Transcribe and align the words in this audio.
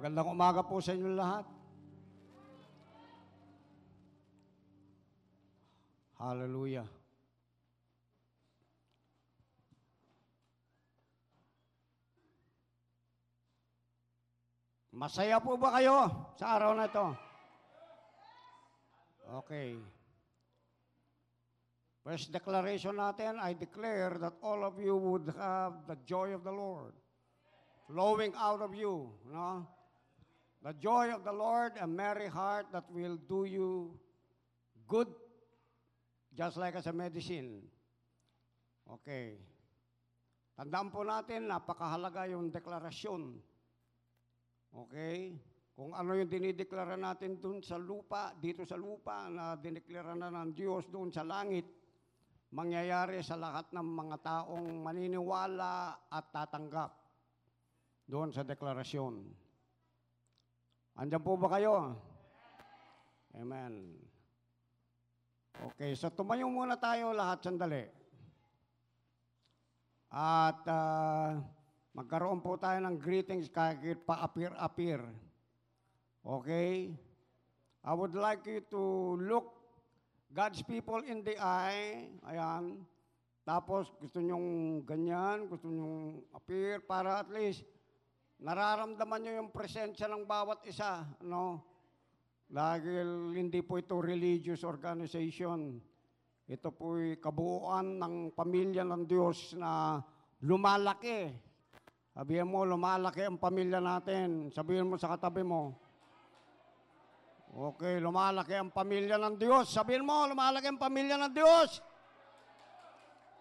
Magandang 0.00 0.32
umaga 0.32 0.64
po 0.64 0.80
sa 0.80 0.96
inyo 0.96 1.12
lahat. 1.12 1.44
Hallelujah. 6.16 6.88
Masaya 14.96 15.36
po 15.36 15.60
ba 15.60 15.76
kayo 15.76 16.08
sa 16.40 16.56
araw 16.56 16.72
na 16.72 16.88
ito? 16.88 17.06
Okay. 19.44 19.76
First 22.00 22.32
declaration 22.32 22.96
natin, 22.96 23.36
I 23.36 23.52
declare 23.52 24.16
that 24.16 24.40
all 24.40 24.64
of 24.64 24.80
you 24.80 24.96
would 24.96 25.28
have 25.36 25.84
the 25.84 26.00
joy 26.08 26.32
of 26.32 26.40
the 26.40 26.56
Lord 26.56 26.96
flowing 27.84 28.32
out 28.40 28.64
of 28.64 28.72
you, 28.72 29.12
no? 29.28 29.68
The 30.60 30.76
joy 30.76 31.08
of 31.08 31.24
the 31.24 31.32
Lord, 31.32 31.80
a 31.80 31.88
merry 31.88 32.28
heart 32.28 32.68
that 32.76 32.84
will 32.92 33.16
do 33.16 33.48
you 33.48 33.96
good, 34.84 35.08
just 36.36 36.60
like 36.60 36.76
as 36.76 36.84
a 36.84 36.92
medicine. 36.92 37.64
Okay. 38.84 39.40
Tandaan 40.60 40.92
po 40.92 41.00
natin, 41.00 41.48
napakahalaga 41.48 42.28
yung 42.28 42.52
deklarasyon. 42.52 43.40
Okay? 44.68 45.40
Kung 45.72 45.96
ano 45.96 46.12
yung 46.12 46.28
dinideklara 46.28 47.00
natin 47.00 47.40
dun 47.40 47.64
sa 47.64 47.80
lupa, 47.80 48.36
dito 48.36 48.68
sa 48.68 48.76
lupa, 48.76 49.32
na 49.32 49.56
dineklara 49.56 50.12
na 50.12 50.28
ng 50.28 50.52
Diyos 50.52 50.84
doon 50.92 51.08
sa 51.08 51.24
langit, 51.24 51.64
mangyayari 52.52 53.24
sa 53.24 53.40
lahat 53.40 53.72
ng 53.72 53.88
mga 53.88 54.16
taong 54.20 54.68
maniniwala 54.84 56.04
at 56.12 56.28
tatanggap 56.28 56.92
doon 58.04 58.28
sa 58.28 58.44
deklarasyon. 58.44 59.48
Andiyan 60.98 61.22
po 61.22 61.38
ba 61.38 61.48
kayo? 61.54 61.94
Amen. 63.36 63.94
Okay, 65.70 65.92
so 65.94 66.08
tumayo 66.08 66.48
muna 66.48 66.74
tayo 66.74 67.12
lahat 67.12 67.44
sandali. 67.44 67.84
At 70.10 70.64
uh, 70.66 71.38
magkaroon 71.94 72.42
po 72.42 72.58
tayo 72.58 72.82
ng 72.82 72.98
greetings 72.98 73.46
kahit 73.46 74.02
pa-appear-appear. 74.02 75.04
Okay? 76.26 76.90
I 77.84 77.92
would 77.94 78.16
like 78.18 78.42
you 78.48 78.60
to 78.74 78.82
look 79.22 79.60
God's 80.34 80.62
people 80.66 81.02
in 81.06 81.22
the 81.22 81.38
eye. 81.38 82.10
Ayan. 82.26 82.82
Tapos 83.44 83.90
gusto 83.98 84.22
nyong 84.22 84.80
ganyan, 84.86 85.48
gusto 85.50 85.66
nyong 85.66 86.22
appear 86.36 86.78
para 86.84 87.18
at 87.18 87.30
least 87.32 87.66
nararamdaman 88.40 89.20
nyo 89.20 89.32
yung 89.44 89.50
presensya 89.52 90.08
ng 90.08 90.24
bawat 90.24 90.64
isa. 90.64 91.04
No? 91.24 91.60
Dahil 92.50 93.36
hindi 93.36 93.60
po 93.62 93.78
ito 93.78 94.00
religious 94.00 94.66
organization. 94.66 95.78
Ito 96.50 96.74
po'y 96.74 97.22
kabuuan 97.22 98.02
ng 98.02 98.34
pamilya 98.34 98.82
ng 98.82 99.06
Diyos 99.06 99.54
na 99.54 100.02
lumalaki. 100.42 101.30
Sabihin 102.10 102.50
mo, 102.50 102.66
lumalaki 102.66 103.22
ang 103.22 103.38
pamilya 103.38 103.78
natin. 103.78 104.50
Sabihin 104.50 104.90
mo 104.90 104.98
sa 104.98 105.14
katabi 105.14 105.46
mo. 105.46 105.78
Okay, 107.50 108.02
lumalaki 108.02 108.58
ang 108.58 108.74
pamilya 108.74 109.14
ng 109.14 109.38
Diyos. 109.38 109.70
Sabihin 109.70 110.02
mo, 110.02 110.26
lumalaki 110.26 110.66
ang 110.66 110.80
pamilya 110.80 111.14
ng 111.22 111.30
Diyos. 111.30 111.78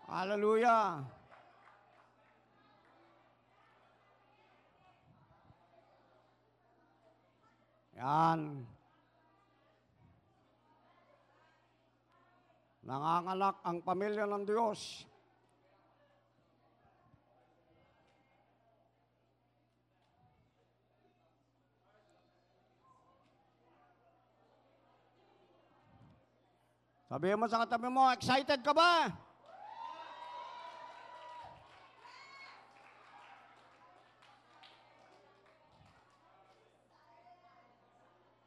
Hallelujah. 0.06 1.02
Yan. 8.00 8.64
Nangangalak 12.88 13.60
ang 13.68 13.84
pamilya 13.84 14.24
ng 14.24 14.48
Diyos. 14.48 15.04
Sabihin 27.12 27.36
mo 27.36 27.52
sa 27.52 27.68
katabi 27.68 27.92
mo, 27.92 28.08
excited 28.16 28.64
ka 28.64 28.72
ba? 28.72 29.12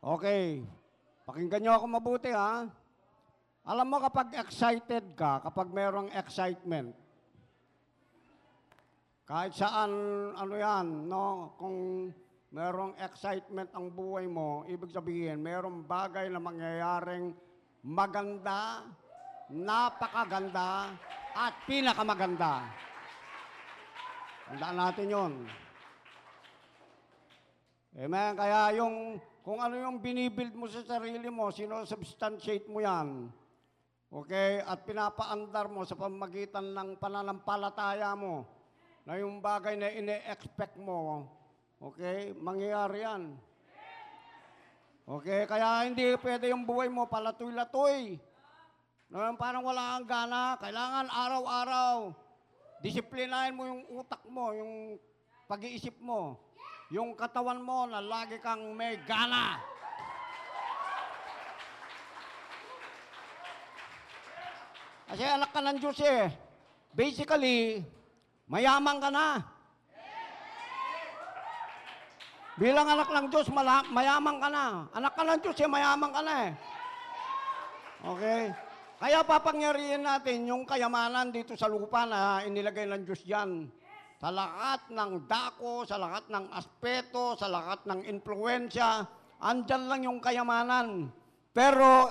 Okay. 0.03 0.67
Pakinggan 1.23 1.63
nyo 1.63 1.73
ako 1.79 1.87
mabuti 1.87 2.35
ha. 2.35 2.67
Alam 3.63 3.87
mo 3.87 4.03
kapag 4.03 4.35
excited 4.35 5.15
ka, 5.15 5.39
kapag 5.47 5.71
merong 5.71 6.11
excitement, 6.19 6.91
kahit 9.23 9.55
saan, 9.55 9.95
ano 10.35 10.55
yan, 10.59 11.07
no? 11.07 11.55
Kung 11.55 12.11
merong 12.51 12.99
excitement 12.99 13.71
ang 13.71 13.95
buhay 13.95 14.27
mo, 14.27 14.67
ibig 14.67 14.91
sabihin, 14.91 15.39
merong 15.39 15.87
bagay 15.87 16.27
na 16.27 16.43
mangyayaring 16.43 17.31
maganda, 17.87 18.83
napakaganda, 19.47 20.91
at 21.33 21.55
pinakamaganda. 21.65 22.67
Tandaan 24.51 24.77
natin 24.77 25.07
yon. 25.07 25.33
Amen. 27.97 28.33
Kaya 28.37 28.75
yung, 28.77 29.23
kung 29.43 29.59
ano 29.59 29.75
yung 29.75 29.99
binibuild 29.99 30.55
mo 30.55 30.71
sa 30.71 30.87
sarili 30.87 31.27
mo, 31.27 31.51
sino-substantiate 31.51 32.71
mo 32.71 32.79
yan. 32.79 33.27
Okay? 34.07 34.63
At 34.63 34.87
pinapaandar 34.87 35.67
mo 35.67 35.83
sa 35.83 35.99
pamagitan 35.99 36.71
ng 36.71 36.95
pananampalataya 37.03 38.15
mo 38.15 38.47
na 39.03 39.19
yung 39.19 39.43
bagay 39.43 39.75
na 39.75 39.91
ine-expect 39.91 40.79
mo, 40.79 41.27
okay? 41.83 42.31
Mangyayari 42.39 43.03
yan. 43.03 43.35
Okay? 45.03 45.43
Kaya 45.51 45.91
hindi 45.91 46.15
pwede 46.23 46.55
yung 46.55 46.63
buhay 46.63 46.87
mo 46.87 47.11
palatoy-latoy. 47.11 48.23
No, 49.11 49.19
parang 49.35 49.67
wala 49.67 49.99
kang 49.99 50.07
gana. 50.09 50.55
Kailangan 50.57 51.11
araw-araw. 51.11 52.15
Disiplinahin 52.79 53.59
mo 53.59 53.67
yung 53.67 53.83
utak 53.91 54.23
mo, 54.31 54.55
yung 54.55 54.97
pag-iisip 55.51 55.99
mo. 55.99 56.39
Yung 56.93 57.17
katawan 57.17 57.65
mo 57.65 57.89
na 57.89 58.05
lagi 58.05 58.37
kang 58.45 58.77
may 58.77 59.01
gana. 59.09 59.57
Kasi 65.09 65.25
anak 65.25 65.51
ka 65.57 65.61
ng 65.65 65.79
Diyos 65.81 65.99
eh. 66.05 66.29
Basically, 66.93 67.81
mayaman 68.45 69.01
ka 69.01 69.09
na. 69.09 69.41
Bilang 72.61 72.85
anak 72.85 73.09
ng 73.09 73.27
Diyos, 73.33 73.49
mayaman 73.89 74.37
ka 74.37 74.49
na. 74.53 74.65
Anak 74.93 75.17
ka 75.17 75.25
ng 75.25 75.41
Diyos 75.41 75.57
eh, 75.65 75.69
mayaman 75.73 76.13
ka 76.13 76.21
na 76.21 76.35
eh. 76.45 76.53
Okay? 78.05 78.43
Kaya 79.01 79.25
papangyarihin 79.25 80.05
natin 80.05 80.45
yung 80.45 80.69
kayamanan 80.69 81.33
dito 81.33 81.57
sa 81.57 81.73
lupa 81.73 82.05
na 82.05 82.45
inilagay 82.45 82.85
ng 82.85 83.03
Diyos 83.09 83.25
dyan. 83.25 83.81
Sa 84.23 84.31
lahat 84.31 84.87
ng 84.87 85.27
dako, 85.27 85.83
sa 85.83 85.99
lahat 85.99 86.31
ng 86.31 86.47
aspeto, 86.55 87.35
sa 87.35 87.51
lahat 87.51 87.83
ng 87.91 88.07
influensya, 88.07 89.03
andyan 89.43 89.91
lang 89.91 90.01
yung 90.07 90.23
kayamanan. 90.23 91.11
Pero 91.51 92.07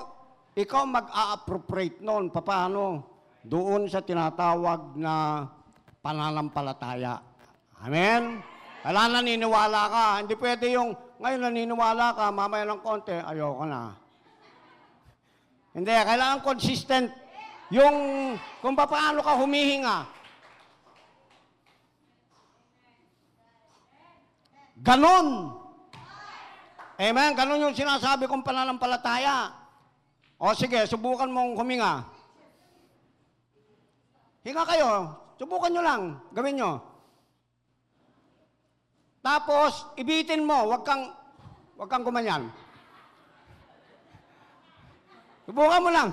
ikaw 0.52 0.84
mag-a-appropriate 0.92 2.04
noon. 2.04 2.28
Paano? 2.28 3.08
Doon 3.48 3.88
sa 3.88 4.04
tinatawag 4.04 5.00
na 5.00 5.48
pananampalataya. 6.04 7.16
Amen? 7.80 8.44
Kala 8.84 9.08
naniniwala 9.08 9.82
ka. 9.88 10.06
Hindi 10.20 10.36
pwede 10.36 10.68
yung, 10.68 10.92
ngayon 11.16 11.48
naniniwala 11.48 12.12
ka, 12.12 12.28
mamaya 12.28 12.68
ng 12.68 12.84
konti, 12.84 13.16
ayoko 13.16 13.64
na. 13.64 13.96
Hindi, 15.72 15.96
kailangan 15.96 16.44
consistent. 16.44 17.08
Yung, 17.72 18.36
kung 18.60 18.76
paano 18.76 19.24
ka 19.24 19.40
humihinga. 19.40 20.20
Ganon. 24.82 25.54
Amen? 26.98 27.32
Ganon 27.38 27.62
yung 27.70 27.78
sinasabi 27.78 28.26
kong 28.26 28.46
pananampalataya. 28.46 29.54
O 30.42 30.54
sige, 30.58 30.82
subukan 30.90 31.30
mong 31.30 31.54
huminga. 31.54 32.06
Hinga 34.42 34.66
kayo. 34.66 34.90
Subukan 35.38 35.70
nyo 35.70 35.84
lang. 35.86 36.02
Gawin 36.34 36.58
nyo. 36.58 36.72
Tapos, 39.22 39.86
ibitin 40.02 40.42
mo. 40.42 40.66
Huwag 40.66 40.82
kang, 40.82 41.14
huwag 41.78 41.90
kang 41.90 42.02
gumanyan. 42.02 42.50
Subukan 45.46 45.82
mo 45.86 45.90
lang. 45.94 46.10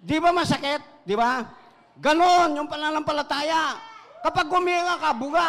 Di 0.00 0.16
ba 0.16 0.32
masakit? 0.32 0.80
Di 1.04 1.12
ba? 1.12 1.59
Ganon 2.00 2.56
yung 2.56 2.68
pananampalataya. 2.68 3.76
Kapag 4.24 4.48
humihinga 4.48 4.96
ka, 4.96 5.10
buga. 5.12 5.48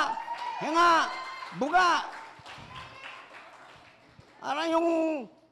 Hinga. 0.60 1.08
Buga. 1.56 1.90
Ano 4.44 4.62
yung 4.68 4.88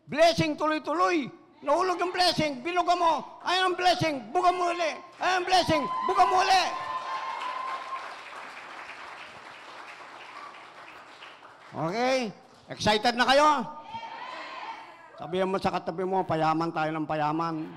blessing 0.07 0.59
tuloy-tuloy? 0.59 1.31
Nahulog 1.59 1.99
yung 1.99 2.15
blessing, 2.15 2.63
binuga 2.63 2.95
mo. 2.95 3.43
Ayun 3.43 3.71
ang 3.71 3.75
blessing, 3.75 4.15
buga 4.31 4.47
mo 4.47 4.71
uli. 4.71 4.91
Ayun 5.19 5.43
ang 5.43 5.47
blessing, 5.47 5.83
buga 6.07 6.23
mo 6.23 6.35
uli. 6.39 6.63
Okay? 11.69 12.17
Excited 12.71 13.13
na 13.19 13.27
kayo? 13.27 13.47
Sabihan 15.19 15.51
mo 15.51 15.59
sa 15.59 15.75
katabi 15.75 16.07
mo, 16.07 16.23
payaman 16.23 16.71
tayo 16.71 16.95
ng 16.95 17.03
payaman. 17.03 17.67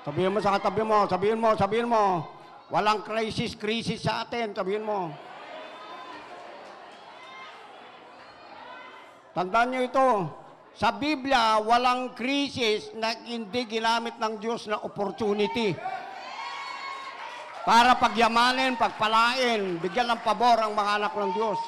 Sabihin 0.00 0.32
mo 0.32 0.40
sa 0.40 0.56
katabi 0.56 0.80
mo, 0.80 1.04
sabihin 1.04 1.36
mo, 1.36 1.52
sabihin 1.60 1.88
mo, 1.88 2.24
walang 2.72 3.04
crisis, 3.04 3.52
crisis 3.52 4.00
sa 4.00 4.24
atin, 4.24 4.56
sabihin 4.56 4.80
mo. 4.80 5.12
Tandaan 9.36 9.68
nyo 9.70 9.80
ito, 9.84 10.08
sa 10.72 10.96
Biblia, 10.96 11.60
walang 11.60 12.16
krisis 12.16 12.88
na 12.96 13.12
hindi 13.28 13.68
ginamit 13.68 14.16
ng 14.16 14.40
Diyos 14.40 14.64
na 14.72 14.80
opportunity. 14.80 15.76
Para 17.60 17.92
pagyamanin, 18.00 18.80
pagpalain, 18.80 19.76
bigyan 19.84 20.08
ng 20.16 20.24
pabor 20.24 20.64
ang 20.64 20.72
mga 20.72 20.92
anak 20.96 21.12
ng 21.12 21.32
Diyos. 21.36 21.60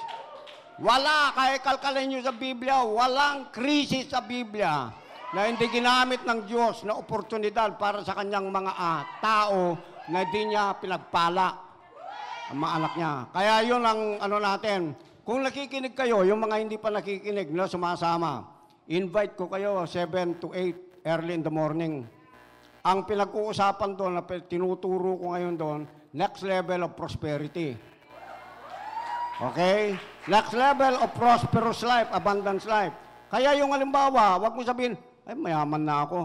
Wala, 0.81 1.37
kaya 1.37 1.61
kalkalin 1.61 2.17
nyo 2.17 2.21
sa 2.25 2.33
Biblia, 2.33 2.81
walang 2.81 3.53
krisis 3.53 4.09
sa 4.09 4.25
Biblia 4.25 5.02
na 5.33 5.49
hindi 5.49 5.65
ginamit 5.73 6.29
ng 6.29 6.45
Diyos 6.45 6.85
na 6.85 7.01
oportunidad 7.01 7.81
para 7.81 8.05
sa 8.05 8.13
kanyang 8.13 8.53
mga 8.53 8.73
ah, 8.77 9.01
tao 9.25 9.61
na 10.13 10.29
hindi 10.29 10.53
niya 10.53 10.77
pinagpala 10.77 11.49
ang 12.53 12.59
mga 12.61 12.73
anak 12.77 12.93
niya. 13.01 13.13
Kaya 13.33 13.55
yun 13.65 13.83
ang 13.83 14.01
ano 14.21 14.37
natin. 14.37 14.81
Kung 15.25 15.41
nakikinig 15.41 15.97
kayo, 15.97 16.21
yung 16.27 16.45
mga 16.45 16.57
hindi 16.61 16.77
pa 16.77 16.93
nakikinig 16.93 17.49
na 17.49 17.65
sumasama, 17.65 18.45
invite 18.93 19.33
ko 19.39 19.49
kayo 19.49 19.89
7 19.89 20.37
to 20.37 20.53
8 20.53 21.09
early 21.09 21.33
in 21.41 21.43
the 21.47 21.53
morning. 21.53 22.05
Ang 22.83 23.07
pinag-uusapan 23.07 23.95
doon, 23.95 24.19
na 24.19 24.23
tinuturo 24.27 25.17
ko 25.17 25.33
ngayon 25.33 25.55
doon, 25.55 25.81
next 26.13 26.43
level 26.43 26.91
of 26.91 26.99
prosperity. 26.99 27.79
Okay? 29.39 29.97
Next 30.27 30.53
level 30.53 30.99
of 31.01 31.09
prosperous 31.15 31.81
life, 31.87 32.11
abundance 32.11 32.67
life. 32.67 32.93
Kaya 33.31 33.57
yung 33.57 33.73
halimbawa, 33.73 34.37
wag 34.43 34.53
mo 34.53 34.67
sabihin, 34.67 34.99
ay 35.27 35.35
mayaman 35.39 35.83
na 35.83 36.03
ako. 36.07 36.21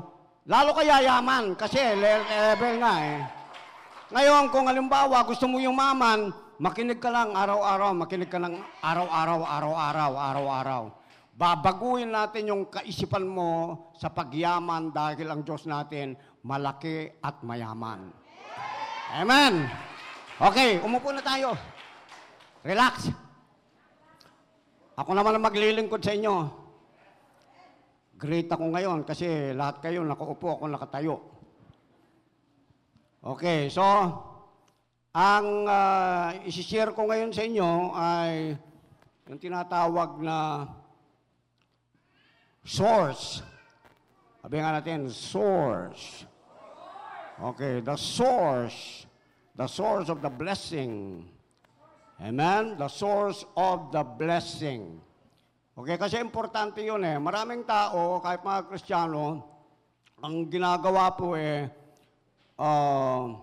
Lalo 0.47 0.71
kaya 0.71 1.03
yaman, 1.03 1.53
kasi 1.59 1.77
le- 1.77 2.23
level 2.23 2.73
nga 2.79 2.93
eh. 3.03 3.19
Ngayon, 4.07 4.47
kung 4.47 4.71
halimbawa 4.71 5.27
gusto 5.27 5.43
mo 5.51 5.59
yung 5.59 5.75
maman, 5.75 6.31
makinig 6.57 7.03
ka 7.03 7.11
lang 7.11 7.35
araw-araw, 7.35 7.91
makinig 7.91 8.31
ka 8.31 8.39
lang 8.39 8.63
araw-araw, 8.79 9.43
araw-araw, 9.43 10.11
araw-araw. 10.15 10.83
Babaguhin 11.37 12.09
natin 12.15 12.49
yung 12.49 12.63
kaisipan 12.71 13.27
mo 13.27 13.77
sa 13.93 14.09
pagyaman 14.09 14.89
dahil 14.89 15.27
ang 15.29 15.45
Diyos 15.45 15.69
natin 15.69 16.17
malaki 16.41 17.13
at 17.21 17.43
mayaman. 17.45 18.09
Amen. 19.13 19.69
Okay, 20.41 20.81
umupo 20.81 21.13
na 21.13 21.21
tayo. 21.21 21.53
Relax. 22.65 23.13
Ako 24.97 25.13
naman 25.13 25.37
ang 25.37 25.45
maglilingkod 25.45 26.01
sa 26.01 26.15
inyo. 26.17 26.66
Great 28.17 28.49
ako 28.49 28.73
ngayon 28.73 29.05
kasi 29.05 29.53
lahat 29.53 29.77
kayo 29.77 30.01
nakaupo, 30.01 30.57
ako 30.57 30.65
nakatayo. 30.65 31.21
Okay, 33.21 33.69
so 33.69 33.85
ang 35.13 35.69
uh, 35.69 36.33
isishare 36.45 36.97
ko 36.97 37.05
ngayon 37.05 37.29
sa 37.29 37.45
inyo 37.45 37.93
ay 37.93 38.57
yung 39.29 39.37
tinatawag 39.37 40.17
na 40.17 40.65
source. 42.65 43.45
Sabi 44.41 44.65
nga 44.65 44.81
natin, 44.81 45.13
source. 45.13 46.25
Okay, 47.37 47.85
the 47.85 47.93
source. 47.93 49.05
The 49.53 49.69
source 49.69 50.09
of 50.09 50.25
the 50.25 50.29
blessing. 50.33 51.21
Amen? 52.17 52.81
The 52.81 52.89
source 52.89 53.45
of 53.53 53.93
the 53.93 54.01
blessing. 54.01 55.05
Okay, 55.77 55.93
kasi 55.93 56.17
importante 56.17 56.81
yun 56.81 57.05
eh. 57.05 57.21
Maraming 57.21 57.61
tao, 57.61 58.17
kahit 58.17 58.41
mga 58.41 58.65
Kristiyano, 58.65 59.45
ang 60.17 60.49
ginagawa 60.49 61.13
po 61.13 61.37
eh, 61.37 61.69
uh, 62.57 63.37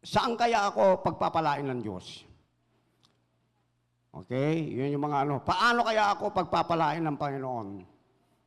saan 0.00 0.40
kaya 0.40 0.72
ako 0.72 1.04
pagpapalain 1.04 1.68
ng 1.68 1.80
Diyos? 1.84 2.24
Okay? 4.24 4.72
Yun 4.72 4.96
yung 4.96 5.04
mga 5.04 5.28
ano. 5.28 5.44
Paano 5.44 5.84
kaya 5.84 6.16
ako 6.16 6.32
pagpapalain 6.32 7.04
ng 7.04 7.20
Panginoon? 7.20 7.68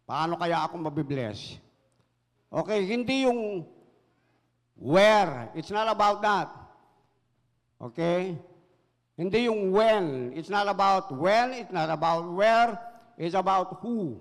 Paano 0.09 0.41
kaya 0.41 0.65
ako 0.65 0.89
mabibless? 0.89 1.61
Okay, 2.49 2.89
hindi 2.89 3.29
yung 3.29 3.61
where. 4.73 5.53
It's 5.53 5.69
not 5.69 5.85
about 5.85 6.25
that. 6.25 6.49
Okay? 7.77 8.48
Hindi 9.19 9.51
yung 9.51 9.75
when. 9.75 10.31
It's 10.31 10.47
not 10.47 10.71
about 10.71 11.11
when. 11.11 11.51
It's 11.51 11.75
not 11.75 11.91
about 11.91 12.23
where. 12.31 12.79
It's 13.19 13.35
about 13.35 13.83
who. 13.83 14.15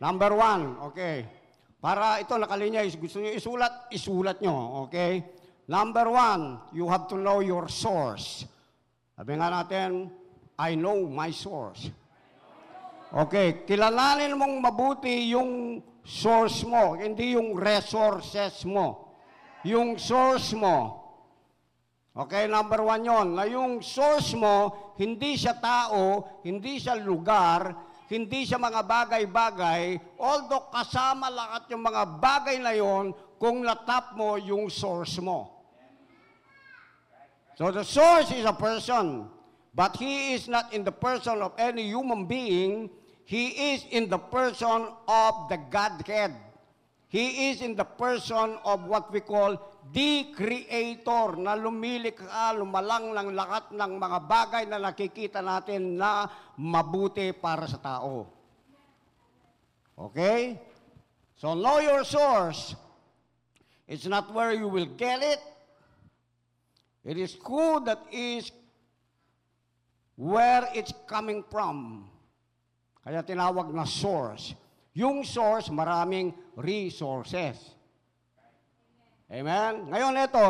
Number 0.00 0.32
one. 0.32 0.80
Okay. 0.88 1.28
Para 1.76 2.20
ito 2.20 2.36
nakalinya, 2.40 2.80
gusto 2.96 3.20
nyo 3.20 3.32
isulat, 3.36 3.92
isulat 3.92 4.40
nyo. 4.40 4.88
Okay? 4.88 5.24
Number 5.68 6.08
one, 6.12 6.60
you 6.72 6.88
have 6.88 7.08
to 7.08 7.16
know 7.16 7.40
your 7.40 7.68
source. 7.68 8.44
Sabi 9.16 9.36
nga 9.36 9.48
natin, 9.48 10.12
I 10.60 10.76
know 10.76 11.08
my 11.08 11.32
source. 11.32 11.88
Okay, 13.10 13.64
kilalanin 13.66 14.38
mong 14.38 14.60
mabuti 14.62 15.32
yung 15.32 15.82
source 16.04 16.62
mo, 16.62 16.94
hindi 16.94 17.34
yung 17.34 17.56
resources 17.56 18.62
mo. 18.68 19.16
Yung 19.64 19.96
source 19.96 20.52
mo. 20.52 20.99
Okay, 22.10 22.50
number 22.50 22.82
one 22.82 23.06
yon. 23.06 23.38
Na 23.38 23.46
yung 23.46 23.78
source 23.78 24.34
mo, 24.34 24.74
hindi 24.98 25.38
siya 25.38 25.54
tao, 25.62 26.26
hindi 26.42 26.82
siya 26.82 26.98
lugar, 26.98 27.70
hindi 28.10 28.42
siya 28.42 28.58
mga 28.58 28.82
bagay-bagay, 28.82 30.18
although 30.18 30.66
kasama 30.74 31.30
lahat 31.30 31.70
yung 31.70 31.86
mga 31.86 32.02
bagay 32.18 32.58
na 32.58 32.74
yon 32.74 33.14
kung 33.38 33.62
natap 33.62 34.18
mo 34.18 34.34
yung 34.34 34.66
source 34.66 35.22
mo. 35.22 35.62
So 37.54 37.70
the 37.70 37.86
source 37.86 38.34
is 38.34 38.42
a 38.42 38.56
person, 38.58 39.30
but 39.70 39.94
he 39.94 40.34
is 40.34 40.50
not 40.50 40.74
in 40.74 40.82
the 40.82 40.90
person 40.90 41.38
of 41.38 41.54
any 41.62 41.86
human 41.86 42.26
being. 42.26 42.90
He 43.22 43.76
is 43.78 43.86
in 43.94 44.10
the 44.10 44.18
person 44.18 44.90
of 45.06 45.46
the 45.46 45.62
Godhead. 45.70 46.34
He 47.06 47.54
is 47.54 47.62
in 47.62 47.78
the 47.78 47.86
person 47.86 48.58
of 48.66 48.90
what 48.90 49.14
we 49.14 49.22
call 49.22 49.54
the 49.90 50.30
Creator 50.34 51.38
na 51.38 51.58
lumilikha, 51.58 52.54
lumalang 52.54 53.10
ng 53.10 53.30
lahat 53.34 53.74
ng 53.74 53.92
mga 53.98 54.18
bagay 54.26 54.64
na 54.70 54.78
nakikita 54.78 55.42
natin 55.42 55.98
na 55.98 56.30
mabuti 56.54 57.34
para 57.34 57.66
sa 57.66 57.78
tao. 57.82 58.30
Okay? 59.98 60.56
So 61.34 61.58
know 61.58 61.82
your 61.82 62.06
source. 62.06 62.78
It's 63.90 64.06
not 64.06 64.30
where 64.30 64.54
you 64.54 64.70
will 64.70 64.94
get 64.94 65.18
it. 65.18 65.42
It 67.02 67.18
is 67.18 67.34
who 67.42 67.82
that 67.88 68.06
is 68.12 68.54
where 70.14 70.68
it's 70.76 70.94
coming 71.08 71.42
from. 71.50 72.06
Kaya 73.02 73.24
tinawag 73.24 73.72
na 73.72 73.88
source. 73.88 74.54
Yung 74.92 75.24
source, 75.24 75.72
maraming 75.72 76.36
resources. 76.60 77.79
Amen? 79.30 79.86
Ngayon 79.86 80.14
ito, 80.26 80.46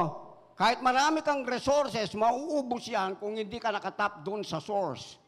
kahit 0.56 0.80
marami 0.80 1.20
kang 1.20 1.44
resources, 1.44 2.16
mauubos 2.16 2.88
yan 2.88 3.20
kung 3.20 3.36
hindi 3.36 3.60
ka 3.60 3.68
nakatap 3.68 4.24
doon 4.24 4.40
sa 4.40 4.56
source. 4.56 5.20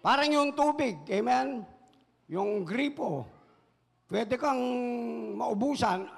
Parang 0.00 0.32
yung 0.32 0.56
tubig, 0.56 0.96
amen? 1.12 1.60
Yung 2.32 2.64
gripo. 2.64 3.28
Pwede 4.08 4.40
kang 4.40 4.60
maubusan, 5.36 6.08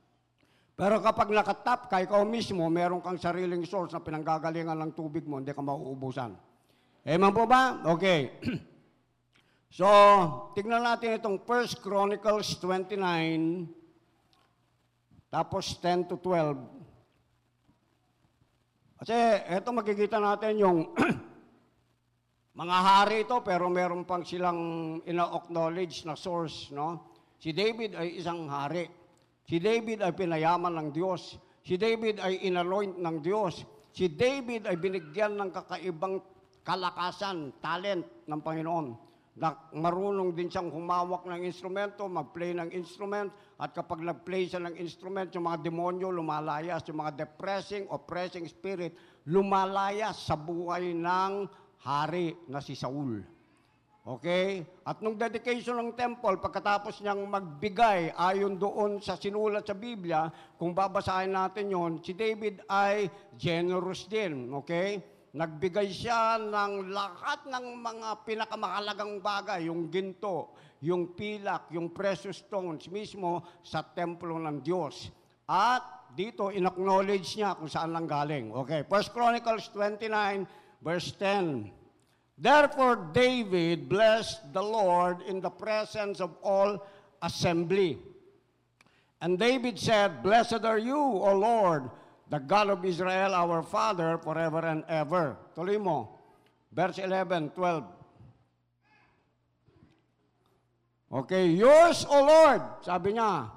pero 0.80 1.00
kapag 1.00 1.32
nakatap 1.32 1.88
ka, 1.88 2.04
ikaw 2.04 2.22
mismo, 2.28 2.68
meron 2.68 3.00
kang 3.00 3.16
sariling 3.16 3.64
source 3.64 3.96
na 3.96 4.04
pinanggagalingan 4.04 4.76
ng 4.76 4.92
tubig 4.92 5.24
mo, 5.24 5.40
hindi 5.40 5.56
ka 5.56 5.64
mauubusan. 5.64 6.36
Amen 7.08 7.32
po 7.32 7.48
ba? 7.48 7.80
Okay. 7.96 8.20
So, 9.66 9.84
tignan 10.56 10.80
natin 10.80 11.20
itong 11.20 11.42
1 11.44 11.84
Chronicles 11.84 12.56
29, 12.64 12.96
tapos 15.30 15.78
10 15.82 16.10
to 16.10 16.16
12. 16.18 16.58
Kasi 18.96 19.16
ito 19.52 19.68
makikita 19.76 20.16
natin 20.16 20.54
yung 20.56 20.78
mga 22.60 22.76
hari 22.80 23.28
ito, 23.28 23.44
pero 23.44 23.68
meron 23.68 24.08
pang 24.08 24.24
silang 24.24 24.60
ina-acknowledge 25.04 26.08
na 26.08 26.16
source, 26.16 26.72
no? 26.72 27.12
Si 27.36 27.52
David 27.52 27.92
ay 27.92 28.16
isang 28.16 28.48
hari. 28.48 28.88
Si 29.44 29.60
David 29.60 30.00
ay 30.00 30.16
pinayaman 30.16 30.72
ng 30.72 30.88
Diyos. 30.90 31.36
Si 31.60 31.76
David 31.76 32.18
ay 32.24 32.48
inanoint 32.48 32.96
ng 32.96 33.16
Diyos. 33.20 33.60
Si 33.92 34.08
David 34.08 34.64
ay 34.64 34.80
binigyan 34.80 35.36
ng 35.36 35.52
kakaibang 35.52 36.24
kalakasan, 36.64 37.52
talent 37.60 38.08
ng 38.24 38.40
Panginoon. 38.40 38.86
Na 39.36 39.52
marunong 39.76 40.32
din 40.32 40.48
siyang 40.48 40.72
humawak 40.72 41.28
ng 41.28 41.44
instrumento, 41.44 42.08
mag-play 42.08 42.56
ng 42.56 42.72
instrument, 42.72 43.28
at 43.60 43.76
kapag 43.76 44.00
nag-play 44.00 44.48
siya 44.48 44.64
ng 44.64 44.80
instrument, 44.80 45.28
yung 45.36 45.44
mga 45.44 45.60
demonyo 45.60 46.08
lumalayas, 46.08 46.80
yung 46.88 47.04
mga 47.04 47.28
depressing, 47.28 47.84
oppressing 47.92 48.48
spirit, 48.48 48.96
lumalayas 49.28 50.16
sa 50.24 50.40
buhay 50.40 50.96
ng 50.96 51.44
hari 51.84 52.32
na 52.48 52.64
si 52.64 52.72
Saul. 52.72 53.36
Okay? 54.06 54.62
At 54.86 55.02
nung 55.02 55.18
dedication 55.18 55.74
ng 55.82 55.98
temple, 55.98 56.38
pagkatapos 56.38 57.02
niyang 57.02 57.26
magbigay 57.26 58.14
ayon 58.14 58.54
doon 58.54 59.02
sa 59.02 59.18
sinulat 59.18 59.66
sa 59.66 59.74
Biblia, 59.74 60.30
kung 60.54 60.70
babasahin 60.70 61.34
natin 61.34 61.74
yon, 61.74 61.92
si 61.98 62.14
David 62.14 62.62
ay 62.70 63.10
generous 63.34 64.06
din. 64.06 64.48
Okay? 64.62 65.02
Nagbigay 65.36 65.92
siya 65.92 66.40
ng 66.40 66.96
lahat 66.96 67.44
ng 67.44 67.76
mga 67.84 68.24
pinakamahalagang 68.24 69.20
bagay, 69.20 69.68
yung 69.68 69.92
ginto, 69.92 70.56
yung 70.80 71.12
pilak, 71.12 71.68
yung 71.76 71.92
precious 71.92 72.40
stones 72.40 72.88
mismo 72.88 73.44
sa 73.60 73.84
templo 73.84 74.40
ng 74.40 74.64
Diyos. 74.64 75.12
At 75.44 76.08
dito, 76.16 76.48
in-acknowledge 76.48 77.36
niya 77.36 77.52
kung 77.52 77.68
saan 77.68 77.92
lang 77.92 78.08
galing. 78.08 78.48
Okay, 78.64 78.88
1 78.88 79.12
Chronicles 79.12 79.68
29, 79.76 80.48
verse 80.80 81.12
10. 81.20 81.68
Therefore 82.40 83.12
David 83.12 83.92
blessed 83.92 84.56
the 84.56 84.64
Lord 84.64 85.20
in 85.28 85.44
the 85.44 85.52
presence 85.52 86.16
of 86.24 86.32
all 86.40 86.80
assembly. 87.20 88.00
And 89.20 89.36
David 89.36 89.76
said, 89.76 90.24
Blessed 90.24 90.64
are 90.64 90.80
you, 90.80 90.96
O 90.96 91.36
Lord, 91.36 91.92
the 92.28 92.38
God 92.38 92.70
of 92.70 92.84
Israel, 92.84 93.34
our 93.34 93.62
Father, 93.62 94.18
forever 94.18 94.58
and 94.66 94.84
ever. 94.88 95.36
Tuloy 95.54 95.78
mo. 95.78 96.10
Verse 96.72 96.98
11, 96.98 97.50
12. 97.50 97.84
Okay, 101.12 101.46
yours, 101.46 102.04
O 102.10 102.26
Lord, 102.26 102.62
sabi 102.82 103.14
niya, 103.14 103.48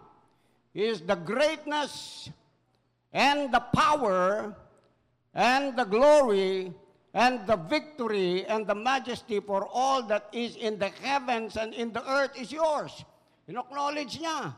is 0.71 1.01
the 1.01 1.17
greatness 1.17 2.29
and 3.09 3.49
the 3.49 3.59
power 3.73 4.53
and 5.33 5.73
the 5.73 5.83
glory 5.83 6.69
and 7.13 7.41
the 7.49 7.57
victory 7.57 8.45
and 8.45 8.69
the 8.69 8.77
majesty 8.77 9.41
for 9.41 9.65
all 9.65 10.05
that 10.05 10.29
is 10.29 10.55
in 10.61 10.77
the 10.77 10.93
heavens 11.01 11.57
and 11.57 11.73
in 11.73 11.89
the 11.91 12.05
earth 12.05 12.37
is 12.37 12.53
yours. 12.53 13.03
In-acknowledge 13.49 14.21
niya. 14.21 14.53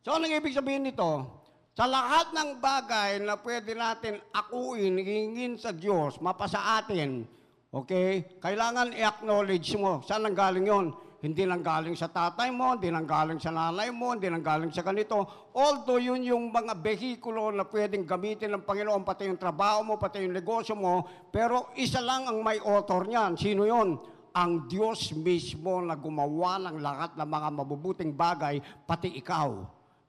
So, 0.00 0.16
anong 0.16 0.32
ibig 0.32 0.56
sabihin 0.56 0.88
nito? 0.88 1.43
Sa 1.74 1.90
lahat 1.90 2.30
ng 2.30 2.62
bagay 2.62 3.18
na 3.18 3.34
pwede 3.42 3.74
natin 3.74 4.22
akuin, 4.30 4.94
hingin 4.94 5.58
sa 5.58 5.74
Diyos, 5.74 6.22
mapasa 6.22 6.78
atin, 6.78 7.26
okay, 7.74 8.38
kailangan 8.38 8.94
i-acknowledge 8.94 9.74
mo. 9.74 9.98
Saan 10.06 10.22
nang 10.22 10.38
galing 10.38 10.70
yon? 10.70 10.94
Hindi 11.18 11.42
nang 11.42 11.66
galing 11.66 11.98
sa 11.98 12.06
tatay 12.06 12.54
mo, 12.54 12.78
hindi 12.78 12.94
nang 12.94 13.10
galing 13.10 13.42
sa 13.42 13.50
nanay 13.50 13.90
mo, 13.90 14.14
hindi 14.14 14.30
nang 14.30 14.46
galing 14.46 14.70
sa 14.70 14.86
ganito. 14.86 15.50
Although 15.50 15.98
yun 15.98 16.22
yung 16.22 16.54
mga 16.54 16.78
behikulo 16.78 17.50
na 17.50 17.66
pwedeng 17.66 18.06
gamitin 18.06 18.54
ng 18.54 18.62
Panginoon, 18.62 19.02
pati 19.02 19.26
yung 19.26 19.42
trabaho 19.42 19.82
mo, 19.82 19.98
pati 19.98 20.22
yung 20.22 20.30
negosyo 20.30 20.78
mo, 20.78 21.02
pero 21.34 21.74
isa 21.74 21.98
lang 21.98 22.30
ang 22.30 22.38
may 22.38 22.62
author 22.62 23.02
niyan. 23.02 23.34
Sino 23.34 23.66
yon? 23.66 23.98
Ang 24.30 24.70
Diyos 24.70 25.10
mismo 25.10 25.82
na 25.82 25.98
gumawa 25.98 26.70
ng 26.70 26.78
lahat 26.78 27.18
ng 27.18 27.26
mga 27.26 27.48
mabubuting 27.50 28.14
bagay, 28.14 28.62
pati 28.86 29.10
ikaw, 29.18 29.58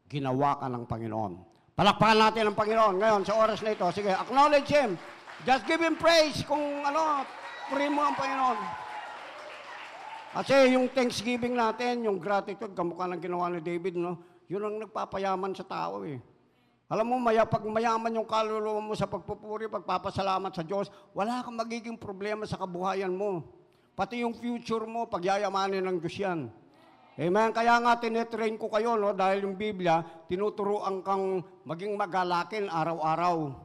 ginawa 0.06 0.62
ka 0.62 0.70
ng 0.70 0.86
Panginoon. 0.86 1.55
Palakpakan 1.76 2.16
natin 2.24 2.48
ang 2.48 2.56
Panginoon 2.56 2.96
ngayon 3.04 3.22
sa 3.28 3.36
oras 3.36 3.60
na 3.60 3.76
ito. 3.76 3.84
Sige, 3.92 4.08
acknowledge 4.08 4.72
Him. 4.72 4.96
Just 5.44 5.68
give 5.68 5.84
Him 5.84 6.00
praise 6.00 6.40
kung 6.48 6.64
ano, 6.88 7.28
puri 7.68 7.92
mo 7.92 8.00
ang 8.00 8.16
Panginoon. 8.16 8.60
Kasi 10.40 10.72
yung 10.72 10.88
thanksgiving 10.96 11.52
natin, 11.52 12.08
yung 12.08 12.16
gratitude, 12.16 12.72
kamukha 12.72 13.12
ng 13.12 13.20
ginawa 13.20 13.52
ni 13.52 13.60
David, 13.60 14.00
no? 14.00 14.16
Yun 14.48 14.64
ang 14.64 14.76
nagpapayaman 14.88 15.52
sa 15.52 15.68
tao 15.68 16.08
eh. 16.08 16.16
Alam 16.88 17.12
mo, 17.12 17.16
maya, 17.20 17.44
pag 17.44 17.68
mayaman 17.68 18.24
yung 18.24 18.30
kaluluwa 18.30 18.80
mo 18.80 18.96
sa 18.96 19.12
pagpupuri, 19.12 19.68
pagpapasalamat 19.68 20.56
sa 20.56 20.64
Diyos, 20.64 20.88
wala 21.12 21.44
kang 21.44 21.60
magiging 21.60 22.00
problema 22.00 22.48
sa 22.48 22.56
kabuhayan 22.56 23.12
mo. 23.12 23.44
Pati 24.00 24.24
yung 24.24 24.32
future 24.32 24.88
mo, 24.88 25.12
pagyayamanin 25.12 25.84
ng 25.84 25.98
Diyos 26.00 26.16
yan. 26.24 26.48
Amen. 27.16 27.56
Kaya 27.56 27.80
nga 27.80 27.96
tinetrain 27.96 28.60
ko 28.60 28.68
kayo, 28.68 29.00
no, 29.00 29.16
dahil 29.16 29.48
yung 29.48 29.56
Biblia, 29.56 30.04
tinuturoan 30.28 31.00
kang 31.00 31.40
maging 31.64 31.96
magalakin 31.96 32.68
araw-araw. 32.68 33.56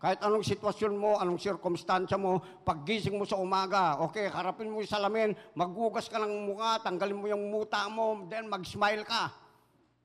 Kahit 0.00 0.22
anong 0.22 0.46
sitwasyon 0.46 0.94
mo, 0.94 1.18
anong 1.18 1.42
sirkumstansya 1.42 2.16
mo, 2.16 2.40
paggising 2.62 3.18
mo 3.18 3.26
sa 3.26 3.36
umaga, 3.36 3.98
okay, 4.00 4.30
harapin 4.30 4.70
mo 4.70 4.80
yung 4.80 4.88
salamin, 4.88 5.34
maghugas 5.52 6.08
ka 6.08 6.22
ng 6.22 6.48
mukha, 6.48 6.80
tanggalin 6.80 7.18
mo 7.18 7.26
yung 7.26 7.50
muta 7.50 7.84
mo, 7.90 8.24
then 8.30 8.48
mag-smile 8.48 9.04
ka. 9.04 9.28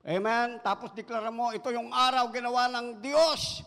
Amen? 0.04 0.58
Tapos 0.60 0.90
deklara 0.92 1.30
mo, 1.30 1.54
ito 1.54 1.70
yung 1.70 1.94
araw 1.94 2.28
ginawa 2.34 2.68
ng 2.74 3.00
Diyos. 3.00 3.62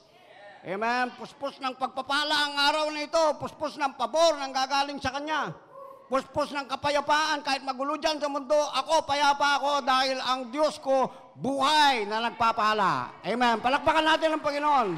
Amen? 0.67 1.15
Puspos 1.15 1.57
ng 1.63 1.79
pagpapala 1.79 2.35
ang 2.35 2.55
araw 2.59 2.85
na 2.91 3.07
ito, 3.07 3.23
puspos 3.39 3.79
ng 3.79 3.95
pabor 3.95 4.35
ng 4.35 4.51
gagaling 4.51 4.99
sa 4.99 5.15
Kanya. 5.15 5.68
Puspos 6.09 6.49
ng 6.49 6.65
kapayapaan, 6.65 7.45
kahit 7.45 7.61
magulo 7.61 7.93
dyan 8.01 8.17
sa 8.17 8.25
mundo, 8.25 8.57
ako, 8.57 9.05
payapa 9.05 9.61
ako 9.61 9.85
dahil 9.85 10.17
ang 10.17 10.49
Diyos 10.49 10.81
ko 10.81 11.05
buhay 11.37 12.09
na 12.09 12.25
nagpapala. 12.25 13.21
Amen? 13.21 13.61
Palakpakan 13.61 14.09
natin 14.09 14.33
ang 14.33 14.41
Panginoon. 14.41 14.89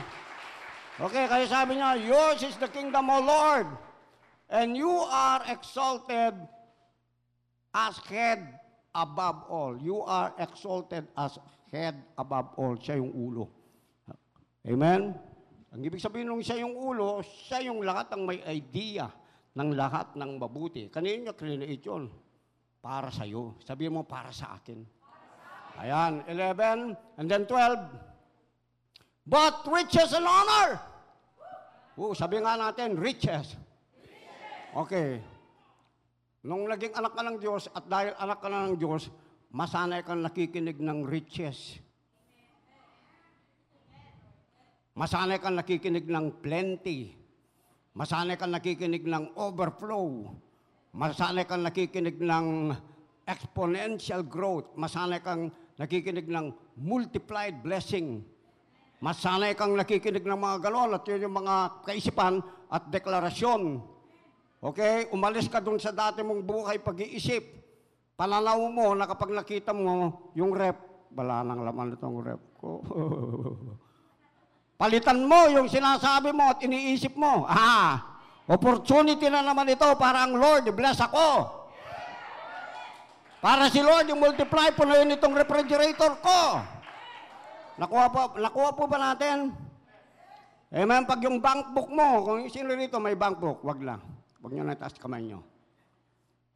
Okay, 1.04 1.28
kaya 1.28 1.44
sabi 1.52 1.76
niya, 1.76 2.00
yours 2.00 2.40
is 2.48 2.56
the 2.64 2.72
kingdom, 2.72 3.12
O 3.12 3.20
Lord, 3.20 3.68
and 4.48 4.72
you 4.72 5.04
are 5.12 5.44
exalted 5.52 6.32
as 7.76 8.00
head 8.08 8.48
above 8.96 9.52
all. 9.52 9.76
You 9.76 10.08
are 10.08 10.32
exalted 10.40 11.12
as 11.20 11.36
head 11.76 12.00
above 12.16 12.56
all. 12.56 12.80
Siya 12.80 13.04
yung 13.04 13.12
ulo. 13.12 13.52
Amen? 14.64 15.12
Ang 15.76 15.82
ibig 15.84 16.00
sabihin 16.00 16.32
nung 16.32 16.40
siya 16.40 16.64
yung 16.64 16.72
ulo, 16.72 17.20
siya 17.20 17.68
yung 17.68 17.84
lahat 17.84 18.16
ng 18.16 18.24
may 18.24 18.40
idea 18.48 19.12
ng 19.56 19.70
lahat 19.76 20.16
ng 20.16 20.32
mabuti. 20.40 20.88
Kanino 20.88 21.28
niya 21.30 21.36
create 21.36 21.84
yun? 21.84 22.08
Para 22.82 23.12
sa 23.14 23.28
iyo. 23.28 23.60
Sabihin 23.62 23.94
mo, 23.94 24.08
para 24.08 24.34
sa 24.34 24.58
akin. 24.58 24.82
Ayan, 25.82 26.24
11, 26.28 27.20
and 27.20 27.28
then 27.28 27.44
12. 27.46 27.80
But 29.28 29.64
riches 29.70 30.12
and 30.18 30.26
honor 30.26 30.92
Oo, 32.00 32.16
sabi 32.16 32.40
nga 32.40 32.56
natin, 32.56 32.96
riches. 32.96 33.54
Okay. 34.72 35.20
Nung 36.42 36.66
naging 36.66 36.96
anak 36.96 37.14
ka 37.14 37.22
ng 37.22 37.38
Diyos 37.38 37.68
at 37.70 37.86
dahil 37.86 38.16
anak 38.16 38.40
ka 38.40 38.48
na 38.48 38.66
ng 38.66 38.80
Diyos, 38.80 39.12
masanay 39.52 40.02
kang 40.02 40.24
nakikinig 40.24 40.80
ng 40.80 41.06
riches. 41.06 41.78
Masanay 44.96 45.38
kang 45.38 45.60
nakikinig 45.60 46.08
ng 46.08 46.42
plenty. 46.42 47.21
Masanay 47.92 48.40
kang 48.40 48.56
nakikinig 48.56 49.04
ng 49.04 49.36
overflow. 49.36 50.32
Masanay 50.96 51.44
kang 51.44 51.60
nakikinig 51.60 52.24
ng 52.24 52.72
exponential 53.28 54.24
growth. 54.24 54.72
Masanay 54.80 55.20
kang 55.20 55.52
nakikinig 55.76 56.28
ng 56.32 56.56
multiplied 56.80 57.60
blessing. 57.60 58.24
Masanay 59.04 59.60
kang 59.60 59.76
nakikinig 59.76 60.24
ng 60.24 60.40
mga 60.40 60.58
galon 60.64 60.96
at 60.96 61.04
yun 61.04 61.28
yung 61.28 61.36
mga 61.36 61.84
kaisipan 61.84 62.40
at 62.72 62.88
deklarasyon. 62.88 63.84
Okay? 64.64 65.12
Umalis 65.12 65.52
ka 65.52 65.60
dun 65.60 65.82
sa 65.82 65.92
dati 65.92 66.24
mong 66.24 66.48
buhay 66.48 66.80
pag-iisip. 66.80 67.44
Pananaw 68.16 68.62
mo 68.72 68.96
na 68.96 69.04
kapag 69.04 69.36
nakita 69.36 69.76
mo 69.76 70.32
yung 70.38 70.56
rep, 70.56 70.80
wala 71.12 71.44
nang 71.44 71.66
laman 71.68 72.00
itong 72.00 72.24
rep 72.24 72.44
ko. 72.56 72.80
Palitan 74.82 75.30
mo 75.30 75.46
yung 75.46 75.70
sinasabi 75.70 76.34
mo 76.34 76.50
at 76.50 76.58
iniisip 76.66 77.14
mo. 77.14 77.46
Ah, 77.46 78.18
opportunity 78.50 79.30
na 79.30 79.46
naman 79.46 79.70
ito 79.70 79.86
para 79.94 80.26
ang 80.26 80.34
Lord, 80.34 80.74
bless 80.74 80.98
ako. 80.98 81.62
Para 83.38 83.70
si 83.70 83.78
Lord, 83.86 84.10
yung 84.10 84.18
multiply 84.18 84.74
po 84.74 84.82
na 84.90 85.06
yun 85.06 85.14
itong 85.14 85.38
refrigerator 85.38 86.18
ko. 86.18 86.66
Nakuha 87.78 88.06
po, 88.10 88.22
nakuha 88.42 88.70
po 88.74 88.90
ba 88.90 88.98
natin? 89.14 89.54
Amen. 90.74 91.06
Pag 91.06 91.30
yung 91.30 91.38
bank 91.38 91.78
book 91.78 91.90
mo, 91.94 92.26
kung 92.26 92.50
sino 92.50 92.74
rito 92.74 92.98
may 92.98 93.14
bank 93.14 93.38
book, 93.38 93.62
wag 93.62 93.86
lang. 93.86 94.02
Wag 94.42 94.50
nyo 94.50 94.66
na 94.66 94.74
taas 94.74 94.98
kamay 94.98 95.22
nyo. 95.22 95.46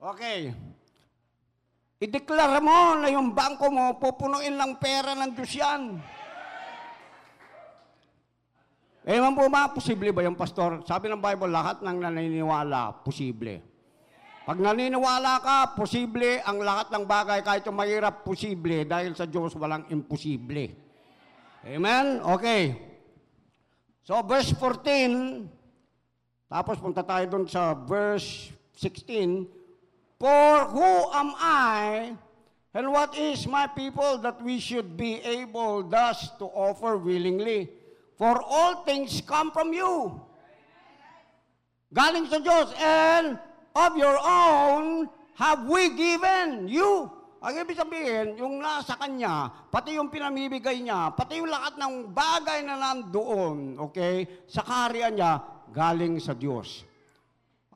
Okay. 0.02 0.50
Ideklara 2.02 2.58
mo 2.58 2.98
na 2.98 3.06
yung 3.06 3.38
bangko 3.38 3.70
mo, 3.70 4.02
pupunuin 4.02 4.58
lang 4.58 4.82
pera 4.82 5.14
ng 5.14 5.30
Diyos 5.38 5.54
yan. 5.62 6.02
Ewan 9.06 9.38
po 9.38 9.46
ba, 9.54 9.70
posible 9.70 10.10
ba 10.10 10.26
yung 10.26 10.34
pastor? 10.34 10.82
Sabi 10.82 11.14
ng 11.14 11.22
Bible, 11.22 11.54
lahat 11.54 11.78
ng 11.86 12.10
naniniwala, 12.10 13.06
posible. 13.06 13.62
Pag 14.50 14.58
naniniwala 14.58 15.46
ka, 15.46 15.78
posible 15.78 16.42
ang 16.42 16.58
lahat 16.58 16.90
ng 16.90 17.06
bagay, 17.06 17.46
kahit 17.46 17.62
yung 17.70 17.78
mahirap, 17.78 18.26
posible. 18.26 18.82
Dahil 18.82 19.14
sa 19.14 19.30
Diyos, 19.30 19.54
walang 19.62 19.86
imposible. 19.94 20.74
Amen? 21.62 22.18
Okay. 22.34 22.74
So, 24.02 24.18
verse 24.26 24.58
14, 24.58 25.54
tapos 26.50 26.82
punta 26.82 27.06
tayo 27.06 27.30
dun 27.30 27.46
sa 27.46 27.78
verse 27.78 28.50
16, 28.74 29.46
For 30.18 30.66
who 30.74 30.92
am 31.14 31.30
I 31.38 32.14
and 32.74 32.90
what 32.90 33.14
is 33.14 33.46
my 33.46 33.70
people 33.70 34.18
that 34.26 34.42
we 34.42 34.58
should 34.58 34.98
be 34.98 35.22
able 35.22 35.86
thus 35.86 36.34
to 36.42 36.50
offer 36.50 36.98
willingly? 36.98 37.85
For 38.16 38.40
all 38.40 38.88
things 38.88 39.20
come 39.24 39.52
from 39.52 39.76
you. 39.76 40.16
Galing 41.92 42.28
sa 42.28 42.40
Diyos, 42.40 42.72
and 42.80 43.40
of 43.76 43.92
your 44.00 44.16
own 44.20 45.08
have 45.36 45.68
we 45.68 45.92
given 45.96 46.68
you. 46.72 47.12
Ang 47.46 47.62
ibig 47.62 47.78
sabihin, 47.78 48.40
yung 48.42 48.58
nasa 48.58 48.98
kanya, 48.98 49.54
pati 49.70 50.00
yung 50.00 50.10
pinamibigay 50.10 50.82
niya, 50.82 51.14
pati 51.14 51.38
yung 51.38 51.52
lahat 51.52 51.78
ng 51.78 52.10
bagay 52.10 52.66
na 52.66 52.74
nandoon, 52.74 53.78
okay, 53.78 54.26
sa 54.50 54.66
kaharian 54.66 55.14
niya, 55.14 55.46
galing 55.70 56.18
sa 56.18 56.34
Diyos. 56.34 56.82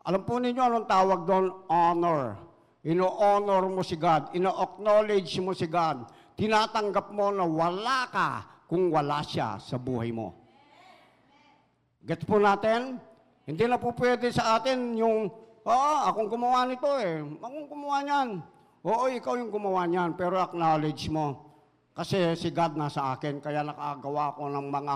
Alam 0.10 0.26
po 0.26 0.42
ninyo 0.42 0.58
anong 0.58 0.90
tawag 0.90 1.22
doon? 1.28 1.54
Honor. 1.70 2.34
Ino-honor 2.82 3.70
mo 3.70 3.86
si 3.86 3.94
God. 3.94 4.34
Ino-acknowledge 4.34 5.38
mo 5.44 5.54
si 5.54 5.70
God. 5.70 6.08
Tinatanggap 6.34 7.12
mo 7.14 7.30
na 7.30 7.46
wala 7.46 8.10
ka 8.10 8.30
kung 8.70 8.94
wala 8.94 9.26
siya 9.26 9.58
sa 9.58 9.82
buhay 9.82 10.14
mo. 10.14 10.38
Gets 12.06 12.24
po 12.30 12.38
natin? 12.38 13.02
Hindi 13.50 13.66
na 13.66 13.82
po 13.82 13.90
pwede 13.98 14.30
sa 14.30 14.62
atin 14.62 14.94
yung, 14.94 15.34
ah, 15.66 16.06
akong 16.14 16.30
gumawa 16.30 16.70
nito 16.70 16.86
eh. 17.02 17.26
Akong 17.42 17.66
gumawa 17.66 18.06
niyan. 18.06 18.30
Oo, 18.86 19.10
ikaw 19.10 19.34
yung 19.42 19.50
gumawa 19.50 19.90
niyan, 19.90 20.14
pero 20.14 20.38
acknowledge 20.38 21.10
mo. 21.10 21.50
Kasi 21.98 22.38
si 22.38 22.54
God 22.54 22.78
nasa 22.78 23.18
akin, 23.18 23.42
kaya 23.42 23.66
nakagawa 23.66 24.38
ko 24.38 24.48
ng 24.48 24.68
mga 24.70 24.96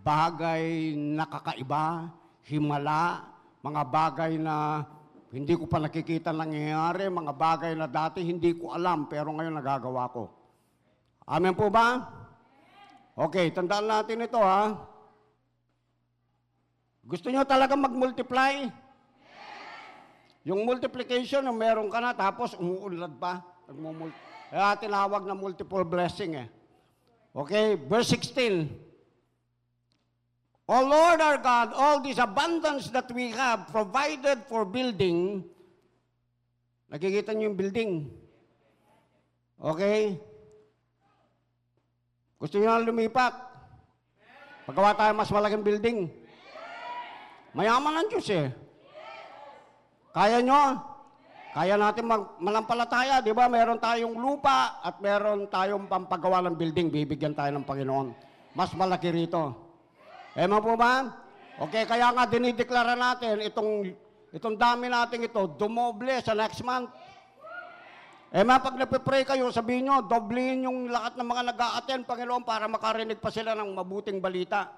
bagay 0.00 0.96
na 0.96 1.28
kakaiba, 1.28 2.08
himala, 2.48 3.28
mga 3.60 3.82
bagay 3.84 4.32
na 4.40 4.82
hindi 5.30 5.54
ko 5.54 5.68
pa 5.68 5.78
nakikita 5.78 6.32
nangyayari, 6.32 7.06
mga 7.06 7.36
bagay 7.36 7.72
na 7.76 7.86
dati 7.86 8.24
hindi 8.24 8.56
ko 8.56 8.72
alam, 8.74 9.06
pero 9.06 9.30
ngayon 9.30 9.60
nagagawa 9.60 10.08
ko. 10.10 10.26
Amen 11.28 11.54
po 11.54 11.70
ba? 11.70 12.19
Okay, 13.20 13.52
tandaan 13.52 13.84
natin 13.84 14.24
ito 14.24 14.40
ha. 14.40 14.80
Gusto 17.04 17.28
nyo 17.28 17.44
talaga 17.44 17.76
mag-multiply? 17.76 18.72
Yung 20.48 20.64
multiplication, 20.64 21.44
yung 21.44 21.60
meron 21.60 21.92
ka 21.92 22.00
na, 22.00 22.16
tapos 22.16 22.56
umuunlad 22.56 23.12
pa. 23.20 23.44
Kaya 24.48 24.72
tinawag 24.80 25.28
na 25.28 25.36
multiple 25.36 25.84
blessing 25.84 26.40
eh. 26.40 26.48
Okay, 27.36 27.76
verse 27.76 28.08
16. 28.16 28.72
O 30.64 30.76
Lord 30.80 31.20
our 31.20 31.36
God, 31.44 31.76
all 31.76 32.00
this 32.00 32.16
abundance 32.16 32.88
that 32.88 33.10
we 33.12 33.36
have 33.36 33.68
provided 33.68 34.40
for 34.48 34.64
building, 34.64 35.44
nakikita 36.88 37.36
niyo 37.36 37.52
yung 37.52 37.58
building. 37.58 37.90
Okay? 39.60 40.16
Gusto 42.40 42.56
niyo 42.56 42.72
na 42.72 42.80
lumipat? 42.80 43.36
Paggawa 44.64 44.96
tayo 44.96 45.12
mas 45.12 45.28
malaking 45.28 45.60
building. 45.60 45.98
Mayaman 47.52 48.00
ang 48.00 48.08
Diyos 48.08 48.32
eh. 48.32 48.48
Kaya 50.16 50.40
nyo? 50.40 50.80
Kaya 51.52 51.74
natin 51.76 52.06
mag 52.06 52.40
malampalataya, 52.40 53.20
di 53.20 53.34
ba? 53.36 53.50
Meron 53.50 53.76
tayong 53.76 54.16
lupa 54.16 54.80
at 54.80 55.02
meron 55.04 55.50
tayong 55.52 55.84
pampagawa 55.84 56.40
ng 56.48 56.56
building. 56.56 56.88
Bibigyan 56.88 57.36
tayo 57.36 57.52
ng 57.52 57.66
Panginoon. 57.66 58.14
Mas 58.56 58.72
malaki 58.72 59.12
rito. 59.12 59.52
Ema 60.32 60.62
po 60.62 60.78
ba? 60.80 61.12
Okay, 61.60 61.84
kaya 61.84 62.08
nga 62.14 62.24
dinideklara 62.24 62.96
natin 62.96 63.44
itong, 63.44 63.92
itong 64.32 64.56
dami 64.56 64.88
natin 64.88 65.28
ito, 65.28 65.44
dumoble 65.60 66.16
sa 66.24 66.32
next 66.32 66.64
month. 66.64 66.88
Ema, 68.30 68.62
pag 68.62 68.78
nagpe-pray 68.78 69.26
kayo, 69.26 69.50
sabihin 69.50 69.90
nyo, 69.90 70.06
doblein 70.06 70.62
yung 70.62 70.86
lahat 70.86 71.18
ng 71.18 71.26
mga 71.26 71.42
nag 71.50 71.60
attend 71.82 72.06
Panginoon, 72.06 72.46
para 72.46 72.70
makarinig 72.70 73.18
pa 73.18 73.26
sila 73.26 73.58
ng 73.58 73.74
mabuting 73.74 74.22
balita. 74.22 74.70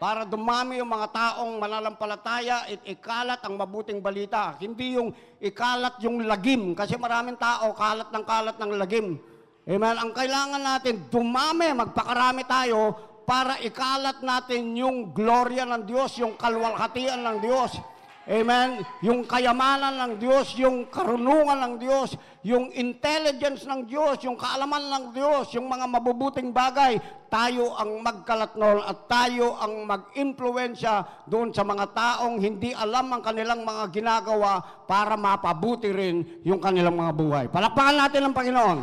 Para 0.00 0.24
dumami 0.24 0.80
yung 0.80 0.88
mga 0.88 1.12
taong 1.12 1.60
manalampalataya 1.60 2.64
at 2.64 2.80
ikalat 2.88 3.44
ang 3.44 3.60
mabuting 3.60 4.00
balita. 4.00 4.56
Hindi 4.56 4.96
yung 4.96 5.12
ikalat 5.36 6.00
yung 6.00 6.24
lagim. 6.24 6.72
Kasi 6.72 6.96
maraming 6.96 7.36
tao, 7.36 7.76
kalat 7.76 8.08
ng 8.08 8.24
kalat 8.24 8.56
ng 8.56 8.72
lagim. 8.72 9.20
Amen. 9.68 9.96
Ang 10.00 10.10
kailangan 10.16 10.62
natin, 10.64 11.04
dumami, 11.12 11.76
magpakarami 11.76 12.42
tayo 12.48 12.96
para 13.28 13.60
ikalat 13.60 14.24
natin 14.24 14.80
yung 14.80 15.12
gloria 15.12 15.68
ng 15.68 15.84
Diyos, 15.84 16.16
yung 16.16 16.40
kalwalhatian 16.40 17.20
ng 17.20 17.36
Diyos. 17.44 17.76
Amen. 18.24 18.80
Yung 19.04 19.28
kayamanan 19.28 20.00
ng 20.00 20.12
Diyos, 20.16 20.56
yung 20.56 20.88
karunungan 20.88 21.60
ng 21.60 21.74
Diyos, 21.76 22.16
yung 22.40 22.72
intelligence 22.72 23.68
ng 23.68 23.84
Diyos, 23.84 24.24
yung 24.24 24.40
kaalaman 24.40 24.80
ng 24.88 25.04
Diyos, 25.12 25.52
yung 25.52 25.68
mga 25.68 25.84
mabubuting 25.84 26.48
bagay, 26.48 26.96
tayo 27.28 27.76
ang 27.76 28.00
magkalatnol 28.00 28.80
at 28.80 29.04
tayo 29.12 29.60
ang 29.60 29.84
mag-impluensya 29.84 31.04
doon 31.28 31.52
sa 31.52 31.68
mga 31.68 31.84
taong 31.92 32.40
hindi 32.40 32.72
alam 32.72 33.12
ang 33.12 33.20
kanilang 33.20 33.60
mga 33.60 33.92
ginagawa 33.92 34.56
para 34.88 35.20
mapabuti 35.20 35.92
rin 35.92 36.40
yung 36.48 36.64
kanilang 36.64 36.96
mga 36.96 37.12
buhay. 37.12 37.44
Palakpakan 37.52 38.08
natin 38.08 38.24
ang 38.24 38.32
Panginoon. 38.32 38.78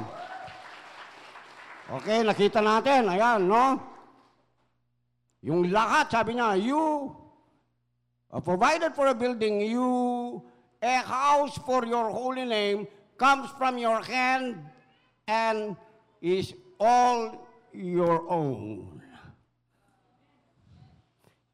Okay, 1.98 2.22
nakita 2.22 2.62
natin. 2.62 3.10
Ayan, 3.10 3.50
no? 3.50 3.90
Yung 5.42 5.66
lahat, 5.74 6.14
sabi 6.14 6.38
niya, 6.38 6.54
you 6.62 7.10
uh, 8.32 8.40
provided 8.40 8.96
for 8.96 9.08
a 9.08 9.16
building, 9.16 9.62
you, 9.62 10.42
a 10.82 10.98
house 11.04 11.60
for 11.68 11.86
your 11.86 12.10
holy 12.10 12.48
name, 12.48 12.88
comes 13.20 13.52
from 13.60 13.78
your 13.78 14.02
hand 14.02 14.58
and 15.28 15.76
is 16.24 16.56
all 16.80 17.48
your 17.76 18.26
own. 18.32 19.00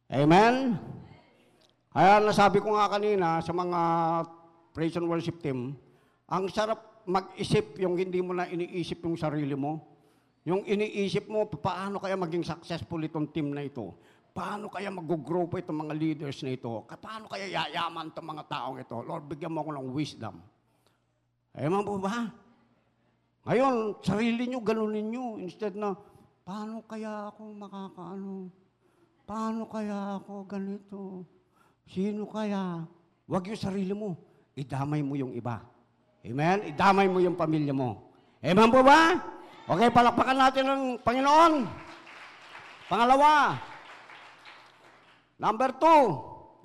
Amen? 0.08 0.80
Kaya 1.92 2.24
nasabi 2.24 2.64
ko 2.64 2.78
nga 2.78 2.88
kanina 2.88 3.44
sa 3.44 3.52
mga 3.52 3.80
praise 4.72 4.96
and 4.96 5.10
worship 5.10 5.42
team, 5.44 5.76
ang 6.30 6.48
sarap 6.48 7.04
mag-isip 7.08 7.80
yung 7.80 7.96
hindi 7.96 8.20
mo 8.20 8.36
na 8.36 8.48
iniisip 8.48 9.04
yung 9.04 9.16
sarili 9.16 9.56
mo. 9.56 9.84
Yung 10.48 10.64
iniisip 10.64 11.28
mo, 11.28 11.48
paano 11.48 12.00
kaya 12.00 12.16
maging 12.16 12.44
successful 12.44 13.04
itong 13.04 13.32
team 13.36 13.52
na 13.52 13.68
ito? 13.68 13.96
Paano 14.38 14.70
kaya 14.70 14.94
mag-grow 14.94 15.50
pa 15.50 15.58
itong 15.58 15.90
mga 15.90 15.98
leaders 15.98 16.46
na 16.46 16.54
ito? 16.54 16.86
Paano 16.86 17.26
kaya 17.26 17.50
yayaman 17.50 18.14
itong 18.14 18.38
mga 18.38 18.46
taong 18.46 18.78
ito? 18.78 18.94
Lord, 19.02 19.26
bigyan 19.26 19.50
mo 19.50 19.66
ako 19.66 19.74
ng 19.74 19.90
wisdom. 19.98 20.38
Eman 21.58 21.82
po 21.82 21.98
ba? 21.98 22.30
Ngayon, 23.50 23.98
sarili 24.06 24.46
nyo, 24.46 24.62
ganunin 24.62 25.10
nyo. 25.10 25.42
Instead 25.42 25.74
na, 25.74 25.98
paano 26.46 26.86
kaya 26.86 27.34
ako 27.34 27.50
makakaano? 27.50 28.54
Paano 29.26 29.66
kaya 29.66 30.22
ako 30.22 30.46
ganito? 30.46 31.26
Sino 31.90 32.30
kaya? 32.30 32.86
Huwag 33.26 33.50
yung 33.50 33.58
sarili 33.58 33.98
mo. 33.98 34.22
Idamay 34.54 35.02
mo 35.02 35.18
yung 35.18 35.34
iba. 35.34 35.66
Amen? 36.22 36.70
Idamay 36.70 37.10
mo 37.10 37.18
yung 37.18 37.34
pamilya 37.34 37.74
mo. 37.74 38.14
Amen 38.46 38.70
po 38.70 38.86
ba? 38.86 39.18
Okay, 39.66 39.90
palakpakan 39.90 40.38
natin 40.38 40.66
ng 40.70 40.84
Panginoon. 41.02 41.54
Pangalawa, 42.86 43.58
number 45.38 45.70
two, 45.78 46.02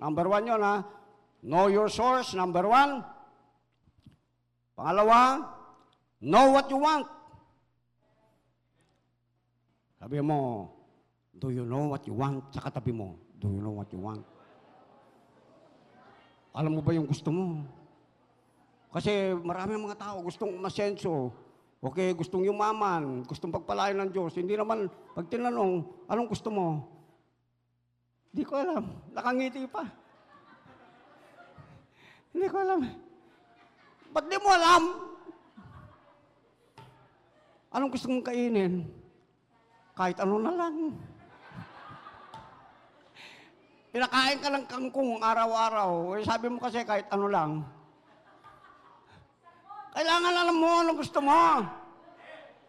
number 0.00 0.26
one 0.28 0.44
yun 0.48 0.61
ha, 0.61 0.85
know 1.44 1.68
your 1.68 1.88
source, 1.88 2.35
number 2.35 2.64
one. 2.66 3.04
Pangalawa, 4.76 5.46
know 6.20 6.56
what 6.56 6.66
you 6.72 6.80
want. 6.80 7.06
Sabi 10.02 10.18
mo, 10.18 10.72
do 11.37 11.54
you 11.54 11.62
know 11.62 11.92
what 11.92 12.02
you 12.08 12.16
want? 12.16 12.42
Sa 12.50 12.58
katabi 12.58 12.90
mo, 12.90 13.14
do 13.38 13.52
you 13.52 13.62
know 13.62 13.76
what 13.76 13.87
you 13.94 14.02
want? 14.02 14.26
Alam 16.52 16.76
mo 16.76 16.80
ba 16.85 16.92
yung 16.92 17.08
gusto 17.08 17.32
mo? 17.32 17.64
Kasi 18.92 19.32
marami 19.32 19.80
mga 19.80 19.96
tao 19.96 20.20
gustong 20.20 20.52
masenso. 20.61 21.32
Okay, 21.82 22.14
gustong 22.14 22.46
yumaman, 22.46 23.26
gustong 23.26 23.50
pagpalain 23.50 23.98
ng 23.98 24.11
Diyos. 24.14 24.38
Hindi 24.38 24.54
naman, 24.54 24.87
pag 25.16 25.26
tinanong, 25.26 25.82
anong 26.06 26.28
gusto 26.30 26.46
mo? 26.52 26.87
Hindi 28.33 28.42
ko 28.49 28.55
alam. 28.57 28.85
Nakangiti 29.12 29.68
pa. 29.68 29.85
Hindi 32.33 32.49
ko 32.49 32.57
alam. 32.64 32.81
Ba't 34.12 34.25
di 34.25 34.37
mo 34.40 34.49
alam? 34.49 34.83
Anong 37.73 37.92
gusto 37.92 38.09
mong 38.09 38.25
kainin? 38.25 38.88
Kahit 39.92 40.16
ano 40.21 40.40
na 40.40 40.53
lang. 40.53 40.97
Pinakain 43.92 44.40
ka 44.40 44.49
ng 44.49 44.64
kangkong 44.64 45.21
araw-araw. 45.21 46.16
Eh, 46.16 46.25
sabi 46.25 46.49
mo 46.49 46.57
kasi 46.57 46.81
kahit 46.88 47.05
ano 47.12 47.29
lang. 47.29 47.61
Kailangan 49.92 50.33
alam 50.33 50.57
mo 50.57 50.71
anong 50.81 51.01
gusto 51.05 51.21
mo. 51.21 51.61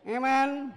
Amen? 0.04 0.76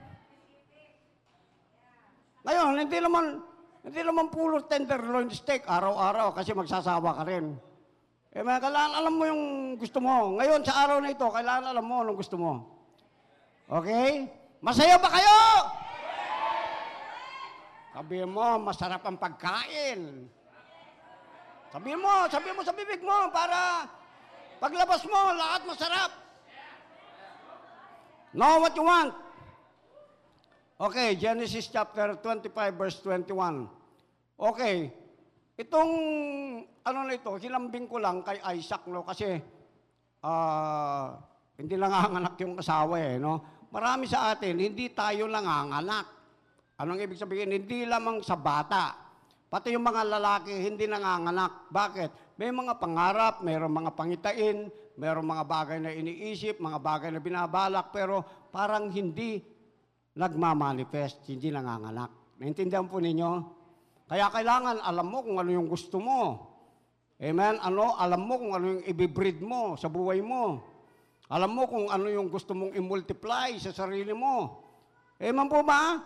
Ngayon, 2.46 2.78
hindi 2.78 2.98
naman, 3.02 3.42
hindi 3.86 4.02
naman 4.02 4.34
puro 4.34 4.66
tenderloin 4.66 5.30
steak 5.30 5.62
araw-araw 5.62 6.34
kasi 6.34 6.50
magsasawa 6.50 7.22
ka 7.22 7.22
rin. 7.22 7.54
Eh, 8.34 8.42
mga 8.42 8.66
kailangan 8.66 8.92
alam 8.98 9.14
mo 9.14 9.24
yung 9.30 9.42
gusto 9.78 10.02
mo. 10.02 10.34
Ngayon, 10.42 10.66
sa 10.66 10.74
araw 10.82 10.98
na 10.98 11.14
ito, 11.14 11.22
kailangan 11.22 11.70
alam 11.70 11.86
mo 11.86 12.02
anong 12.02 12.18
gusto 12.18 12.34
mo. 12.34 12.52
Okay? 13.70 14.26
Masaya 14.58 14.98
ba 14.98 15.06
kayo? 15.06 15.38
Sabi 17.94 18.26
mo, 18.26 18.58
masarap 18.58 19.06
ang 19.06 19.16
pagkain. 19.22 20.26
Sabi 21.70 21.92
mo, 21.94 22.26
sabi 22.26 22.50
mo 22.58 22.66
sa 22.66 22.74
bibig 22.74 23.06
mo 23.06 23.30
para 23.30 23.86
paglabas 24.58 25.06
mo, 25.06 25.20
lahat 25.30 25.62
masarap. 25.62 26.10
Know 28.34 28.58
what 28.66 28.74
you 28.74 28.82
want. 28.82 29.14
Okay, 30.76 31.14
Genesis 31.16 31.70
chapter 31.70 32.18
25 32.20 32.52
verse 32.74 32.98
21. 33.00 33.75
Okay, 34.36 34.92
itong 35.56 35.92
ano 36.84 36.98
na 37.08 37.16
ito, 37.16 37.32
hinambing 37.40 37.88
ko 37.88 37.96
lang 37.96 38.20
kay 38.20 38.36
Isaac, 38.60 38.84
no? 38.92 39.00
Kasi 39.00 39.40
ah, 40.20 41.16
hindi 41.56 41.72
nanganganak 41.80 42.36
yung 42.44 42.60
asawa 42.60 43.00
eh, 43.00 43.16
no? 43.16 43.64
Marami 43.72 44.04
sa 44.04 44.36
atin, 44.36 44.60
hindi 44.60 44.92
tayo 44.92 45.24
nanganganak. 45.24 46.04
Anong 46.76 47.00
ibig 47.00 47.16
sabihin? 47.16 47.48
Hindi 47.48 47.88
lamang 47.88 48.20
sa 48.20 48.36
bata. 48.36 48.92
Pati 49.48 49.72
yung 49.72 49.88
mga 49.88 50.04
lalaki, 50.04 50.52
hindi 50.52 50.84
nanganganak. 50.84 51.72
Bakit? 51.72 52.36
May 52.36 52.52
mga 52.52 52.76
pangarap, 52.76 53.40
mayroong 53.40 53.72
mga 53.72 53.92
pangitain, 53.96 54.68
mayroong 55.00 55.24
mga 55.24 55.44
bagay 55.48 55.78
na 55.80 55.96
iniisip, 55.96 56.60
mga 56.60 56.76
bagay 56.76 57.08
na 57.08 57.24
binabalak, 57.24 57.88
pero 57.88 58.20
parang 58.52 58.92
hindi 58.92 59.40
nagmamanifest, 60.12 61.24
hindi 61.32 61.48
nanganganak. 61.48 62.36
Naintindihan 62.36 62.84
po 62.84 63.00
ninyo? 63.00 63.55
Kaya 64.06 64.30
kailangan 64.30 64.78
alam 64.86 65.06
mo 65.06 65.18
kung 65.26 65.36
ano 65.42 65.50
yung 65.50 65.66
gusto 65.66 65.98
mo. 65.98 66.46
Amen? 67.18 67.58
Ano? 67.58 67.98
Alam 67.98 68.22
mo 68.22 68.34
kung 68.38 68.52
ano 68.54 68.66
yung 68.78 68.84
ibibreed 68.86 69.42
mo 69.42 69.74
sa 69.74 69.90
buhay 69.90 70.22
mo. 70.22 70.62
Alam 71.26 71.50
mo 71.58 71.62
kung 71.66 71.90
ano 71.90 72.06
yung 72.06 72.30
gusto 72.30 72.54
mong 72.54 72.78
i-multiply 72.78 73.58
sa 73.58 73.74
sarili 73.74 74.14
mo. 74.14 74.62
Amen 75.18 75.50
po 75.50 75.66
ba? 75.66 75.98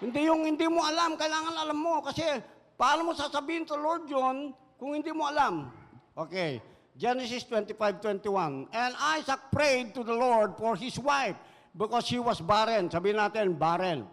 Hindi 0.00 0.32
yung 0.32 0.48
hindi 0.48 0.64
mo 0.64 0.80
alam, 0.80 1.12
kailangan 1.14 1.54
alam 1.60 1.76
mo. 1.76 2.00
Kasi 2.00 2.24
paano 2.80 3.04
mo 3.04 3.12
sasabihin 3.12 3.68
sa 3.68 3.76
Lord 3.76 4.08
yun 4.08 4.56
kung 4.80 4.96
hindi 4.96 5.12
mo 5.12 5.28
alam? 5.28 5.68
Okay. 6.16 6.64
Genesis 6.96 7.44
25:21. 7.48 8.68
And 8.72 8.92
Isaac 9.16 9.52
prayed 9.52 9.92
to 9.96 10.04
the 10.04 10.12
Lord 10.12 10.56
for 10.56 10.76
his 10.76 10.96
wife 11.00 11.36
because 11.72 12.04
she 12.08 12.20
was 12.20 12.40
barren. 12.40 12.88
Sabihin 12.92 13.20
natin, 13.20 13.56
barren. 13.56 14.04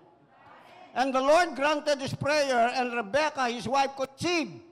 And 0.98 1.14
the 1.14 1.22
Lord 1.22 1.54
granted 1.54 2.02
his 2.02 2.18
prayer 2.18 2.74
and 2.74 2.94
Rebecca, 2.94 3.46
his 3.50 3.70
wife, 3.70 3.94
conceived. 3.94 4.66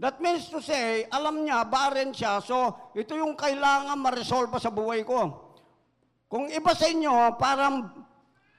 That 0.00 0.16
means 0.16 0.48
to 0.48 0.64
say, 0.64 1.04
alam 1.12 1.44
niya, 1.44 1.68
barren 1.68 2.16
siya, 2.16 2.40
so 2.40 2.72
ito 2.96 3.12
yung 3.12 3.36
kailangan 3.36 4.00
ma-resolve 4.00 4.48
sa 4.56 4.72
buhay 4.72 5.04
ko. 5.04 5.52
Kung 6.24 6.48
iba 6.48 6.72
sa 6.72 6.88
inyo, 6.88 7.36
parang 7.36 7.90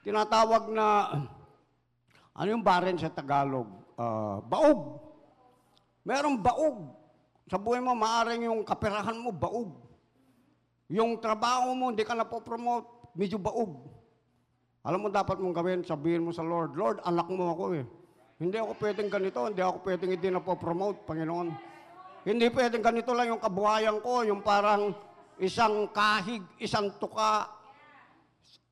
tinatawag 0.06 0.70
na, 0.70 0.86
ano 2.36 2.48
yung 2.48 2.62
barren 2.62 2.94
sa 2.94 3.10
Tagalog? 3.10 3.66
Ah, 3.98 4.38
baog. 4.44 5.02
Merong 6.06 6.38
baog. 6.38 6.94
Sa 7.50 7.58
buhay 7.58 7.82
mo, 7.82 7.96
maaring 7.98 8.46
yung 8.46 8.62
kaperahan 8.62 9.18
mo, 9.18 9.34
baog. 9.34 9.74
Yung 10.92 11.18
trabaho 11.18 11.74
mo, 11.74 11.90
hindi 11.90 12.06
ka 12.06 12.14
na 12.14 12.28
po-promote, 12.28 13.16
medyo 13.18 13.40
baog. 13.40 14.01
Alam 14.82 15.06
mo, 15.06 15.08
dapat 15.14 15.38
mong 15.38 15.54
gawin, 15.54 15.80
sabihin 15.86 16.26
mo 16.26 16.34
sa 16.34 16.42
Lord, 16.42 16.74
Lord, 16.74 16.98
anak 17.06 17.30
mo 17.30 17.54
ako 17.54 17.78
eh. 17.78 17.86
Hindi 18.42 18.58
ako 18.58 18.74
pwedeng 18.82 19.06
ganito, 19.06 19.46
hindi 19.46 19.62
ako 19.62 19.78
pwedeng 19.86 20.10
hindi 20.10 20.28
na 20.34 20.42
po-promote, 20.42 21.06
Panginoon. 21.06 21.48
Hindi 22.26 22.46
pwedeng 22.50 22.82
ganito 22.82 23.14
lang 23.14 23.30
yung 23.30 23.38
kabuhayan 23.38 24.02
ko, 24.02 24.26
yung 24.26 24.42
parang 24.42 24.90
isang 25.38 25.86
kahig, 25.94 26.42
isang 26.58 26.90
tuka. 26.98 27.46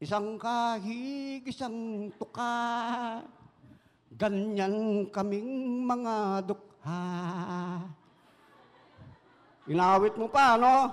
Isang 0.02 0.34
kahig, 0.34 1.46
isang 1.46 2.10
tuka. 2.18 2.54
Ganyan 4.10 5.06
kaming 5.14 5.86
mga 5.86 6.42
dukha. 6.42 7.02
Inawit 9.70 10.18
mo 10.18 10.26
pa, 10.26 10.58
no? 10.58 10.90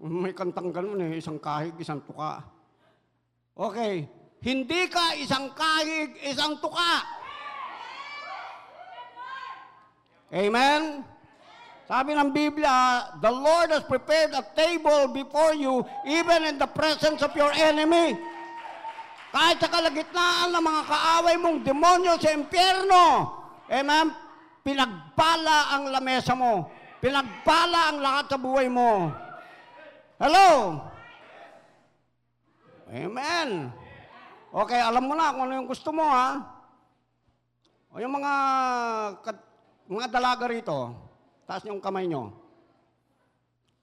May 0.00 0.32
kantang 0.32 0.72
ganun 0.72 1.04
eh, 1.04 1.20
isang 1.20 1.36
kahig, 1.36 1.76
isang 1.76 2.00
tuka. 2.08 2.56
Okay, 3.58 4.06
hindi 4.38 4.86
ka 4.86 5.18
isang 5.18 5.50
kahig, 5.50 6.14
isang 6.22 6.62
tuka. 6.62 7.02
Amen? 10.30 11.02
Sabi 11.90 12.14
ng 12.14 12.30
Biblia, 12.30 13.10
the 13.18 13.32
Lord 13.32 13.74
has 13.74 13.82
prepared 13.82 14.30
a 14.30 14.46
table 14.54 15.10
before 15.10 15.58
you 15.58 15.82
even 16.06 16.46
in 16.46 16.54
the 16.54 16.70
presence 16.70 17.18
of 17.18 17.34
your 17.34 17.50
enemy. 17.50 18.14
Kahit 19.34 19.58
sa 19.58 19.66
kalagitnaan 19.66 20.54
ng 20.54 20.62
mga 20.62 20.82
kaaway 20.86 21.34
mong 21.34 21.58
demonyo 21.66 22.14
sa 22.14 22.30
impyerno, 22.30 23.04
amen, 23.66 24.14
pinagpala 24.62 25.74
ang 25.74 25.90
lamesa 25.90 26.38
mo. 26.38 26.70
Pinagpala 27.02 27.90
ang 27.90 27.98
lahat 27.98 28.30
sa 28.30 28.38
buhay 28.38 28.70
mo. 28.70 29.10
Hello? 30.22 30.78
Amen. 32.88 33.68
Okay, 34.48 34.80
alam 34.80 35.04
mo 35.04 35.12
na 35.12 35.28
kung 35.36 35.44
ano 35.44 35.60
yung 35.60 35.68
gusto 35.68 35.92
mo, 35.92 36.08
ha? 36.08 36.40
O 37.92 38.00
yung 38.00 38.16
mga, 38.16 38.32
mga 39.88 40.06
dalaga 40.08 40.44
rito, 40.48 40.96
taas 41.44 41.64
yung 41.68 41.84
kamay 41.84 42.08
nyo. 42.08 42.32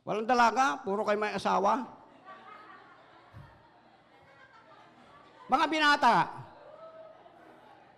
Walang 0.06 0.26
dalaga, 0.26 0.82
puro 0.82 1.06
kayo 1.06 1.22
may 1.22 1.38
asawa. 1.38 1.86
Mga 5.46 5.66
binata. 5.70 6.16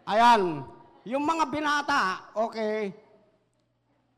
Ayan, 0.07 0.67
yung 1.07 1.23
mga 1.23 1.43
binata, 1.47 2.31
okay, 2.35 2.91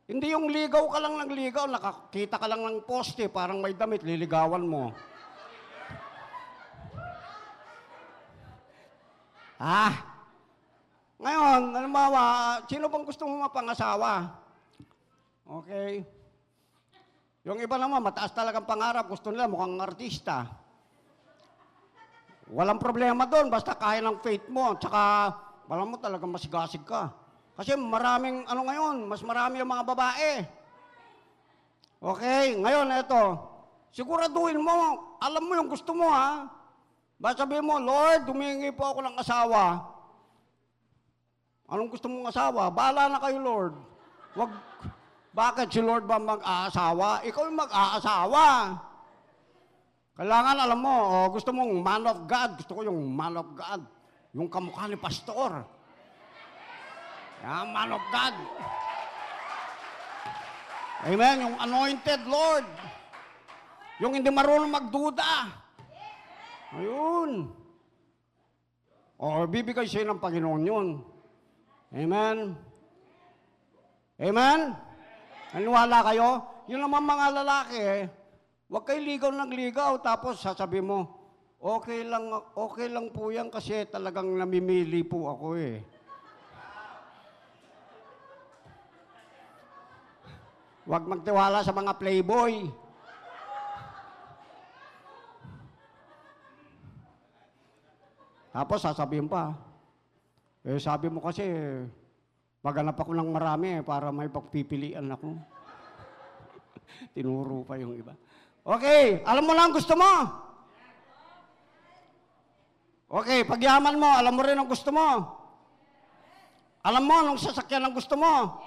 hindi 0.09 0.33
yung 0.33 0.49
ligaw 0.49 0.89
ka 0.89 0.97
lang 0.97 1.21
ng 1.21 1.31
ligaw, 1.37 1.69
nakakita 1.69 2.41
ka 2.41 2.49
lang 2.49 2.65
ng 2.65 2.81
poste, 2.81 3.29
parang 3.29 3.61
may 3.61 3.77
damit, 3.77 4.01
liligawan 4.01 4.65
mo. 4.65 4.89
Ah, 9.59 9.91
ngayon, 11.19 11.75
halimbawa, 11.75 12.23
sino 12.63 12.87
bang 12.87 13.03
gusto 13.03 13.27
mo 13.27 13.43
mapangasawa? 13.43 14.31
Okay. 15.43 15.99
Yung 17.43 17.59
iba 17.59 17.75
naman, 17.75 17.99
mataas 17.99 18.31
talagang 18.31 18.63
pangarap, 18.63 19.11
gusto 19.11 19.27
nila 19.27 19.51
mukhang 19.51 19.75
artista. 19.83 20.47
Walang 22.47 22.79
problema 22.79 23.27
doon, 23.27 23.51
basta 23.51 23.75
kaya 23.75 23.99
ng 23.99 24.23
faith 24.23 24.47
mo, 24.47 24.79
tsaka, 24.79 25.35
alam 25.67 25.91
mo 25.91 25.99
talagang 25.99 26.31
masigasig 26.31 26.87
ka. 26.87 27.11
Kasi 27.59 27.75
maraming, 27.75 28.47
ano 28.47 28.63
ngayon, 28.63 29.11
mas 29.11 29.19
marami 29.27 29.59
yung 29.59 29.75
mga 29.75 29.83
babae. 29.91 30.31
Okay, 31.99 32.55
ngayon, 32.55 32.95
ito, 32.95 33.23
siguraduhin 33.91 34.63
mo, 34.63 34.71
alam 35.19 35.43
mo 35.43 35.51
yung 35.51 35.67
gusto 35.67 35.91
mo, 35.91 36.07
ha? 36.07 36.47
Sabihin 37.19 37.67
mo, 37.67 37.75
Lord, 37.75 38.23
humingi 38.31 38.71
po 38.71 38.95
ako 38.95 38.99
ng 39.03 39.15
asawa. 39.19 39.83
Anong 41.67 41.91
gusto 41.91 42.07
mong 42.07 42.31
asawa? 42.31 42.71
Bahala 42.71 43.11
na 43.11 43.19
kayo, 43.19 43.37
Lord. 43.43 43.75
Wag, 44.39 44.51
bakit 45.35 45.67
si 45.69 45.83
Lord 45.83 46.07
ba 46.07 46.17
mag-aasawa? 46.17 47.21
Ikaw 47.27 47.41
yung 47.45 47.59
mag-aasawa. 47.59 48.47
Kailangan, 50.15 50.57
alam 50.63 50.79
mo, 50.79 50.95
oh, 50.95 51.27
gusto 51.35 51.51
mong 51.51 51.71
man 51.83 52.03
of 52.07 52.19
God. 52.23 52.49
Gusto 52.59 52.71
ko 52.79 52.81
yung 52.87 52.99
man 53.11 53.35
of 53.35 53.47
God. 53.53 53.83
Yung 54.31 54.47
kamukha 54.47 54.87
ni 54.87 54.95
pastor. 54.95 55.63
Yan, 57.43 57.67
man 57.71 57.91
of 57.95 58.03
God. 58.11 58.35
Amen. 61.07 61.35
Yung 61.47 61.55
anointed 61.59 62.21
Lord. 62.27 62.67
Yung 64.03 64.15
hindi 64.15 64.27
marunong 64.27 64.71
magduda. 64.71 65.47
Ayun. 66.77 67.49
O, 69.19 69.43
bibigay 69.49 69.89
sa'yo 69.89 70.05
ng 70.05 70.21
Panginoon 70.21 70.63
yun. 70.63 70.87
Amen? 71.89 72.53
Amen? 74.21 74.59
Naniwala 75.51 75.97
kayo? 76.05 76.29
Yun 76.69 76.85
naman 76.85 77.03
mga 77.03 77.27
lalaki 77.41 77.79
eh. 77.81 78.01
Huwag 78.69 78.85
kayo 78.85 79.01
ligaw 79.01 79.33
ng 79.33 79.49
ligaw, 79.49 79.97
tapos 79.97 80.37
sasabi 80.37 80.77
mo, 80.77 81.09
okay 81.57 82.05
lang, 82.05 82.29
okay 82.53 82.85
lang 82.85 83.09
po 83.09 83.33
yan 83.33 83.49
kasi 83.49 83.89
talagang 83.89 84.29
namimili 84.37 85.01
po 85.01 85.33
ako 85.33 85.57
eh. 85.57 85.81
Huwag 90.85 91.05
magtiwala 91.05 91.65
sa 91.65 91.73
mga 91.73 91.97
playboy. 91.97 92.65
Tapos 98.59 98.83
sasabihin 98.83 99.31
pa, 99.31 99.55
Eh, 100.59 100.75
sabi 100.75 101.07
mo 101.07 101.23
kasi, 101.23 101.47
maghanap 102.59 102.99
ako 102.99 103.15
ng 103.15 103.31
marami 103.31 103.79
eh, 103.79 103.81
para 103.81 104.11
may 104.11 104.27
pagpipilian 104.27 105.07
ako. 105.07 105.39
Tinuro 107.15 107.63
pa 107.63 107.79
yung 107.79 107.95
iba. 107.95 108.11
Okay, 108.67 109.23
alam 109.23 109.47
mo 109.47 109.55
lang 109.55 109.71
gusto 109.71 109.95
mo. 109.95 110.11
Okay, 113.23 113.47
pagyaman 113.47 113.95
mo, 113.95 114.11
alam 114.11 114.35
mo 114.35 114.43
rin 114.43 114.59
ang 114.59 114.67
gusto 114.67 114.91
mo. 114.91 115.07
Alam 116.83 117.03
mo 117.07 117.13
anong 117.23 117.39
sasakyan 117.39 117.87
ang 117.87 117.95
gusto 117.95 118.19
mo. 118.19 118.59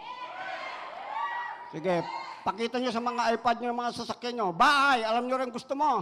Sige, 1.77 2.01
pakita 2.41 2.81
nyo 2.81 2.89
sa 2.89 3.05
mga 3.05 3.37
iPad 3.37 3.57
nyo 3.61 3.77
mga 3.77 4.01
sasakyan 4.01 4.41
nyo. 4.41 4.49
Bahay, 4.57 5.05
alam 5.05 5.29
nyo 5.29 5.37
rin 5.37 5.53
gusto 5.53 5.77
mo. 5.77 6.01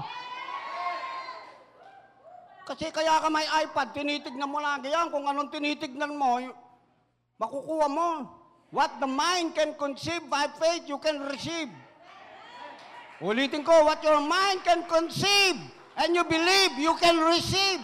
Kasi 2.70 2.86
kaya 2.94 3.18
ka 3.18 3.26
may 3.26 3.42
iPad, 3.66 3.90
tinitignan 3.90 4.46
mo 4.46 4.62
lagi 4.62 4.94
yan. 4.94 5.10
Kung 5.10 5.26
anong 5.26 5.50
tinitignan 5.50 6.14
mo, 6.14 6.38
makukuha 7.42 7.90
mo. 7.90 8.10
What 8.70 9.02
the 9.02 9.10
mind 9.10 9.58
can 9.58 9.74
conceive 9.74 10.22
by 10.30 10.46
faith, 10.54 10.86
you 10.86 11.02
can 11.02 11.18
receive. 11.26 11.66
Ulitin 13.18 13.66
ko, 13.66 13.74
what 13.82 13.98
your 14.06 14.22
mind 14.22 14.62
can 14.62 14.86
conceive 14.86 15.58
and 15.98 16.14
you 16.14 16.22
believe, 16.22 16.78
you 16.78 16.94
can 17.02 17.18
receive. 17.18 17.82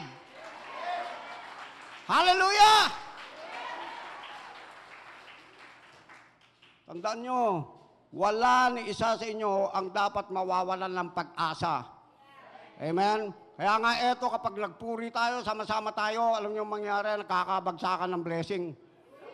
Hallelujah! 2.07 2.94
Tandaan 6.87 7.27
nyo, 7.27 7.40
wala 8.14 8.70
ni 8.70 8.87
isa 8.87 9.18
sa 9.18 9.27
inyo 9.27 9.75
ang 9.75 9.90
dapat 9.90 10.31
mawawalan 10.31 10.94
ng 10.94 11.11
pag-asa. 11.11 11.83
Amen? 12.79 13.35
Kaya 13.57 13.81
nga 13.81 13.92
eto, 14.12 14.29
kapag 14.29 14.61
nagpuri 14.61 15.09
tayo, 15.09 15.40
sama-sama 15.40 15.88
tayo, 15.97 16.37
alam 16.37 16.53
niyo 16.53 16.69
ang 16.69 16.77
mangyari, 16.77 17.16
nakakabagsakan 17.16 18.12
ng 18.12 18.23
blessing. 18.23 18.77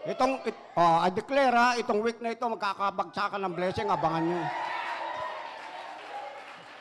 Itong, 0.07 0.39
it, 0.47 0.55
oh, 0.79 1.03
I 1.03 1.11
declare 1.11 1.51
ha, 1.51 1.75
itong 1.75 1.99
week 2.07 2.23
na 2.23 2.31
ito, 2.31 2.47
magkakabagsakan 2.47 3.43
ng 3.43 3.55
blessing, 3.59 3.91
abangan 3.91 4.23
nyo. 4.23 4.43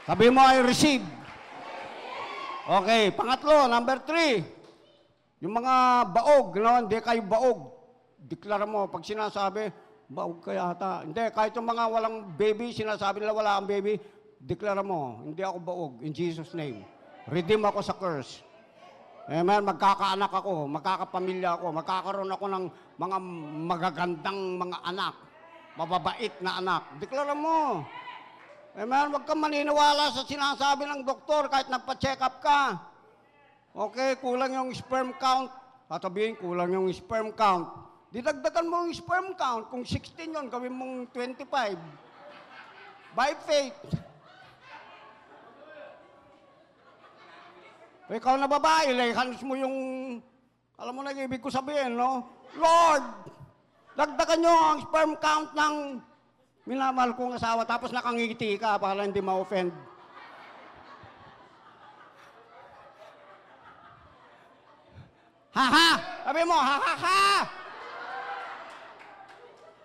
Sabi 0.05 0.29
mo, 0.29 0.41
I 0.45 0.61
receive. 0.61 1.05
Okay, 2.61 3.09
pangatlo, 3.09 3.65
number 3.65 3.97
three. 4.05 4.45
Yung 5.41 5.57
mga 5.57 5.73
baog, 6.13 6.53
no? 6.61 6.77
hindi 6.77 7.01
kayo 7.01 7.25
baog. 7.25 7.59
Deklara 8.21 8.69
mo, 8.69 8.85
pag 8.85 9.01
sinasabi, 9.01 9.73
baog 10.05 10.45
ka 10.45 10.53
yata. 10.53 11.01
Hindi, 11.01 11.25
kahit 11.33 11.57
yung 11.57 11.65
mga 11.65 11.89
walang 11.89 12.37
baby, 12.37 12.69
sinasabi 12.69 13.25
nila 13.25 13.33
wala 13.33 13.57
ang 13.57 13.65
baby, 13.65 13.97
deklara 14.37 14.85
mo, 14.85 15.25
hindi 15.25 15.41
ako 15.41 15.57
baog, 15.57 15.93
in 16.05 16.13
Jesus' 16.13 16.53
name. 16.53 16.85
Redeem 17.29 17.61
ako 17.61 17.79
sa 17.85 17.93
curse. 17.93 18.41
Amen, 19.29 19.61
magkakaanak 19.63 20.33
ako, 20.33 20.65
magkakapamilya 20.65 21.55
ako, 21.55 21.65
magkakaroon 21.71 22.31
ako 22.33 22.45
ng 22.49 22.65
mga 22.97 23.17
magagandang 23.69 24.39
mga 24.57 24.77
anak, 24.81 25.15
mababait 25.77 26.33
na 26.41 26.57
anak. 26.57 26.83
Deklara 26.97 27.37
mo. 27.37 27.85
Amen, 28.73 29.13
huwag 29.13 29.23
kang 29.27 29.39
maniniwala 29.39 30.09
sa 30.09 30.25
sinasabi 30.25 30.89
ng 30.89 31.05
doktor 31.05 31.47
kahit 31.47 31.69
nagpa-check 31.69 32.19
up 32.19 32.41
ka. 32.41 32.75
Okay, 33.71 34.19
kulang 34.19 34.51
yung 34.51 34.71
sperm 34.75 35.15
count. 35.15 35.47
Tatabihin, 35.87 36.35
kulang 36.35 36.75
yung 36.75 36.87
sperm 36.91 37.31
count. 37.31 37.71
Didagdagan 38.11 38.67
mo 38.67 38.83
yung 38.83 38.95
sperm 38.95 39.31
count. 39.39 39.71
Kung 39.71 39.87
16 39.87 40.35
yon 40.35 40.51
gawin 40.51 40.75
mong 40.75 41.07
25. 41.15 41.79
By 43.15 43.31
faith. 43.47 43.79
Ikaw 48.11 48.35
na 48.35 48.43
babae, 48.43 48.91
lehanos 48.91 49.39
mo 49.39 49.55
yung, 49.55 49.75
alam 50.75 50.91
mo 50.91 50.99
na 50.99 51.15
yung 51.15 51.31
ibig 51.31 51.39
ko 51.39 51.47
sabihin, 51.47 51.95
no? 51.95 52.27
Lord, 52.59 53.07
dagdagan 53.95 54.43
nyo 54.43 54.51
ang 54.51 54.79
sperm 54.83 55.11
count 55.15 55.55
ng 55.55 55.75
minamahal 56.67 57.15
kong 57.15 57.39
asawa, 57.39 57.63
tapos 57.63 57.95
nakangiti 57.95 58.59
ka 58.59 58.75
para 58.75 59.07
hindi 59.07 59.23
ma-offend. 59.23 59.71
Ha 65.55 65.65
ha! 65.71 65.89
Sabi 66.27 66.41
mo, 66.43 66.55
ha 66.59 66.77
ha 66.83 66.95
ha! 66.99 67.23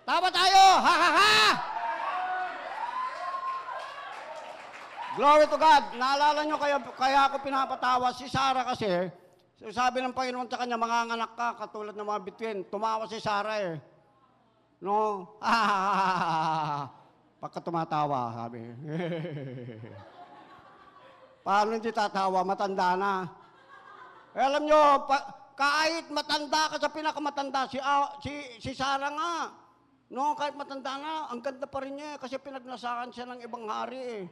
Tama 0.03 0.27
tayo! 0.31 0.63
Ha 0.83 0.93
ha 0.99 1.09
ha! 1.15 1.35
Glory 5.17 5.49
to 5.49 5.57
God. 5.57 5.97
Naalala 5.97 6.45
nyo 6.45 6.61
kaya, 6.61 6.77
kaya 6.93 7.25
ako 7.25 7.41
pinapatawa 7.41 8.13
si 8.13 8.29
Sarah 8.29 8.61
kasi, 8.69 8.85
sabi 9.73 10.05
ng 10.05 10.13
Panginoon 10.13 10.45
sa 10.45 10.61
kanya, 10.61 10.77
mga 10.77 11.09
anak 11.09 11.33
ka, 11.33 11.57
katulad 11.57 11.97
ng 11.97 12.05
mga 12.05 12.21
bituin. 12.21 12.61
Tumawa 12.69 13.09
si 13.09 13.17
Sarah 13.17 13.57
eh. 13.57 13.81
No? 14.77 15.25
Pagka 17.41 17.59
tumatawa, 17.65 18.29
sabi. 18.37 18.61
Paano 21.45 21.69
hindi 21.73 21.89
tatawa? 21.89 22.45
Matanda 22.45 22.93
na. 22.93 23.25
Eh, 24.37 24.43
alam 24.45 24.69
nyo, 24.69 25.09
pa, 25.09 25.17
kahit 25.57 26.13
matanda 26.13 26.69
ka 26.69 26.77
sa 26.77 26.93
pinakamatanda, 26.93 27.65
si, 27.65 27.81
ah, 27.81 28.13
si, 28.21 28.61
si 28.61 28.77
Sarah 28.77 29.09
nga, 29.09 29.33
no, 30.13 30.37
kahit 30.37 30.53
matanda 30.53 31.01
na, 31.01 31.33
ang 31.33 31.41
ganda 31.41 31.65
pa 31.65 31.81
rin 31.81 31.97
niya 31.97 32.13
eh, 32.13 32.21
kasi 32.21 32.37
pinagnasakan 32.37 33.09
siya 33.09 33.25
ng 33.25 33.41
ibang 33.41 33.65
hari 33.65 34.21
eh. 34.21 34.25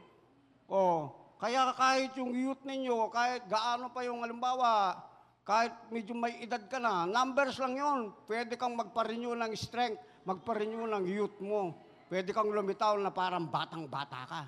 Oh, 0.66 1.14
kaya 1.38 1.70
kahit 1.78 2.16
yung 2.18 2.34
youth 2.34 2.62
ninyo, 2.66 3.06
kahit 3.14 3.46
gaano 3.46 3.92
pa 3.94 4.02
yung 4.02 4.26
halimbawa, 4.26 4.98
kahit 5.46 5.70
medyo 5.94 6.10
may 6.18 6.42
edad 6.42 6.58
ka 6.66 6.82
na, 6.82 7.06
numbers 7.06 7.54
lang 7.62 7.78
yon. 7.78 8.00
Pwede 8.26 8.58
kang 8.58 8.74
magpa-renew 8.74 9.38
ng 9.38 9.54
strength, 9.54 10.02
magpa-renew 10.26 10.90
ng 10.90 11.04
youth 11.06 11.38
mo. 11.38 11.86
Pwede 12.10 12.34
kang 12.34 12.50
lumitaw 12.50 12.98
na 12.98 13.14
parang 13.14 13.46
batang-bata 13.46 14.20
ka. 14.26 14.42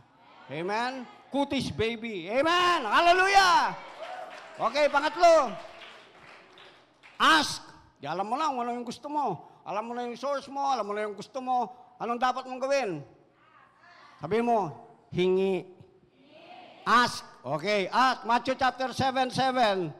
Amen? 0.51 1.07
Kutis 1.31 1.71
baby. 1.71 2.27
Amen! 2.27 2.83
Hallelujah! 2.83 3.79
Okay, 4.59 4.91
pangatlo. 4.91 5.55
Ask. 7.15 7.63
Di 8.03 8.11
alam 8.11 8.27
mo 8.27 8.35
lang 8.35 8.59
ano 8.59 8.75
yung 8.75 8.87
gusto 8.87 9.07
mo. 9.07 9.47
Alam 9.63 9.91
mo 9.91 9.93
na 9.95 10.09
yung 10.09 10.19
source 10.19 10.51
mo, 10.51 10.67
alam 10.67 10.83
mo 10.83 10.97
na 10.97 11.07
yung 11.07 11.15
gusto 11.15 11.39
mo. 11.39 11.71
Anong 12.03 12.19
dapat 12.19 12.43
mong 12.49 12.63
gawin? 12.63 12.91
Sabi 14.19 14.43
mo, 14.43 14.75
hingi. 15.15 15.78
Ask. 16.89 17.21
Okay, 17.45 17.85
ask. 17.93 18.25
Matthew 18.25 18.57
chapter 18.57 18.97
7, 18.97 19.29
7. 19.29 19.93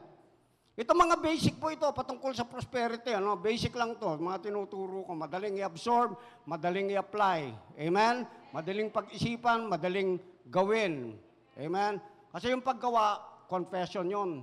Ito 0.73 0.91
mga 0.97 1.21
basic 1.21 1.61
po 1.61 1.69
ito, 1.69 1.85
patungkol 1.85 2.33
sa 2.33 2.49
prosperity. 2.49 3.13
Ano? 3.13 3.37
Basic 3.37 3.77
lang 3.77 3.93
to, 4.01 4.17
mga 4.17 4.49
tinuturo 4.49 5.05
ko. 5.05 5.13
Madaling 5.13 5.61
i-absorb, 5.61 6.17
madaling 6.49 6.89
i-apply. 6.89 7.53
Amen? 7.77 8.25
Madaling 8.49 8.89
pag-isipan, 8.89 9.69
madaling 9.69 10.17
gawin. 10.49 11.13
Amen? 11.61 12.01
Kasi 12.33 12.49
yung 12.49 12.65
paggawa, 12.65 13.21
confession 13.45 14.09
yon. 14.09 14.41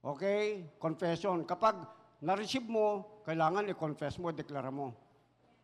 Okay? 0.00 0.72
Confession. 0.80 1.44
Kapag 1.44 1.84
na-receive 2.24 2.64
mo, 2.64 3.20
kailangan 3.28 3.68
i-confess 3.68 4.16
mo, 4.16 4.32
deklara 4.32 4.72
mo. 4.72 4.96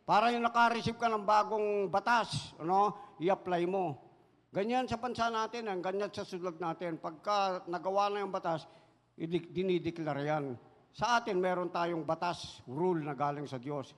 Para 0.04 0.28
yung 0.36 0.44
naka-receive 0.44 1.00
ka 1.00 1.08
ng 1.08 1.24
bagong 1.24 1.88
batas, 1.88 2.52
ano, 2.60 2.92
i-apply 3.24 3.64
mo. 3.64 4.03
Ganyan 4.54 4.86
sa 4.86 5.02
bansa 5.02 5.26
natin, 5.34 5.66
ang 5.66 5.82
ganyan 5.82 6.14
sa 6.14 6.22
sulag 6.22 6.62
natin. 6.62 6.94
Pagka 7.02 7.66
nagawa 7.66 8.06
na 8.06 8.22
yung 8.22 8.30
batas, 8.30 8.70
dinideklara 9.50 10.22
yan. 10.22 10.54
Sa 10.94 11.18
atin, 11.18 11.42
meron 11.42 11.74
tayong 11.74 12.06
batas, 12.06 12.62
rule 12.70 13.02
na 13.02 13.18
galing 13.18 13.50
sa 13.50 13.58
Diyos. 13.58 13.90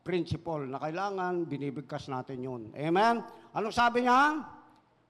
Principle 0.00 0.64
na 0.64 0.80
kailangan, 0.80 1.44
binibigkas 1.44 2.08
natin 2.08 2.40
yun. 2.40 2.62
Amen? 2.72 3.20
Anong 3.52 3.76
sabi 3.76 4.08
niya? 4.08 4.48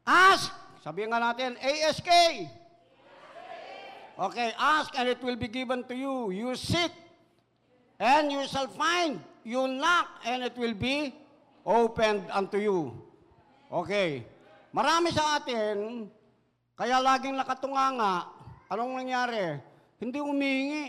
Ask! 0.03 0.51
Sabi 0.83 1.07
nga 1.07 1.23
natin, 1.23 1.55
ASK! 1.63 2.11
Okay, 4.19 4.51
ask 4.59 4.91
and 4.99 5.15
it 5.15 5.23
will 5.23 5.39
be 5.39 5.47
given 5.47 5.87
to 5.87 5.95
you. 5.95 6.35
You 6.35 6.59
seek 6.59 6.91
and 8.03 8.35
you 8.35 8.43
shall 8.51 8.67
find. 8.67 9.23
You 9.47 9.71
knock 9.71 10.27
and 10.27 10.43
it 10.43 10.59
will 10.59 10.75
be 10.75 11.15
opened 11.63 12.27
unto 12.35 12.59
you. 12.59 12.99
Okay. 13.71 14.27
Marami 14.68 15.09
sa 15.09 15.40
atin, 15.40 16.04
kaya 16.76 17.00
laging 17.00 17.40
nakatunganga, 17.40 18.28
anong 18.68 19.00
nangyari? 19.00 19.57
Hindi 19.96 20.20
humihingi. 20.20 20.85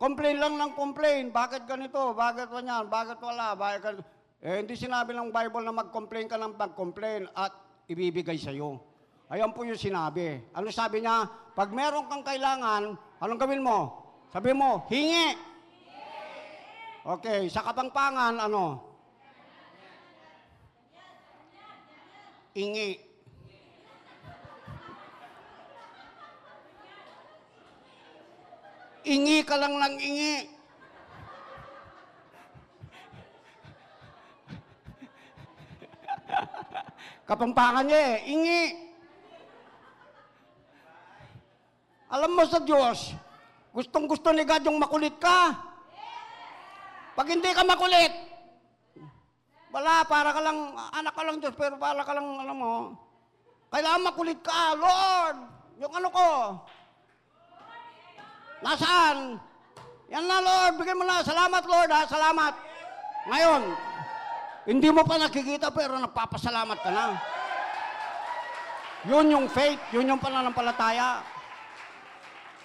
Complain 0.00 0.40
lang 0.40 0.56
ng 0.56 0.72
complain. 0.74 1.30
Bakit 1.30 1.68
ganito? 1.68 2.16
Bakit 2.16 2.50
ganyan? 2.50 2.88
Bakit 2.90 3.20
wala? 3.22 3.54
Bakit 3.54 3.80
ganito? 3.84 4.04
Eh, 4.40 4.64
hindi 4.64 4.72
sinabi 4.72 5.12
ng 5.12 5.28
Bible 5.28 5.62
na 5.62 5.76
mag-complain 5.76 6.26
ka 6.26 6.40
ng 6.40 6.56
mag-complain 6.56 7.28
at 7.36 7.52
ibibigay 7.86 8.40
sa'yo. 8.40 8.80
Ayan 9.30 9.52
po 9.54 9.62
yung 9.62 9.78
sinabi. 9.78 10.42
Ano 10.56 10.72
sabi 10.74 11.04
niya? 11.04 11.28
Pag 11.54 11.70
meron 11.70 12.08
kang 12.10 12.24
kailangan, 12.24 12.98
anong 13.20 13.40
gawin 13.40 13.62
mo? 13.62 13.78
Sabi 14.32 14.50
mo, 14.56 14.88
hingi. 14.90 15.36
Okay, 17.04 17.46
sa 17.46 17.62
kapangpangan, 17.62 18.42
ano? 18.42 18.89
Ingi. 22.50 22.98
Ingi 29.06 29.38
ka 29.46 29.54
lang 29.56 29.74
ng 29.78 29.96
ingi. 29.96 30.36
Kapampangan 37.30 37.86
niya 37.86 38.00
eh, 38.10 38.16
ingi. 38.26 38.62
Alam 42.10 42.34
mo 42.34 42.42
sa 42.42 42.58
Diyos, 42.58 43.14
gustong 43.70 44.10
gusto 44.10 44.34
ni 44.34 44.42
God 44.42 44.66
yung 44.66 44.82
makulit 44.82 45.14
ka. 45.22 45.54
Pag 47.14 47.30
hindi 47.30 47.54
ka 47.54 47.62
makulit, 47.62 48.10
wala, 49.70 50.02
para 50.06 50.30
ka 50.34 50.40
lang, 50.42 50.58
anak 50.74 51.14
ka 51.14 51.22
lang 51.22 51.36
Diyos, 51.38 51.54
pero 51.54 51.78
para 51.78 52.02
ka 52.02 52.12
lang, 52.14 52.26
alam 52.26 52.56
mo, 52.58 52.74
kailangan 53.70 54.06
makulit 54.10 54.38
ka, 54.42 54.74
Lord, 54.74 55.38
yung 55.78 55.94
ano 55.94 56.08
ko, 56.10 56.28
nasaan? 58.66 59.38
Yan 60.10 60.26
na, 60.26 60.42
Lord, 60.42 60.74
bigyan 60.82 60.98
mo 60.98 61.06
na, 61.06 61.22
salamat, 61.22 61.62
Lord, 61.70 61.90
ha, 61.94 62.02
salamat. 62.10 62.54
Ngayon, 63.30 63.62
hindi 64.66 64.88
mo 64.90 65.06
pa 65.06 65.22
nakikita, 65.22 65.70
pero 65.70 65.94
nagpapasalamat 66.02 66.78
ka 66.82 66.90
na. 66.90 67.06
Yun 69.06 69.32
yung 69.32 69.46
faith, 69.48 69.80
yun 69.94 70.10
yung 70.10 70.20
pananampalataya. 70.20 71.24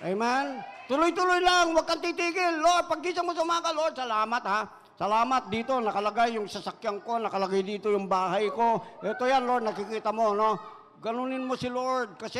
Amen? 0.03 0.59
Tuloy-tuloy 0.89 1.39
lang, 1.39 1.71
huwag 1.71 1.87
kang 1.87 2.03
titigil. 2.03 2.59
Lord, 2.59 2.91
pagkisa 2.91 3.23
mo 3.23 3.31
sa 3.31 3.47
mga 3.47 3.71
Lord, 3.71 3.93
salamat 3.95 4.43
ha. 4.43 4.61
Salamat 4.95 5.51
dito, 5.51 5.75
nakalagay 5.84 6.39
yung 6.39 6.47
sasakyan 6.47 7.03
ko, 7.03 7.19
nakalagay 7.19 7.60
dito 7.67 7.91
yung 7.91 8.08
bahay 8.08 8.47
ko. 8.47 8.79
Ito 9.03 9.27
yan, 9.27 9.43
Lord, 9.43 9.67
nakikita 9.67 10.15
mo, 10.15 10.31
no? 10.31 10.55
Ganunin 11.03 11.43
mo 11.43 11.60
si 11.60 11.67
Lord 11.67 12.15
kasi 12.15 12.39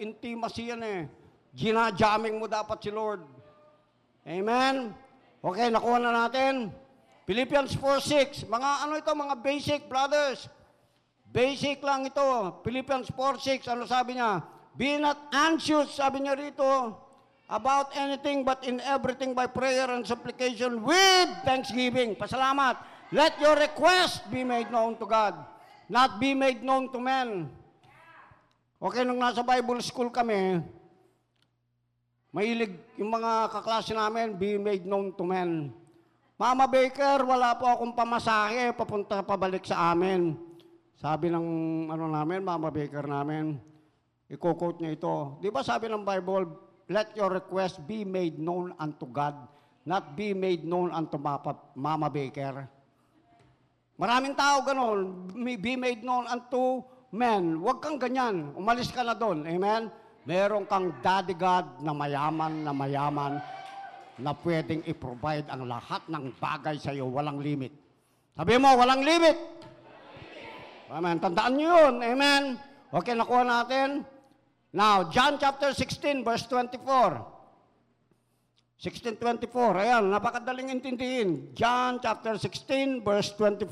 intimacy 0.00 0.72
yan 0.72 0.80
eh. 0.80 1.00
Ginajaming 1.52 2.40
mo 2.40 2.48
dapat 2.48 2.80
si 2.80 2.88
Lord. 2.88 3.20
Amen? 4.24 4.96
Okay, 5.44 5.68
nakuha 5.68 6.00
na 6.00 6.24
natin. 6.24 6.72
Philippians 7.28 7.76
4.6. 7.76 8.48
Mga 8.48 8.70
ano 8.88 8.94
ito, 8.96 9.12
mga 9.12 9.36
basic, 9.44 9.84
brothers. 9.84 10.48
Basic 11.28 11.84
lang 11.84 12.08
ito. 12.08 12.58
Philippians 12.64 13.12
4.6, 13.12 13.68
ano 13.70 13.84
sabi 13.84 14.16
niya? 14.16 14.40
Be 14.72 14.96
not 14.96 15.30
anxious, 15.30 16.00
sabi 16.00 16.24
niya 16.24 16.32
rito, 16.32 16.96
about 17.50 17.90
anything 17.98 18.46
but 18.46 18.62
in 18.62 18.78
everything 18.86 19.34
by 19.34 19.50
prayer 19.50 19.90
and 19.90 20.06
supplication 20.06 20.86
with 20.86 21.28
thanksgiving. 21.42 22.14
Pasalamat. 22.14 22.78
Let 23.10 23.42
your 23.42 23.58
request 23.58 24.30
be 24.30 24.46
made 24.46 24.70
known 24.70 24.94
to 25.02 25.06
God, 25.10 25.34
not 25.90 26.22
be 26.22 26.30
made 26.30 26.62
known 26.62 26.94
to 26.94 27.02
men. 27.02 27.50
Okay, 28.78 29.02
nung 29.02 29.18
nasa 29.18 29.42
Bible 29.42 29.82
school 29.82 30.14
kami, 30.14 30.62
mahilig 32.30 32.70
yung 32.94 33.10
mga 33.10 33.50
kaklase 33.50 33.98
namin, 33.98 34.38
be 34.38 34.54
made 34.54 34.86
known 34.86 35.10
to 35.18 35.26
men. 35.26 35.74
Mama 36.38 36.70
Baker, 36.70 37.26
wala 37.26 37.58
po 37.58 37.66
akong 37.66 37.92
pamasahe, 37.98 38.72
papunta 38.78 39.26
pabalik 39.26 39.66
sa 39.66 39.90
amin. 39.90 40.38
Sabi 40.96 41.28
ng 41.28 41.44
ano 41.90 42.06
namin, 42.06 42.46
Mama 42.46 42.70
Baker 42.70 43.10
namin, 43.10 43.58
i-quote 44.30 44.78
niya 44.78 44.94
ito. 44.96 45.36
Di 45.42 45.50
ba 45.50 45.66
sabi 45.66 45.90
ng 45.90 46.06
Bible, 46.06 46.69
let 46.90 47.14
your 47.14 47.30
request 47.30 47.78
be 47.86 48.02
made 48.02 48.42
known 48.42 48.74
unto 48.74 49.06
God, 49.06 49.38
not 49.86 50.18
be 50.18 50.34
made 50.34 50.66
known 50.66 50.90
unto 50.90 51.14
Mama, 51.14 51.54
Mama 51.78 52.10
Baker. 52.10 52.66
Maraming 53.94 54.34
tao 54.34 54.66
ganon, 54.66 55.30
be 55.38 55.78
made 55.78 56.02
known 56.02 56.26
unto 56.26 56.82
men. 57.14 57.62
Huwag 57.62 57.78
kang 57.78 57.94
ganyan. 57.94 58.50
Umalis 58.58 58.90
ka 58.90 59.06
na 59.06 59.14
doon. 59.14 59.46
Amen? 59.46 59.86
Meron 60.26 60.66
kang 60.66 60.90
daddy 60.98 61.38
God 61.38 61.78
na 61.78 61.94
mayaman 61.94 62.66
na 62.66 62.72
mayaman 62.74 63.38
na 64.20 64.34
pwedeng 64.44 64.84
i-provide 64.84 65.48
ang 65.48 65.64
lahat 65.70 66.04
ng 66.10 66.32
bagay 66.36 66.76
sa 66.76 66.92
iyo, 66.92 67.08
walang 67.08 67.40
limit. 67.40 67.72
Sabi 68.34 68.58
mo, 68.60 68.72
walang 68.76 69.00
limit. 69.00 69.36
Amen. 70.90 71.22
Tandaan 71.22 71.54
niyo 71.54 71.70
yun. 71.70 71.94
Amen. 72.02 72.42
Okay, 72.90 73.14
nakuha 73.14 73.46
natin. 73.46 74.02
Now, 74.70 75.10
John 75.10 75.38
chapter 75.38 75.74
16, 75.74 76.22
verse 76.22 76.46
24. 76.46 77.40
16.24, 78.80 79.76
ayan, 79.76 80.08
napakadaling 80.08 80.72
intindihin. 80.72 81.52
John 81.52 82.00
chapter 82.00 82.40
16, 82.40 83.04
verse 83.04 83.28
24. 83.36 83.68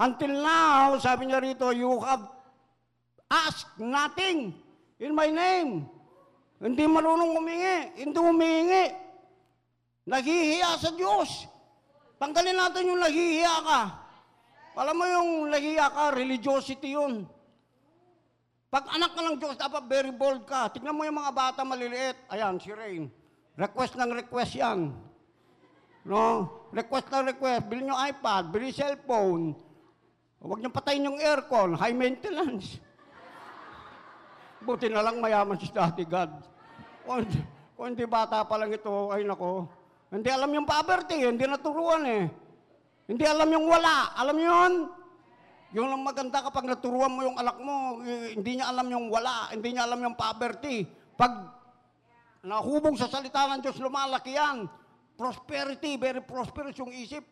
Until 0.00 0.32
now, 0.40 0.96
sabi 0.96 1.28
niya 1.28 1.44
rito, 1.44 1.68
you 1.76 2.00
have 2.00 2.24
asked 3.28 3.76
nothing 3.76 4.56
in 4.96 5.12
my 5.12 5.28
name. 5.28 5.84
Hindi 6.56 6.84
marunong 6.88 7.36
humingi, 7.36 7.78
hindi 8.00 8.16
humingi. 8.16 8.84
Naghihiya 10.08 10.70
sa 10.80 10.90
Diyos. 10.96 11.44
Tanggalin 12.16 12.56
natin 12.56 12.88
yung 12.96 13.00
naghihiya 13.00 13.54
ka. 13.60 13.80
Alam 14.80 14.96
mo 14.96 15.04
yung 15.04 15.30
naghihiya 15.52 15.88
ka, 15.92 16.16
religiosity 16.16 16.96
yun. 16.96 17.28
Pag 18.70 18.86
anak 18.94 19.18
ka 19.18 19.20
ng 19.26 19.36
Diyos, 19.42 19.58
dapat 19.58 19.82
very 19.90 20.14
bold 20.14 20.46
ka. 20.46 20.70
Tignan 20.70 20.94
mo 20.94 21.02
yung 21.02 21.18
mga 21.18 21.34
bata 21.34 21.60
maliliit. 21.66 22.14
Ayan, 22.30 22.54
si 22.62 22.70
Rain. 22.70 23.10
Request 23.58 23.98
ng 23.98 24.14
request 24.14 24.54
yan. 24.54 24.94
No? 26.06 26.46
Request 26.70 27.10
ng 27.10 27.34
request. 27.34 27.66
Bili 27.66 27.90
nyo 27.90 27.98
iPad, 27.98 28.54
bili 28.54 28.70
cellphone. 28.70 29.58
Huwag 30.38 30.62
nyo 30.62 30.70
patayin 30.70 31.02
yung 31.02 31.18
aircon. 31.18 31.74
High 31.74 31.98
maintenance. 31.98 32.78
Buti 34.64 34.86
na 34.86 35.02
lang 35.02 35.18
mayaman 35.18 35.58
si 35.58 35.66
Daddy 35.74 36.06
God. 36.06 36.30
Kung, 37.02 37.26
kung 37.74 37.86
hindi 37.90 38.06
bata 38.06 38.46
pa 38.46 38.54
lang 38.54 38.70
ito, 38.70 39.10
ay 39.10 39.26
nako. 39.26 39.66
Hindi 40.14 40.30
alam 40.30 40.50
yung 40.54 40.66
poverty, 40.70 41.26
hindi 41.26 41.42
naturuan 41.42 42.06
eh. 42.06 42.24
Hindi 43.10 43.26
alam 43.26 43.50
yung 43.50 43.66
wala. 43.66 44.14
Alam 44.14 44.38
yun? 44.38 44.72
Yung 45.70 45.86
lang 45.86 46.02
maganda 46.02 46.42
kapag 46.42 46.66
naturuan 46.66 47.14
mo 47.14 47.22
yung 47.22 47.38
anak 47.38 47.56
mo, 47.62 48.02
eh, 48.02 48.34
hindi 48.34 48.58
niya 48.58 48.74
alam 48.74 48.90
yung 48.90 49.06
wala, 49.06 49.54
hindi 49.54 49.70
niya 49.70 49.86
alam 49.86 50.02
yung 50.02 50.18
poverty. 50.18 50.82
Pag 51.14 51.46
nahubog 52.42 52.98
sa 52.98 53.06
salita 53.06 53.46
ng 53.54 53.62
Diyos, 53.62 53.78
lumalaki 53.78 54.34
yan. 54.34 54.66
Prosperity, 55.14 55.94
very 55.94 56.18
prosperous 56.24 56.74
yung 56.74 56.90
isip. 56.90 57.22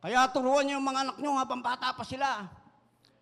Kaya 0.00 0.28
turuan 0.32 0.64
niyo 0.64 0.80
yung 0.80 0.88
mga 0.88 1.00
anak 1.00 1.16
niyo 1.20 1.32
habang 1.36 1.60
bata 1.60 1.92
pa 1.92 2.04
sila. 2.04 2.44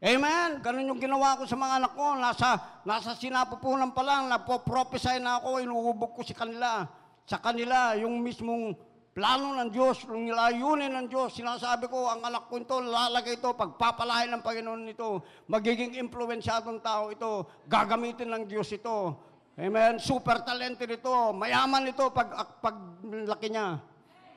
Amen? 0.03 0.59
Ganun 0.59 0.91
yung 0.91 0.99
ginawa 0.99 1.39
ko 1.39 1.47
sa 1.47 1.55
mga 1.55 1.79
anak 1.79 1.93
ko. 1.95 2.07
Nasa, 2.19 2.59
nasa 2.83 3.15
sinapupunan 3.15 3.95
pa 3.95 4.03
lang, 4.03 4.27
napoprophesy 4.27 5.23
na 5.23 5.39
ako, 5.39 5.63
inuubog 5.63 6.15
ko 6.19 6.27
si 6.27 6.35
kanila. 6.35 6.87
Sa 7.23 7.39
kanila, 7.39 7.95
yung 7.99 8.19
mismong 8.19 8.75
plano 9.13 9.53
ng 9.61 9.69
Diyos, 9.69 10.09
yung 10.09 10.33
layunin 10.33 10.93
ng 10.97 11.07
Diyos, 11.09 11.37
sinasabi 11.37 11.85
ko, 11.93 12.09
ang 12.09 12.25
anak 12.25 12.49
ko 12.49 12.57
ito, 12.57 12.81
lalagay 12.81 13.37
ito, 13.37 13.53
pagpapalahin 13.53 14.33
ng 14.33 14.43
Panginoon 14.43 14.89
ito, 14.89 15.21
magiging 15.53 16.01
influensyadong 16.01 16.81
tao 16.81 17.13
ito, 17.13 17.45
gagamitin 17.69 18.33
ng 18.33 18.45
Diyos 18.49 18.73
ito. 18.73 19.13
Amen? 19.53 20.01
Super 20.01 20.41
talented 20.41 20.89
ito, 20.89 21.13
mayaman 21.37 21.93
ito 21.93 22.09
pag, 22.09 22.57
pag 22.65 22.77
laki 23.05 23.53
niya. 23.53 23.85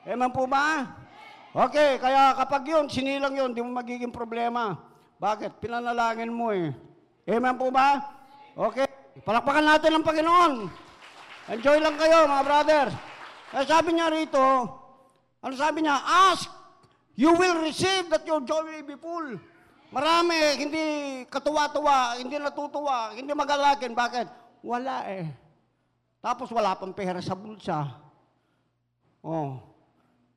Amen 0.04 0.28
po 0.28 0.44
ba? 0.44 0.84
Okay, 1.56 1.96
kaya 1.96 2.36
kapag 2.36 2.68
yun, 2.68 2.84
sinilang 2.92 3.32
yun, 3.32 3.56
di 3.56 3.64
mo 3.64 3.72
magiging 3.72 4.12
problema. 4.12 4.76
Bakit? 5.16 5.56
Pinanalangin 5.56 6.28
mo 6.28 6.52
eh. 6.52 6.68
Amen 7.24 7.56
po 7.56 7.72
ba? 7.72 7.96
Okay. 8.52 8.84
Palakpakan 9.24 9.64
natin 9.64 9.96
ang 9.96 10.04
Panginoon. 10.04 10.52
Enjoy 11.48 11.80
lang 11.80 11.96
kayo, 11.96 12.28
mga 12.28 12.44
brother. 12.44 13.15
Eh, 13.54 13.64
sabi 13.68 13.94
niya 13.94 14.10
rito, 14.10 14.42
ano 15.38 15.54
sabi 15.54 15.86
niya? 15.86 16.00
Ask, 16.02 16.50
you 17.14 17.30
will 17.36 17.62
receive 17.62 18.10
that 18.10 18.26
your 18.26 18.42
joy 18.42 18.66
will 18.66 18.86
be 18.86 18.98
full. 18.98 19.38
Marami, 19.94 20.38
hindi 20.58 20.84
katuwa-tuwa, 21.30 22.18
hindi 22.18 22.40
natutuwa, 22.42 23.14
hindi 23.14 23.30
magalakin. 23.30 23.94
Bakit? 23.94 24.26
Wala 24.66 25.06
eh. 25.06 25.30
Tapos 26.18 26.50
wala 26.50 26.74
pang 26.74 26.90
pera 26.90 27.22
sa 27.22 27.38
bulsa. 27.38 27.86
Oh. 29.22 29.62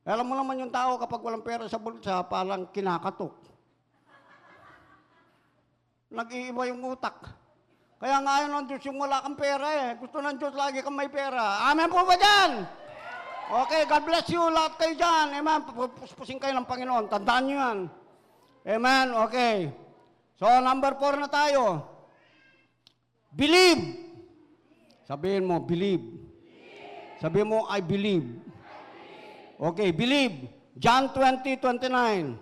Alam 0.05 0.25
mo 0.29 0.33
naman 0.37 0.61
yung 0.61 0.73
tao 0.73 1.01
kapag 1.01 1.21
walang 1.21 1.41
pera 1.41 1.65
sa 1.65 1.81
bulsa, 1.81 2.21
parang 2.29 2.69
kinakatok 2.69 3.49
nag-iiba 6.09 6.65
yung 6.73 6.81
utak. 6.89 7.15
Kaya 7.99 8.17
nga 8.23 8.41
yun 8.43 8.51
ng 8.55 8.65
Diyos 8.65 8.83
yung 8.89 8.97
wala 8.97 9.21
kang 9.21 9.37
pera 9.37 9.67
eh. 9.85 9.89
Gusto 9.99 10.17
ng 10.23 10.37
Diyos 10.39 10.55
lagi 10.57 10.81
kang 10.81 10.97
may 10.97 11.11
pera. 11.11 11.69
Amen 11.69 11.91
po 11.91 12.01
ba 12.01 12.15
dyan? 12.17 12.65
Okay, 13.49 13.81
God 13.89 14.05
bless 14.05 14.29
you 14.29 14.45
lahat 14.45 14.77
kayo 14.77 14.93
dyan. 14.93 15.41
Amen. 15.41 15.65
Puspusin 15.97 16.37
kayo 16.37 16.53
ng 16.53 16.69
Panginoon. 16.69 17.09
Tandaan 17.09 17.43
nyo 17.49 17.57
yan. 17.57 17.79
Amen. 18.61 19.07
Okay. 19.25 19.73
So, 20.37 20.45
number 20.61 20.93
four 21.01 21.17
na 21.17 21.25
tayo. 21.25 21.81
Believe. 23.33 24.05
Sabihin 25.09 25.49
mo, 25.49 25.57
believe. 25.65 26.05
Sabihin 27.17 27.49
mo, 27.49 27.65
I 27.65 27.81
believe. 27.81 28.37
Okay, 29.57 29.89
believe. 29.97 30.45
John 30.77 31.09
20, 31.09 31.57
29. 31.57 32.37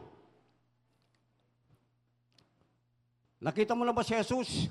Nakita 3.48 3.80
mo 3.80 3.88
na 3.88 3.96
ba 3.96 4.04
si 4.04 4.12
Jesus? 4.12 4.68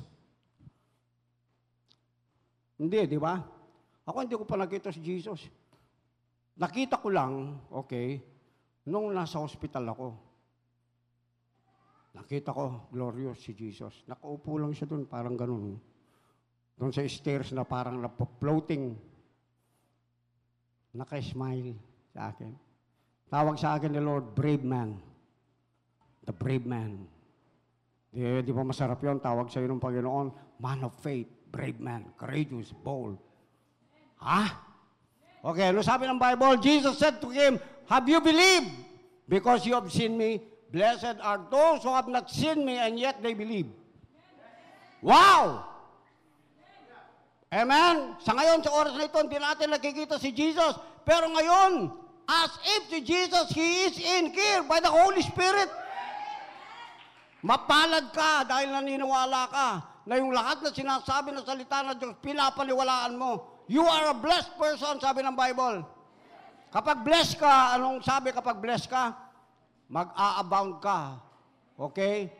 Hindi, 2.76 3.08
di 3.08 3.16
ba? 3.16 3.40
Ako 4.04 4.20
hindi 4.20 4.36
ko 4.36 4.44
pa 4.44 4.60
nakita 4.60 4.92
si 4.92 5.00
Jesus. 5.00 5.48
Nakita 6.56 6.96
ko 6.96 7.12
lang, 7.12 7.60
okay, 7.68 8.16
nung 8.88 9.12
nasa 9.12 9.36
hospital 9.36 9.92
ako. 9.92 10.08
Nakita 12.16 12.56
ko, 12.56 12.88
glorious 12.88 13.44
si 13.44 13.52
Jesus. 13.52 14.00
Nakaupo 14.08 14.56
lang 14.56 14.72
siya 14.72 14.88
doon, 14.88 15.04
parang 15.04 15.36
ganun. 15.36 15.76
Doon 16.76 16.92
sa 16.92 17.04
stairs 17.04 17.52
na 17.52 17.68
parang 17.68 18.00
napop-floating. 18.00 18.96
Naka-smile 20.96 21.76
sa 22.16 22.32
akin. 22.32 22.52
Tawag 23.28 23.60
sa 23.60 23.76
akin 23.76 23.92
ni 23.92 24.00
Lord, 24.00 24.32
brave 24.32 24.64
man. 24.64 24.96
The 26.24 26.32
brave 26.32 26.64
man. 26.64 27.04
Di, 28.08 28.40
di 28.40 28.52
ba 28.56 28.64
masarap 28.64 29.04
yon 29.04 29.20
Tawag 29.20 29.52
sa 29.52 29.60
iyo 29.60 29.68
ng 29.68 29.82
Panginoon, 29.82 30.56
man 30.56 30.80
of 30.88 30.96
faith, 31.04 31.28
brave 31.52 31.76
man, 31.76 32.16
courageous, 32.16 32.72
bold. 32.72 33.20
Ha? 34.24 34.65
Okay, 35.44 35.70
ano 35.70 35.80
sabi 35.82 36.06
ng 36.08 36.18
Bible? 36.18 36.56
Jesus 36.60 36.96
said 36.98 37.20
to 37.20 37.28
him, 37.30 37.60
Have 37.86 38.08
you 38.08 38.20
believed? 38.20 38.72
Because 39.28 39.66
you 39.66 39.74
have 39.74 39.90
seen 39.90 40.18
me, 40.18 40.42
blessed 40.70 41.18
are 41.22 41.42
those 41.50 41.82
who 41.82 41.90
have 41.94 42.06
not 42.06 42.30
seen 42.30 42.62
me 42.66 42.78
and 42.78 42.98
yet 42.98 43.22
they 43.22 43.34
believe. 43.34 43.70
Wow! 45.02 45.66
Amen? 47.50 48.18
Sa 48.26 48.34
ngayon, 48.34 48.58
sa 48.62 48.74
oras 48.74 48.98
na 48.98 49.06
ito, 49.06 49.18
hindi 49.22 49.38
natin 49.38 49.70
nakikita 49.70 50.18
si 50.18 50.34
Jesus. 50.34 50.78
Pero 51.06 51.30
ngayon, 51.30 51.94
as 52.26 52.50
if 52.78 52.90
si 52.90 52.98
Jesus, 53.06 53.54
He 53.54 53.86
is 53.86 53.96
in 54.02 54.34
here 54.34 54.66
by 54.66 54.82
the 54.82 54.90
Holy 54.90 55.22
Spirit. 55.22 55.70
Mapalad 57.46 58.10
ka 58.10 58.42
dahil 58.42 58.74
naniniwala 58.74 59.46
ka 59.46 59.68
na 60.02 60.18
yung 60.18 60.34
lahat 60.34 60.58
na 60.66 60.74
sinasabi 60.74 61.30
ng 61.30 61.46
salita 61.46 61.86
ng 61.86 61.96
Diyos, 61.98 62.14
pinapaniwalaan 62.18 63.14
mo. 63.14 63.55
You 63.66 63.82
are 63.82 64.14
a 64.14 64.16
blessed 64.16 64.54
person, 64.54 65.02
sabi 65.02 65.26
ng 65.26 65.34
Bible. 65.34 65.82
Kapag 66.70 67.02
blessed 67.02 67.42
ka, 67.42 67.74
anong 67.74 67.98
sabi 68.02 68.30
kapag 68.30 68.62
blessed 68.62 68.86
ka? 68.86 69.10
Mag-a-abound 69.90 70.78
ka. 70.78 71.18
Okay? 71.74 72.30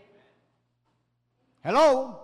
Hello? 1.66 2.14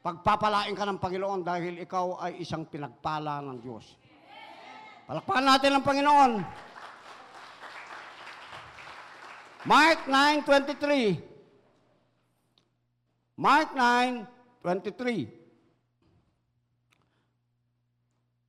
Pagpapalain 0.00 0.72
ka 0.72 0.88
ng 0.88 0.96
Panginoon 0.96 1.44
dahil 1.44 1.76
ikaw 1.84 2.24
ay 2.24 2.40
isang 2.40 2.64
pinagpala 2.64 3.44
ng 3.44 3.60
Diyos. 3.60 4.00
Palakpakan 5.04 5.44
natin 5.44 5.76
ang 5.76 5.84
Panginoon. 5.84 6.32
Mark 9.68 10.08
9.23 10.08 11.20
Mark 13.36 13.76
9.23 13.76 15.39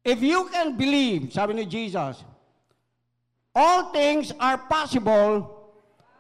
If 0.02 0.22
you 0.22 0.50
can 0.50 0.74
believe, 0.74 1.30
sabi 1.30 1.54
ni 1.54 1.66
Jesus, 1.70 2.26
all 3.54 3.94
things 3.94 4.34
are 4.42 4.58
possible 4.58 5.46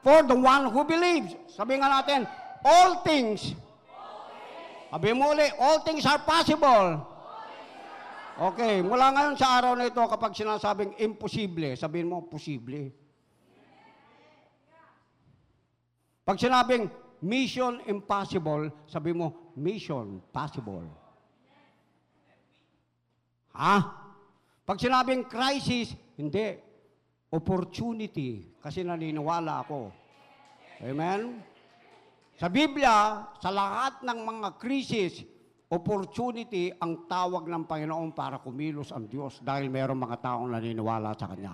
for 0.05 0.21
the 0.21 0.37
one 0.37 0.69
who 0.69 0.85
believes. 0.85 1.33
Sabi 1.49 1.81
nga 1.81 1.89
natin, 1.89 2.29
all 2.61 3.01
things. 3.01 3.57
Sabi 4.93 5.17
mo 5.17 5.33
ulit, 5.33 5.49
all 5.57 5.81
things 5.81 6.05
are 6.05 6.21
possible. 6.21 7.09
Okay, 8.41 8.85
mula 8.85 9.13
ngayon 9.13 9.35
sa 9.37 9.61
araw 9.61 9.73
na 9.73 9.89
ito, 9.89 10.01
kapag 10.01 10.33
sinasabing 10.37 10.97
imposible, 11.01 11.73
sabihin 11.73 12.09
mo, 12.09 12.25
posible. 12.25 12.89
Pag 16.21 16.37
sinabing 16.37 16.89
mission 17.21 17.81
impossible, 17.89 18.69
sabi 18.85 19.13
mo, 19.13 19.53
mission 19.57 20.21
possible. 20.29 21.00
Ha? 23.55 23.77
Pag 24.63 24.77
sinabing 24.79 25.27
crisis, 25.27 25.91
hindi. 26.15 26.55
Opportunity. 27.31 28.59
Kasi 28.61 28.83
naniniwala 28.83 29.65
ako. 29.65 29.91
Amen? 30.81 31.41
Sa 32.41 32.49
Biblia, 32.49 33.21
sa 33.37 33.49
lahat 33.53 34.01
ng 34.01 34.19
mga 34.25 34.49
krisis, 34.57 35.21
opportunity 35.69 36.73
ang 36.73 37.05
tawag 37.05 37.45
ng 37.47 37.63
Panginoon 37.69 38.11
para 38.17 38.41
kumilos 38.41 38.89
ang 38.89 39.05
Diyos 39.05 39.39
dahil 39.45 39.69
mayroong 39.69 40.01
mga 40.01 40.17
taong 40.19 40.49
naniniwala 40.49 41.13
sa 41.15 41.29
Kanya. 41.29 41.53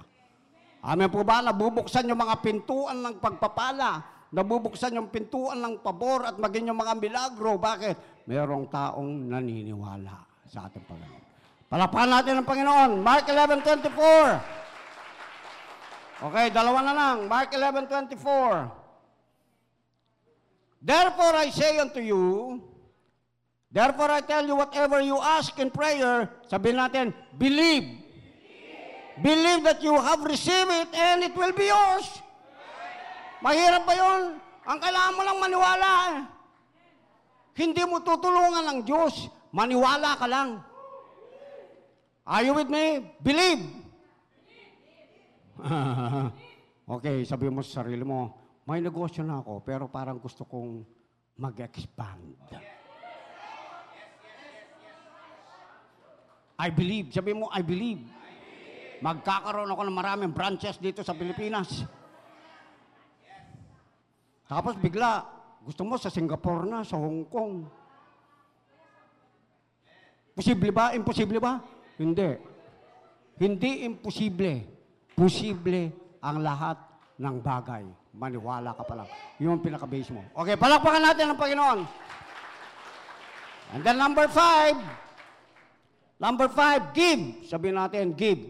Amen 0.87 1.11
po 1.11 1.27
ba? 1.27 1.43
Nabubuksan 1.43 2.07
yung 2.07 2.21
mga 2.21 2.39
pintuan 2.39 3.03
ng 3.03 3.15
pagpapala. 3.19 4.15
Nabubuksan 4.31 4.95
yung 4.95 5.11
pintuan 5.11 5.59
ng 5.59 5.83
pabor 5.83 6.27
at 6.27 6.35
maging 6.39 6.71
yung 6.71 6.79
mga 6.79 6.95
milagro. 6.99 7.59
Bakit? 7.59 8.27
Mayroong 8.27 8.67
taong 8.71 9.27
naniniwala 9.27 10.23
sa 10.47 10.67
ating 10.67 10.83
Panginoon. 10.87 11.26
Palapakan 11.67 12.09
natin 12.09 12.39
ang 12.39 12.47
Panginoon. 12.47 13.03
Mark 13.03 13.27
11.24 13.27 14.57
Okay, 16.17 16.49
dalawa 16.49 16.79
na 16.81 16.93
lang. 16.95 17.27
Mark 17.27 17.51
11.24 17.51 18.71
Therefore 20.79 21.35
I 21.35 21.51
say 21.51 21.75
unto 21.77 21.99
you, 21.99 22.57
Therefore 23.67 24.09
I 24.09 24.23
tell 24.23 24.47
you, 24.47 24.55
whatever 24.55 25.03
you 25.03 25.19
ask 25.19 25.51
in 25.59 25.67
prayer, 25.67 26.31
sabihin 26.47 26.79
natin, 26.79 27.11
believe. 27.35 27.99
Believe 29.19 29.65
that 29.67 29.83
you 29.83 29.97
have 29.97 30.23
received 30.23 30.71
it 30.71 30.89
and 30.95 31.25
it 31.27 31.33
will 31.35 31.51
be 31.51 31.67
yours. 31.67 32.07
Mahirap 33.43 33.83
ba 33.83 33.93
yun? 33.93 34.21
Ang 34.65 34.77
kailangan 34.79 35.13
mo 35.13 35.21
lang 35.25 35.37
maniwala. 35.41 35.91
Hindi 37.57 37.83
mo 37.85 37.99
tutulungan 38.01 38.65
ng 38.71 38.79
Diyos. 38.85 39.27
Maniwala 39.51 40.15
ka 40.15 40.29
lang. 40.29 40.61
Are 42.27 42.43
you 42.43 42.51
with 42.51 42.67
me? 42.67 43.07
Believe. 43.23 43.63
okay, 46.99 47.23
sabi 47.23 47.47
mo 47.47 47.63
sa 47.63 47.81
sarili 47.81 48.03
mo, 48.03 48.35
may 48.67 48.83
negosyo 48.83 49.23
na 49.23 49.39
ako, 49.39 49.63
pero 49.63 49.87
parang 49.87 50.19
gusto 50.19 50.43
kong 50.43 50.83
mag-expand. 51.39 52.35
I 56.59 56.67
believe. 56.67 57.15
Sabi 57.15 57.31
mo, 57.31 57.47
I 57.47 57.63
believe. 57.63 58.03
Magkakaroon 58.99 59.71
ako 59.71 59.81
ng 59.87 59.95
maraming 59.95 60.33
branches 60.35 60.75
dito 60.83 61.07
sa 61.07 61.15
Pilipinas. 61.15 61.87
Tapos 64.51 64.75
bigla, 64.75 65.23
gusto 65.63 65.87
mo 65.87 65.95
sa 65.95 66.11
Singapore 66.11 66.67
na, 66.67 66.83
sa 66.83 66.99
Hong 66.99 67.23
Kong. 67.31 67.63
Posible 70.35 70.75
ba? 70.75 70.91
Imposible 70.91 71.39
ba? 71.39 71.76
Hindi. 71.97 72.29
Hindi 73.37 73.71
imposible. 73.85 74.53
Posible 75.17 76.15
ang 76.21 76.41
lahat 76.41 76.77
ng 77.17 77.35
bagay. 77.41 77.83
Maniwala 78.17 78.73
ka 78.73 78.85
pa 78.85 79.01
lang. 79.01 79.09
Yun 79.37 79.57
ang 79.57 79.63
pinaka-base 79.65 80.09
mo. 80.13 80.21
Okay, 80.33 80.57
palakpakan 80.57 81.03
natin 81.05 81.25
ang 81.33 81.37
Panginoon. 81.37 81.79
And 83.77 83.81
then 83.83 83.99
number 83.99 84.25
five, 84.31 84.77
number 86.17 86.47
five, 86.49 86.95
give. 86.95 87.45
Sabihin 87.45 87.77
natin, 87.77 88.15
give. 88.15 88.41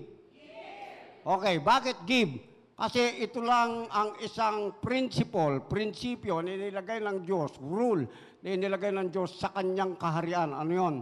Okay, 1.27 1.59
bakit 1.59 1.99
give? 2.07 2.39
Kasi 2.77 3.25
ito 3.25 3.41
lang 3.41 3.89
ang 3.89 4.15
isang 4.21 4.77
principle, 4.77 5.65
prinsipyo 5.65 6.45
na 6.45 6.53
inilagay 6.53 7.01
ng 7.01 7.25
Diyos, 7.25 7.57
rule 7.57 8.05
na 8.45 8.53
inilagay 8.53 8.93
ng 8.93 9.09
Diyos 9.09 9.41
sa 9.41 9.49
kanyang 9.49 9.97
kaharian. 9.97 10.53
Ano 10.53 10.71
yon? 10.71 10.95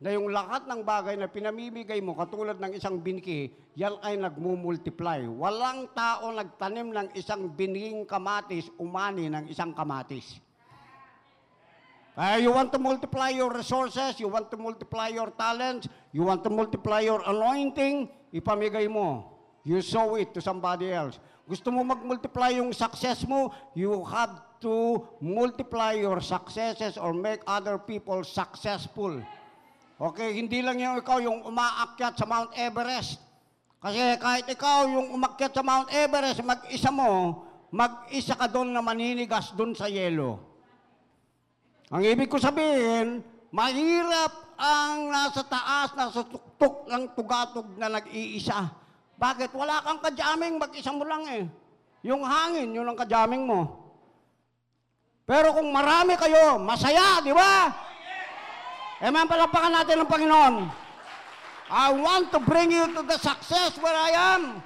Na 0.00 0.16
yung 0.16 0.32
lahat 0.32 0.64
ng 0.64 0.80
bagay 0.80 1.12
na 1.20 1.28
pinamimigay 1.28 2.00
mo, 2.00 2.16
katulad 2.16 2.56
ng 2.56 2.72
isang 2.72 2.96
binki, 2.96 3.52
yan 3.76 4.00
ay 4.00 4.16
nagmumultiply. 4.16 5.28
Walang 5.28 5.92
tao 5.92 6.32
nagtanim 6.32 6.88
ng 6.88 7.08
isang 7.12 7.52
binhing 7.52 8.08
kamatis, 8.08 8.72
umani 8.80 9.28
ng 9.28 9.52
isang 9.52 9.76
kamatis. 9.76 10.40
Kaya 12.16 12.40
you 12.40 12.48
want 12.48 12.72
to 12.72 12.80
multiply 12.80 13.28
your 13.28 13.52
resources, 13.52 14.16
you 14.16 14.28
want 14.28 14.48
to 14.48 14.56
multiply 14.56 15.12
your 15.12 15.28
talents, 15.36 15.84
you 16.16 16.24
want 16.24 16.40
to 16.44 16.50
multiply 16.50 17.04
your 17.04 17.20
anointing, 17.28 18.08
ipamigay 18.32 18.88
mo. 18.88 19.36
You 19.68 19.84
sow 19.84 20.16
it 20.16 20.32
to 20.32 20.40
somebody 20.40 20.96
else. 20.96 21.20
Gusto 21.44 21.68
mo 21.68 21.84
mag-multiply 21.84 22.56
yung 22.56 22.72
success 22.72 23.28
mo, 23.28 23.52
you 23.76 24.00
have 24.08 24.48
to 24.64 25.04
multiply 25.20 25.92
your 25.92 26.24
successes 26.24 26.96
or 26.96 27.12
make 27.12 27.44
other 27.44 27.76
people 27.76 28.24
successful. 28.24 29.20
Okay, 30.00 30.32
hindi 30.32 30.64
lang 30.64 30.80
yung 30.80 30.96
ikaw 30.96 31.20
yung 31.20 31.44
umaakyat 31.44 32.16
sa 32.16 32.24
Mount 32.24 32.56
Everest. 32.56 33.20
Kasi 33.84 34.16
kahit 34.16 34.48
ikaw 34.48 34.88
yung 34.88 35.12
umakyat 35.12 35.52
sa 35.52 35.60
Mount 35.60 35.92
Everest, 35.92 36.40
mag-isa 36.40 36.88
mo, 36.88 37.44
mag-isa 37.68 38.32
ka 38.32 38.48
doon 38.48 38.72
na 38.72 38.80
maninigas 38.80 39.52
doon 39.52 39.76
sa 39.76 39.92
yelo. 39.92 40.40
Ang 41.92 42.00
ibig 42.08 42.32
ko 42.32 42.40
sabihin, 42.40 43.20
mahirap 43.52 44.56
ang 44.56 45.12
nasa 45.12 45.44
taas, 45.44 45.92
nasa 45.92 46.24
tuktok 46.24 46.88
ng 46.88 47.04
tugatog 47.12 47.68
na 47.76 47.92
nag-iisa. 47.92 48.72
Bakit? 49.20 49.52
Wala 49.52 49.84
kang 49.84 50.00
kajaming, 50.00 50.56
mag-isa 50.56 50.96
mo 50.96 51.04
lang 51.04 51.28
eh. 51.28 51.44
Yung 52.08 52.24
hangin, 52.24 52.72
yun 52.72 52.88
ang 52.88 52.96
kajaming 52.96 53.44
mo. 53.44 53.84
Pero 55.28 55.52
kung 55.52 55.68
marami 55.68 56.16
kayo, 56.16 56.56
masaya, 56.56 57.20
di 57.20 57.36
ba? 57.36 57.68
Amen, 59.00 59.24
palapakan 59.24 59.72
natin 59.72 60.04
ng 60.04 60.10
Panginoon. 60.12 60.54
I 61.72 61.88
want 61.88 62.28
to 62.36 62.38
bring 62.44 62.68
you 62.68 62.84
to 62.92 63.00
the 63.00 63.16
success 63.16 63.80
where 63.80 63.96
I 63.96 64.36
am. 64.36 64.60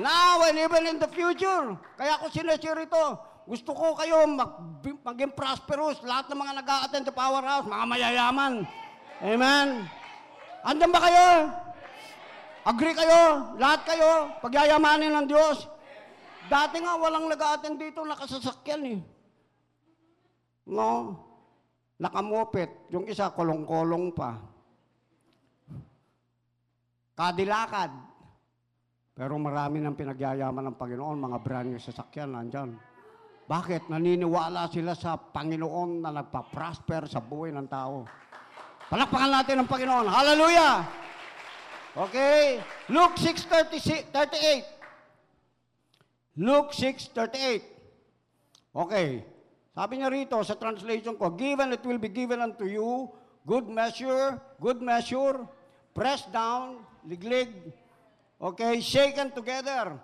Now 0.00 0.40
and 0.48 0.56
even 0.56 0.88
in 0.88 0.96
the 0.96 1.10
future. 1.12 1.76
Kaya 2.00 2.16
ako 2.16 2.32
sinashare 2.32 2.88
ito. 2.88 3.04
Gusto 3.44 3.76
ko 3.76 3.92
kayo 3.92 4.24
mag, 4.24 4.80
maging 4.80 5.36
prosperous. 5.36 6.00
Lahat 6.08 6.24
ng 6.32 6.40
mga 6.40 6.52
nag 6.56 6.70
attend 6.88 7.04
sa 7.04 7.12
powerhouse, 7.12 7.68
mga 7.68 7.84
mayayaman. 7.84 8.64
Amen. 9.20 9.84
Andan 10.64 10.88
ba 10.88 11.00
kayo? 11.04 11.26
Agree 12.64 12.96
kayo? 12.96 13.52
Lahat 13.60 13.84
kayo? 13.84 14.40
Pagyayamanin 14.40 15.12
ng 15.20 15.26
Diyos? 15.28 15.68
Dati 16.48 16.80
nga 16.80 16.96
walang 16.96 17.28
nag 17.28 17.42
attend 17.44 17.76
dito, 17.76 18.00
nakasasakyan 18.08 18.82
eh. 18.88 18.98
No? 20.64 21.25
Nakamopet. 21.96 22.92
Yung 22.92 23.08
isa, 23.08 23.32
kolong-kolong 23.32 24.12
pa. 24.12 24.36
Kadilakad. 27.16 27.88
Pero 29.16 29.40
marami 29.40 29.80
ng 29.80 29.96
pinagyayaman 29.96 30.68
ng 30.68 30.76
Panginoon, 30.76 31.16
mga 31.16 31.38
brand 31.40 31.72
new 31.72 31.80
sasakyan 31.80 32.36
nandyan. 32.36 32.76
Bakit? 33.48 33.88
Naniniwala 33.88 34.68
sila 34.68 34.92
sa 34.92 35.16
Panginoon 35.16 36.04
na 36.04 36.12
nagpa-prosper 36.12 37.08
sa 37.08 37.24
buhay 37.24 37.48
ng 37.56 37.64
tao. 37.64 38.04
Palakpakan 38.92 39.32
natin 39.32 39.64
ang 39.64 39.68
Panginoon. 39.70 40.04
Hallelujah! 40.04 40.84
Okay. 41.96 42.60
Luke 42.92 43.16
6.38. 43.16 44.12
Luke 46.36 46.76
6.38. 46.76 47.64
Okay. 48.76 49.24
Sabi 49.76 50.00
niya 50.00 50.08
rito 50.08 50.40
sa 50.40 50.56
translation 50.56 51.20
ko, 51.20 51.36
Given 51.36 51.76
it 51.76 51.84
will 51.84 52.00
be 52.00 52.08
given 52.08 52.40
unto 52.40 52.64
you, 52.64 53.12
good 53.44 53.68
measure, 53.68 54.40
good 54.56 54.80
measure, 54.80 55.44
pressed 55.92 56.32
down, 56.32 56.80
liglig, 57.04 57.52
okay, 58.40 58.80
shaken 58.80 59.28
together, 59.36 60.00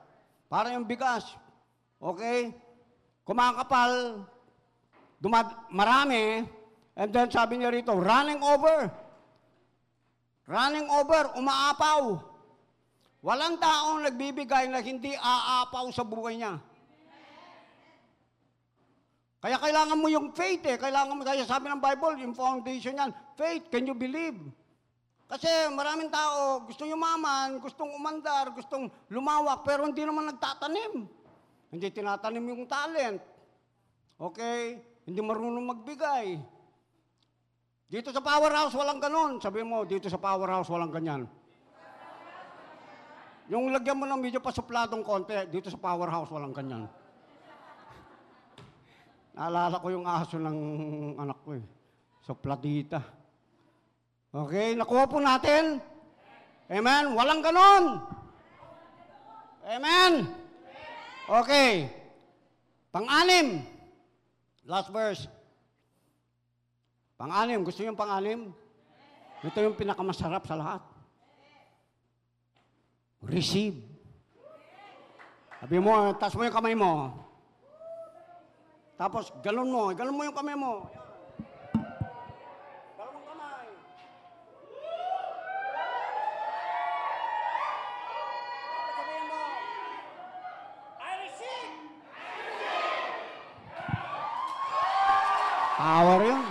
para 0.53 0.77
yung 0.77 0.85
bigas, 0.85 1.25
okay, 1.97 2.53
kumakapal, 3.25 4.29
dumad, 5.17 5.49
marami, 5.73 6.45
and 6.93 7.09
then 7.09 7.33
sabi 7.33 7.65
niya 7.65 7.73
rito, 7.73 7.97
running 7.97 8.45
over, 8.45 8.93
running 10.45 10.85
over, 10.93 11.33
umaapaw. 11.33 12.21
Walang 13.25 13.57
taong 13.57 14.05
nagbibigay 14.05 14.69
na 14.69 14.85
hindi 14.85 15.17
aapaw 15.17 15.89
sa 15.97 16.05
buhay 16.05 16.37
niya. 16.37 16.61
Kaya 19.43 19.59
kailangan 19.59 19.99
mo 19.99 20.07
yung 20.07 20.31
faith 20.31 20.63
eh. 20.71 20.79
Kailangan 20.79 21.19
mo, 21.19 21.27
kaya 21.27 21.43
sabi 21.43 21.67
ng 21.67 21.83
Bible, 21.83 22.15
yung 22.23 22.31
foundation 22.31 22.95
yan, 22.95 23.11
faith, 23.35 23.67
can 23.67 23.83
you 23.83 23.97
believe? 23.99 24.39
Kasi 25.27 25.51
maraming 25.75 26.15
tao 26.15 26.63
gustong 26.63 26.95
yumaman, 26.95 27.59
gustong 27.59 27.91
umandar, 27.91 28.55
gustong 28.55 28.87
lumawak, 29.11 29.67
pero 29.67 29.83
hindi 29.83 30.07
naman 30.07 30.31
nagtatanim. 30.31 31.11
Hindi 31.75 31.87
tinatanim 31.91 32.45
yung 32.55 32.71
talent. 32.71 33.19
Okay? 34.15 34.79
Hindi 35.03 35.19
marunong 35.19 35.67
magbigay. 35.75 36.39
Dito 37.91 38.15
sa 38.15 38.23
powerhouse, 38.23 38.79
walang 38.79 39.03
ganon. 39.03 39.43
Sabi 39.43 39.67
mo, 39.67 39.83
dito 39.83 40.07
sa 40.07 40.23
powerhouse, 40.23 40.71
walang 40.71 40.95
ganyan. 40.95 41.27
Yung 43.51 43.75
lagyan 43.75 43.99
mo 43.99 44.07
ng 44.07 44.23
medyo 44.23 44.39
pasupladong 44.39 45.03
konti, 45.03 45.35
dito 45.51 45.67
sa 45.67 45.83
powerhouse, 45.83 46.31
walang 46.31 46.55
ganyan. 46.55 46.87
Naalala 49.33 49.81
ko 49.81 49.89
yung 49.89 50.05
aso 50.05 50.37
ng 50.37 50.59
anak 51.17 51.39
ko 51.45 51.57
eh. 51.57 51.65
Supladita. 52.21 53.01
Okay, 54.33 54.77
nakuha 54.77 55.05
po 55.09 55.21
natin. 55.21 55.81
Amen? 56.69 57.13
Walang 57.13 57.41
ganon. 57.45 57.85
Amen? 59.69 60.29
Okay. 61.29 61.89
Pang-anim. 62.93 63.65
Last 64.69 64.93
verse. 64.93 65.29
Pang-anim. 67.17 67.65
Gusto 67.65 67.85
niyo 67.85 67.97
pang-anim? 67.97 68.53
Ito 69.43 69.59
yung 69.65 69.77
pinakamasarap 69.77 70.45
sa 70.45 70.57
lahat. 70.57 70.83
Receive. 73.25 73.81
Sabi 75.63 75.79
mo, 75.79 76.15
tas 76.19 76.35
mo 76.35 76.43
yung 76.43 76.57
kamay 76.57 76.75
mo. 76.75 77.22
Tapos, 79.03 79.35
galon 79.43 79.67
mo. 79.67 79.91
Galon 79.99 80.15
mo 80.15 80.23
yung 80.23 80.31
kamay 80.39 80.55
mo. 80.55 80.87
Power 95.83 96.21
yun. 96.23 96.45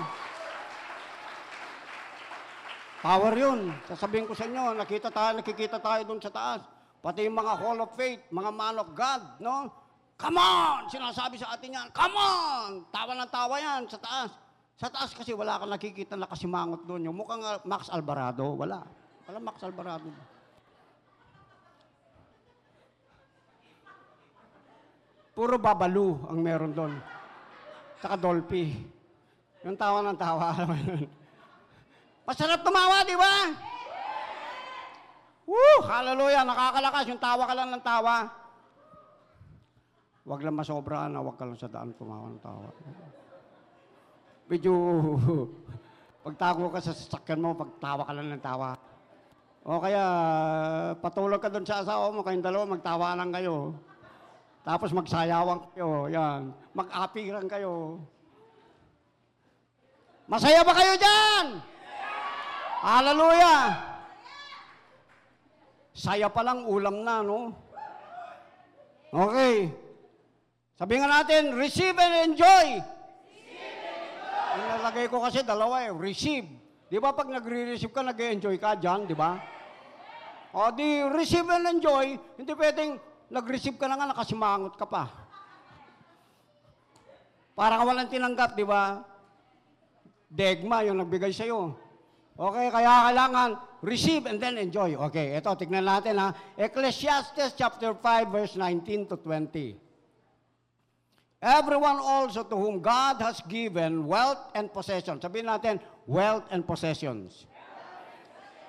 Power 3.00 3.34
yun. 3.40 3.60
Sasabihin 3.88 4.28
ko 4.28 4.36
sa 4.36 4.44
inyo, 4.52 4.76
nakita 4.76 5.08
tayo, 5.08 5.40
nakikita 5.40 5.80
tayo 5.80 6.04
doon 6.04 6.20
sa 6.20 6.36
taas. 6.36 6.68
Pati 7.00 7.24
yung 7.24 7.40
mga 7.40 7.56
Hall 7.56 7.80
of 7.80 7.96
Faith, 7.96 8.28
mga 8.28 8.52
Man 8.52 8.76
of 8.76 8.92
God, 8.92 9.40
no? 9.40 9.81
Come 10.22 10.38
on! 10.38 10.86
Sinasabi 10.86 11.42
sa 11.42 11.58
atin 11.58 11.74
yan, 11.74 11.88
come 11.90 12.14
on! 12.14 12.86
Tawa 12.94 13.18
ng 13.18 13.32
tawa 13.34 13.58
yan 13.58 13.90
sa 13.90 13.98
taas. 13.98 14.30
Sa 14.78 14.86
taas 14.86 15.18
kasi 15.18 15.34
wala 15.34 15.58
kang 15.58 15.74
nakikita 15.74 16.14
na 16.14 16.30
kasimangot 16.30 16.86
doon. 16.86 17.10
Yung 17.10 17.18
mukhang 17.18 17.42
uh, 17.42 17.58
Max 17.66 17.90
Alvarado, 17.90 18.54
wala. 18.54 18.86
Wala 19.26 19.38
Max 19.42 19.66
Alvarado. 19.66 20.14
Puro 25.34 25.58
babalu 25.58 26.22
ang 26.30 26.38
meron 26.38 26.70
doon. 26.70 26.94
Saka 27.98 28.14
Dolphy. 28.14 28.78
Yung 29.66 29.78
tawa 29.78 30.06
ng 30.06 30.18
tawa. 30.22 30.54
Masarap 32.30 32.62
tumawa, 32.62 33.02
di 33.06 33.18
ba? 33.18 33.34
Woo! 35.50 35.82
Hallelujah! 35.82 36.46
Nakakalakas. 36.46 37.06
Yung 37.10 37.22
tawa 37.22 37.50
ka 37.50 37.54
lang 37.58 37.74
ng 37.74 37.82
tawa. 37.82 38.41
Huwag 40.22 40.46
lang 40.46 40.54
masobra 40.54 41.10
na, 41.10 41.18
huwag 41.18 41.34
ka 41.34 41.50
lang 41.50 41.58
sa 41.58 41.66
daan 41.66 41.98
tumawa 41.98 42.30
ng 42.30 42.42
tawa. 42.46 42.70
Medyo, 44.46 44.74
pagtago 46.26 46.70
ka 46.70 46.78
sa 46.78 46.94
sasakyan 46.94 47.42
mo, 47.42 47.58
pagtawa 47.58 48.06
ka 48.06 48.14
lang 48.14 48.30
ng 48.30 48.44
tawa. 48.44 48.78
O 49.66 49.82
kaya, 49.82 50.04
patulog 51.02 51.42
ka 51.42 51.50
doon 51.50 51.66
sa 51.66 51.82
asawa 51.82 52.14
mo, 52.14 52.22
kayong 52.22 52.46
dalawa, 52.46 52.70
magtawanan 52.70 53.34
kayo. 53.34 53.74
Tapos 54.62 54.94
magsayawan 54.94 55.66
kayo, 55.74 56.06
yan. 56.14 56.54
Mag-apiran 56.78 57.50
kayo. 57.50 57.98
Masaya 60.30 60.62
ba 60.62 60.74
kayo 60.78 60.94
dyan? 61.02 61.46
Hallelujah! 62.82 63.62
Saya 65.98 66.30
pa 66.30 66.46
lang, 66.46 66.66
ulam 66.70 67.02
na, 67.02 67.26
no? 67.26 67.54
Okay. 69.10 69.70
Sabi 70.82 70.98
nga 70.98 71.22
natin, 71.22 71.54
receive 71.54 71.94
and 71.94 72.34
enjoy. 72.34 72.82
Inalagay 74.58 75.06
ko 75.14 75.22
kasi 75.22 75.46
dalawa 75.46 75.86
eh, 75.86 75.94
receive. 75.94 76.50
Di 76.90 76.98
ba 76.98 77.14
pag 77.14 77.30
nagre-receive 77.30 77.94
ka, 77.94 78.02
nag-enjoy 78.02 78.58
ka 78.58 78.74
dyan, 78.82 79.06
di 79.06 79.14
ba? 79.14 79.38
O 80.58 80.74
di 80.74 81.06
receive 81.06 81.46
and 81.54 81.78
enjoy, 81.78 82.18
hindi 82.18 82.54
pwedeng 82.58 82.98
nag-receive 83.30 83.78
ka 83.78 83.86
na 83.86 83.94
nga, 83.94 84.10
nakasimangot 84.10 84.74
ka 84.74 84.90
pa. 84.90 85.06
Para 87.54 87.78
ka 87.78 87.86
walang 87.86 88.10
tinanggap, 88.10 88.58
di 88.58 88.66
ba? 88.66 89.06
Degma 90.34 90.82
yung 90.82 90.98
nagbigay 90.98 91.30
sa'yo. 91.30 91.78
Okay, 92.34 92.74
kaya 92.74 93.14
kailangan 93.14 93.50
receive 93.86 94.26
and 94.26 94.42
then 94.42 94.58
enjoy. 94.58 94.98
Okay, 94.98 95.38
ito, 95.38 95.54
tignan 95.62 95.86
natin 95.86 96.18
ha. 96.18 96.34
Ecclesiastes 96.58 97.54
chapter 97.54 97.94
5 97.94 98.34
verse 98.34 98.58
19 98.58 99.14
to 99.14 99.22
20. 99.22 99.91
Everyone 101.42 101.98
also 101.98 102.46
to 102.46 102.54
whom 102.54 102.86
God 102.86 103.18
has 103.18 103.42
given 103.50 104.06
wealth 104.06 104.54
and 104.54 104.70
possessions. 104.70 105.26
Sabihin 105.26 105.50
natin, 105.50 105.82
wealth 106.06 106.46
and 106.54 106.62
possessions. 106.62 107.50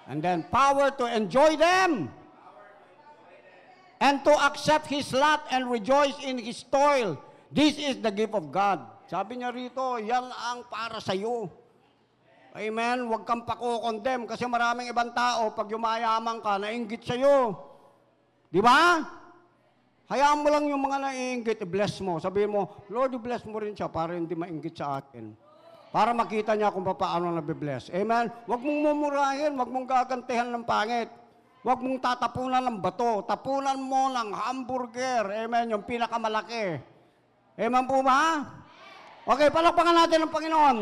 And 0.08 0.24
then 0.24 0.48
power 0.48 0.88
to 0.96 1.04
enjoy 1.04 1.60
them. 1.60 2.08
And 4.00 4.24
to 4.24 4.32
accept 4.48 4.88
his 4.88 5.12
lot 5.12 5.44
and 5.52 5.68
rejoice 5.68 6.16
in 6.24 6.40
his 6.40 6.64
toil. 6.64 7.20
This 7.52 7.76
is 7.76 8.00
the 8.00 8.10
gift 8.10 8.32
of 8.32 8.48
God. 8.48 8.80
Sabi 9.04 9.44
niya 9.44 9.52
rito, 9.52 10.00
yan 10.00 10.32
ang 10.32 10.64
para 10.72 10.96
sa 10.96 11.12
iyo. 11.12 11.52
Amen? 12.56 13.04
Huwag 13.04 13.28
kang 13.28 13.44
pako-condemn 13.44 14.24
kasi 14.24 14.48
maraming 14.48 14.88
ibang 14.88 15.12
tao, 15.12 15.52
pag 15.52 15.68
yumayaman 15.68 16.40
ka, 16.40 16.56
nainggit 16.56 17.04
sa 17.04 17.20
iyo. 17.20 17.52
Di 18.48 18.64
ba? 18.64 19.04
Hayaan 20.10 20.42
mo 20.42 20.48
lang 20.50 20.66
yung 20.66 20.82
mga 20.82 20.98
naiinggit, 20.98 21.58
i-bless 21.62 22.02
mo. 22.02 22.18
Sabihin 22.18 22.50
mo, 22.50 22.82
Lord, 22.90 23.14
i-bless 23.14 23.46
mo 23.46 23.62
rin 23.62 23.76
siya 23.76 23.86
para 23.86 24.16
hindi 24.16 24.34
mainggit 24.34 24.74
sa 24.74 24.98
akin. 24.98 25.32
Para 25.92 26.16
makita 26.16 26.56
niya 26.56 26.72
kung 26.72 26.88
paano 26.88 27.28
nabibless. 27.28 27.92
Amen? 27.92 28.32
Huwag 28.48 28.64
mong 28.64 28.80
mumurahin, 28.80 29.52
huwag 29.52 29.68
mong 29.68 29.84
gagantihan 29.84 30.48
ng 30.48 30.64
pangit. 30.64 31.12
Huwag 31.62 31.78
mong 31.84 32.00
tatapunan 32.00 32.64
ng 32.64 32.80
bato. 32.80 33.22
Tapunan 33.28 33.76
mo 33.76 34.08
ng 34.08 34.32
hamburger. 34.32 35.28
Amen? 35.46 35.76
Yung 35.76 35.84
pinakamalaki. 35.84 36.80
Amen 37.60 37.84
po 37.84 38.00
ba? 38.00 38.40
Okay, 39.28 39.52
palakpakan 39.52 39.96
natin 40.00 40.24
ang 40.24 40.32
Panginoon. 40.32 40.78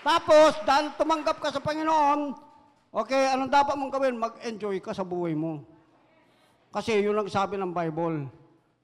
Tapos, 0.00 0.56
dahil 0.64 0.96
tumanggap 0.96 1.36
ka 1.38 1.52
sa 1.52 1.60
Panginoon, 1.60 2.32
okay, 2.90 3.36
anong 3.36 3.52
dapat 3.52 3.74
mong 3.76 3.92
gawin? 3.92 4.16
Mag-enjoy 4.16 4.80
ka 4.80 4.96
sa 4.96 5.04
buhay 5.04 5.36
mo. 5.36 5.75
Kasi 6.76 7.00
yun 7.00 7.16
ang 7.16 7.24
sabi 7.32 7.56
ng 7.56 7.72
Bible. 7.72 8.28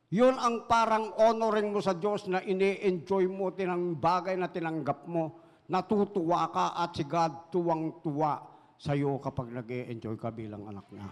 Yun 0.09 0.41
ang 0.41 0.65
parang 0.65 1.13
honoring 1.13 1.77
mo 1.77 1.85
sa 1.85 1.93
Diyos 1.93 2.25
na 2.25 2.41
ini-enjoy 2.41 3.29
mo 3.29 3.53
tinang 3.53 4.01
bagay 4.01 4.33
na 4.33 4.49
tinanggap 4.49 5.05
mo. 5.05 5.37
Natutuwa 5.69 6.49
ka 6.49 6.73
at 6.73 6.97
si 6.97 7.05
God 7.05 7.53
tuwang-tuwa 7.53 8.49
sa 8.81 8.97
iyo 8.97 9.21
kapag 9.21 9.53
nag 9.53 9.69
enjoy 9.69 10.17
ka 10.17 10.33
bilang 10.33 10.65
anak 10.73 10.89
niya. 10.89 11.05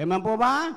Amen 0.00 0.24
po 0.24 0.40
ba? 0.40 0.72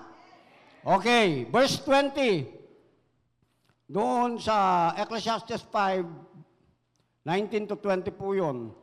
Okay, 0.83 1.47
verse 1.47 1.79
20. 1.87 3.87
Doon 3.87 4.35
sa 4.35 4.91
Ecclesiastes 4.99 5.63
5, 5.71 7.23
19 7.23 7.71
to 7.71 7.79
20 7.79 8.19
po 8.19 8.35
yun. 8.35 8.75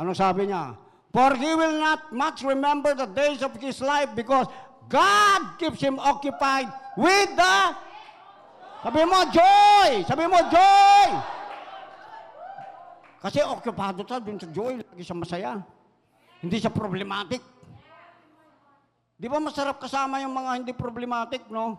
Ano 0.00 0.16
sabi 0.16 0.48
niya? 0.48 0.80
For 1.10 1.34
he 1.34 1.54
will 1.54 1.78
not 1.78 2.14
much 2.14 2.42
remember 2.46 2.94
the 2.94 3.06
days 3.06 3.42
of 3.42 3.54
his 3.58 3.82
life 3.82 4.14
because 4.14 4.46
God 4.86 5.58
keeps 5.58 5.82
him 5.82 5.98
occupied 5.98 6.70
with 6.96 7.34
the 7.34 7.74
Sabi 8.80 9.04
mo, 9.04 9.28
joy! 9.28 10.00
Sabi 10.08 10.24
mo, 10.24 10.40
joy! 10.48 11.08
Kasi 13.20 13.44
okupado 13.44 14.00
siya 14.08 14.16
dun 14.16 14.40
sa 14.40 14.48
joy, 14.48 14.80
lagi 14.80 15.04
siya 15.04 15.20
masaya. 15.20 15.52
Hindi 16.40 16.56
siya 16.56 16.72
problematic. 16.72 17.44
Di 19.20 19.28
ba 19.28 19.36
masarap 19.36 19.76
kasama 19.76 20.24
yung 20.24 20.32
mga 20.32 20.64
hindi 20.64 20.72
problematic, 20.72 21.44
no? 21.52 21.76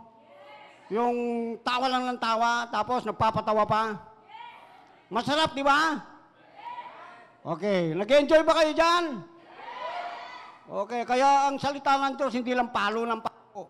Yung 0.93 1.57
tawa 1.65 1.89
lang 1.89 2.05
ng 2.05 2.21
tawa, 2.21 2.69
tapos 2.69 3.01
nagpapatawa 3.01 3.65
pa. 3.65 3.97
Masarap, 5.09 5.57
di 5.57 5.65
ba? 5.65 6.05
Okay, 7.41 7.97
nag-enjoy 7.97 8.45
ba 8.45 8.53
kayo 8.53 8.71
dyan? 8.77 9.05
Okay, 10.69 11.01
kaya 11.09 11.49
ang 11.49 11.57
salita 11.57 11.97
ng 11.97 12.13
Diyos, 12.13 12.37
hindi 12.37 12.53
lang 12.53 12.69
palo 12.69 13.01
ng 13.01 13.17
palo. 13.17 13.61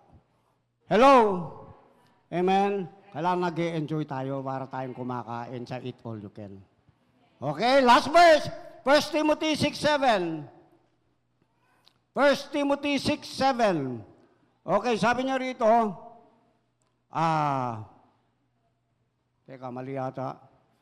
Hello? 0.92 1.16
Amen? 2.28 2.84
Kailangan 3.16 3.48
nag 3.48 3.60
enjoy 3.60 4.04
tayo 4.04 4.44
para 4.44 4.68
tayong 4.68 4.92
kumakain 4.92 5.64
sa 5.64 5.80
Eat 5.80 6.04
All 6.04 6.20
You 6.20 6.32
Can. 6.36 6.60
Okay, 7.40 7.80
last 7.80 8.12
verse. 8.12 8.52
1 8.84 9.16
Timothy 9.16 9.56
6.7. 9.56 10.44
1 12.12 12.52
Timothy 12.52 13.00
6.7. 13.00 14.68
Okay, 14.68 14.96
sabi 15.00 15.32
niya 15.32 15.40
rito, 15.40 15.68
ah, 17.08 17.88
teka, 19.48 19.72
mali 19.72 19.96
yata. 19.96 20.38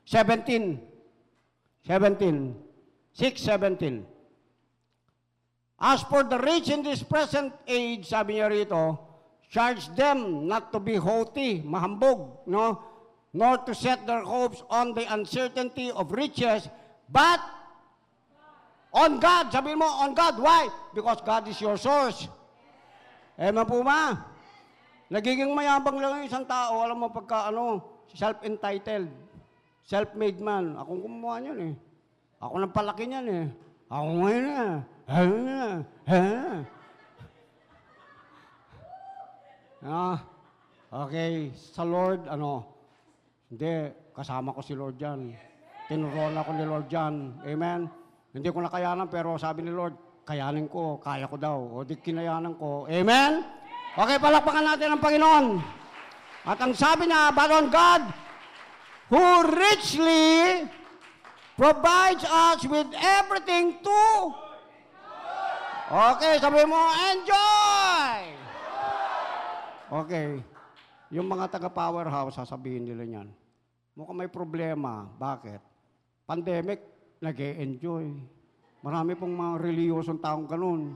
17. 0.09 1.85
17. 1.85 2.68
6.17. 3.17 4.05
As 5.79 6.03
for 6.03 6.23
the 6.23 6.37
rich 6.37 6.69
in 6.69 6.83
this 6.83 7.01
present 7.01 7.55
age, 7.63 8.11
sabi 8.11 8.35
niya 8.35 8.51
rito, 8.51 8.99
charge 9.47 9.87
them 9.95 10.45
not 10.45 10.75
to 10.75 10.79
be 10.79 10.99
haughty, 10.99 11.63
mahambog, 11.63 12.43
no? 12.45 12.83
nor 13.33 13.61
to 13.63 13.73
set 13.73 14.05
their 14.05 14.25
hopes 14.25 14.63
on 14.69 14.93
the 14.93 15.05
uncertainty 15.13 15.91
of 15.93 16.11
riches, 16.11 16.67
but 17.07 17.39
on 18.93 19.21
God. 19.21 19.53
Sabihin 19.53 19.77
mo, 19.77 19.85
on 19.85 20.17
God. 20.17 20.41
Why? 20.41 20.67
Because 20.93 21.21
God 21.21 21.47
is 21.47 21.61
your 21.61 21.77
source. 21.77 22.27
Eh, 23.37 23.53
po 23.53 23.85
ma. 23.85 24.17
Nagiging 25.09 25.49
mayabang 25.53 25.97
lang 25.97 26.21
yung 26.21 26.27
isang 26.29 26.45
tao, 26.45 26.85
alam 26.85 27.01
mo 27.01 27.09
pagka 27.09 27.49
ano, 27.49 27.81
self-entitled, 28.13 29.09
self-made 29.85 30.37
man. 30.37 30.77
Akong 30.77 31.01
kumuha 31.01 31.41
niyan 31.41 31.59
eh. 31.71 31.73
Ako 32.39 32.55
nang 32.55 32.71
palaki 32.71 33.03
niyan 33.03 33.27
eh. 33.27 33.45
Ako 33.91 34.07
ngayon 34.23 34.47
eh. 34.47 34.75
Ha, 35.09 35.23
ha. 36.07 36.23
Ah, 39.79 40.17
okay, 41.07 41.55
sa 41.55 41.83
Lord, 41.87 42.27
ano, 42.27 42.67
hindi, 43.51 43.91
kasama 44.15 44.55
ko 44.55 44.59
si 44.63 44.75
Lord 44.75 44.95
dyan. 44.95 45.35
Tinuruan 45.87 46.35
ako 46.35 46.51
ni 46.55 46.65
Lord 46.67 46.87
dyan. 46.87 47.43
Amen? 47.43 47.87
Hindi 48.31 48.47
ko 48.51 48.59
nakayanan, 48.63 49.07
pero 49.11 49.35
sabi 49.35 49.65
ni 49.65 49.71
Lord, 49.73 50.23
kayanin 50.27 50.69
ko, 50.69 51.01
kaya 51.01 51.25
ko 51.25 51.35
daw. 51.35 51.59
O 51.59 51.83
di 51.83 51.97
kinayanan 51.99 52.55
ko. 52.55 52.85
Amen? 52.85 53.43
Okay, 53.97 54.21
palakpakan 54.21 54.63
natin 54.63 54.93
ang 54.95 55.01
Panginoon. 55.01 55.45
At 56.45 56.59
ang 56.61 56.71
sabi 56.71 57.09
niya, 57.09 57.35
but 57.35 57.51
on 57.51 57.67
God, 57.67 58.03
who 59.11 59.25
richly 59.49 60.63
provides 61.59 62.23
us 62.23 62.63
with 62.63 62.87
everything 62.95 63.75
to 63.83 63.99
Okay, 65.89 66.37
sabi 66.37 66.69
mo, 66.69 66.77
enjoy! 67.09 68.17
Okay. 69.89 70.37
Yung 71.09 71.25
mga 71.25 71.49
taga-powerhouse, 71.49 72.37
sasabihin 72.37 72.85
nila 72.85 73.03
niyan. 73.09 73.27
Mukhang 73.97 74.21
may 74.21 74.29
problema. 74.29 75.09
Bakit? 75.17 75.57
Pandemic, 76.29 76.85
nag 77.17 77.33
enjoy 77.41 78.05
Marami 78.79 79.11
pong 79.17 79.33
mga 79.35 79.53
reliyosong 79.59 80.23
taong 80.23 80.47
ganun. 80.47 80.95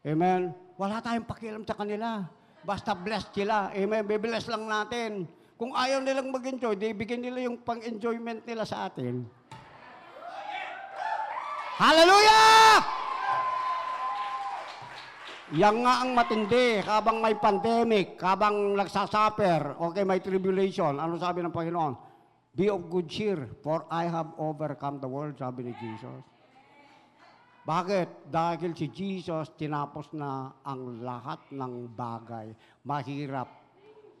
Amen? 0.00 0.54
Wala 0.80 1.02
tayong 1.04 1.28
pakialam 1.28 1.66
sa 1.66 1.76
kanila. 1.76 2.24
Basta 2.64 2.96
blessed 2.96 3.36
sila. 3.36 3.68
Amen? 3.74 4.06
Bibless 4.08 4.48
lang 4.48 4.64
natin. 4.64 5.28
Kung 5.64 5.72
ayaw 5.72 6.04
nilang 6.04 6.28
mag-enjoy, 6.28 6.76
di 6.76 6.92
bigyan 6.92 7.24
nila 7.24 7.48
yung 7.48 7.56
pang-enjoyment 7.64 8.44
nila 8.44 8.68
sa 8.68 8.84
atin. 8.84 9.24
Hallelujah! 11.80 12.84
Yang 15.56 15.76
nga 15.80 15.94
ang 16.04 16.10
matindi, 16.12 16.84
habang 16.84 17.16
may 17.24 17.32
pandemic, 17.40 18.20
habang 18.20 18.76
nagsasuffer, 18.76 19.80
okay, 19.80 20.04
may 20.04 20.20
tribulation, 20.20 21.00
ano 21.00 21.16
sabi 21.16 21.40
ng 21.40 21.56
Panginoon? 21.56 21.96
Be 22.52 22.68
of 22.68 22.84
good 22.92 23.08
cheer, 23.08 23.48
for 23.64 23.88
I 23.88 24.04
have 24.04 24.36
overcome 24.36 25.00
the 25.00 25.08
world, 25.08 25.40
sabi 25.40 25.64
ni 25.64 25.72
Jesus. 25.80 26.20
Bakit? 27.64 28.28
Dahil 28.28 28.76
si 28.76 28.92
Jesus 28.92 29.48
tinapos 29.56 30.12
na 30.12 30.60
ang 30.60 31.00
lahat 31.00 31.40
ng 31.48 31.88
bagay, 31.96 32.52
mahirap 32.84 33.63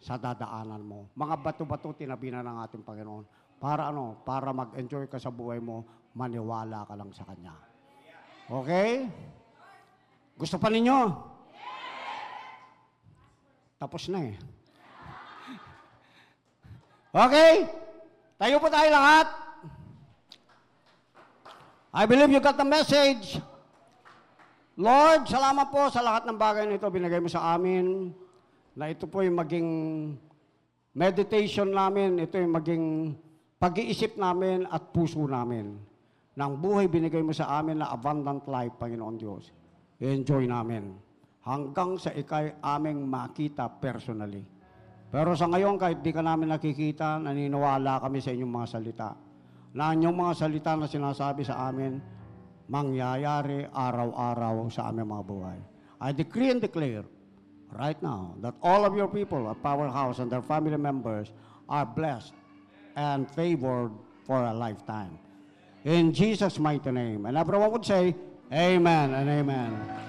sa 0.04 0.20
dadaanan 0.20 0.84
mo. 0.84 1.08
Mga 1.16 1.34
bato-bato 1.40 1.96
tinabi 1.96 2.28
na 2.28 2.44
ng 2.44 2.60
ating 2.68 2.84
Panginoon. 2.84 3.24
Para 3.56 3.88
ano? 3.88 4.20
Para 4.20 4.52
mag-enjoy 4.52 5.08
ka 5.08 5.16
sa 5.16 5.32
buhay 5.32 5.64
mo, 5.64 5.80
maniwala 6.12 6.84
ka 6.84 6.92
lang 6.92 7.08
sa 7.16 7.24
Kanya. 7.24 7.56
Okay? 8.52 9.08
Gusto 10.36 10.60
pa 10.60 10.68
ninyo? 10.68 11.08
Tapos 13.80 14.12
na 14.12 14.28
eh. 14.28 14.36
Okay? 17.08 17.64
Tayo 18.36 18.60
po 18.60 18.68
tayo 18.68 18.88
lahat. 18.92 19.26
I 21.96 22.04
believe 22.04 22.28
you 22.28 22.44
got 22.44 22.60
the 22.60 22.66
message. 22.66 23.40
Lord, 24.76 25.30
salamat 25.30 25.70
po 25.72 25.88
sa 25.88 26.04
lahat 26.04 26.28
ng 26.28 26.36
bagay 26.36 26.68
na 26.68 26.76
ito 26.76 26.90
binigay 26.92 27.22
mo 27.24 27.30
sa 27.32 27.56
amin. 27.56 28.12
Na 28.74 28.90
ito 28.90 29.06
po 29.06 29.22
yung 29.22 29.38
maging 29.38 29.68
meditation 30.94 31.70
namin, 31.70 32.18
ito 32.18 32.34
yung 32.34 32.54
maging 32.58 32.84
pag-iisip 33.58 34.18
namin 34.18 34.66
at 34.66 34.90
puso 34.90 35.22
namin. 35.24 35.78
Ng 36.34 36.52
buhay 36.58 36.90
binigay 36.90 37.22
mo 37.22 37.30
sa 37.30 37.62
amin 37.62 37.78
na 37.78 37.94
abundant 37.94 38.42
life, 38.50 38.74
Panginoon 38.78 39.16
Diyos 39.18 39.64
enjoy 40.02 40.50
namin. 40.50 40.96
Hanggang 41.44 42.00
sa 42.00 42.10
ikay 42.10 42.56
aming 42.64 43.04
makita 43.04 43.68
personally. 43.68 44.42
Pero 45.12 45.36
sa 45.36 45.46
ngayon, 45.46 45.78
kahit 45.78 46.00
di 46.00 46.10
ka 46.10 46.24
namin 46.24 46.50
nakikita, 46.50 47.20
naniniwala 47.20 48.00
kami 48.02 48.18
sa 48.18 48.32
inyong 48.32 48.52
mga 48.52 48.68
salita. 48.68 49.10
Na 49.76 49.92
inyong 49.92 50.16
mga 50.16 50.34
salita 50.34 50.72
na 50.74 50.88
sinasabi 50.88 51.44
sa 51.44 51.68
amin, 51.68 52.00
mangyayari 52.66 53.68
araw-araw 53.70 54.66
sa 54.72 54.88
aming 54.88 55.12
mga 55.12 55.24
buhay. 55.28 55.58
I 56.00 56.10
decree 56.10 56.50
and 56.50 56.64
declare 56.64 57.06
right 57.74 58.00
now 58.02 58.34
that 58.40 58.54
all 58.62 58.84
of 58.84 58.96
your 58.96 59.08
people 59.08 59.50
at 59.50 59.62
Powerhouse 59.62 60.18
and 60.18 60.30
their 60.30 60.42
family 60.42 60.76
members 60.76 61.32
are 61.68 61.84
blessed 61.84 62.32
and 62.96 63.30
favored 63.30 63.90
for 64.26 64.42
a 64.44 64.54
lifetime. 64.54 65.18
In 65.84 66.12
Jesus' 66.12 66.58
mighty 66.58 66.90
name. 66.90 67.26
And 67.26 67.36
everyone 67.36 67.70
would 67.72 67.84
say, 67.84 68.14
Amen 68.52 69.14
and 69.14 69.28
amen. 69.28 70.00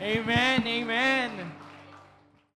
Amen, 0.00 0.66
amen. 0.66 1.52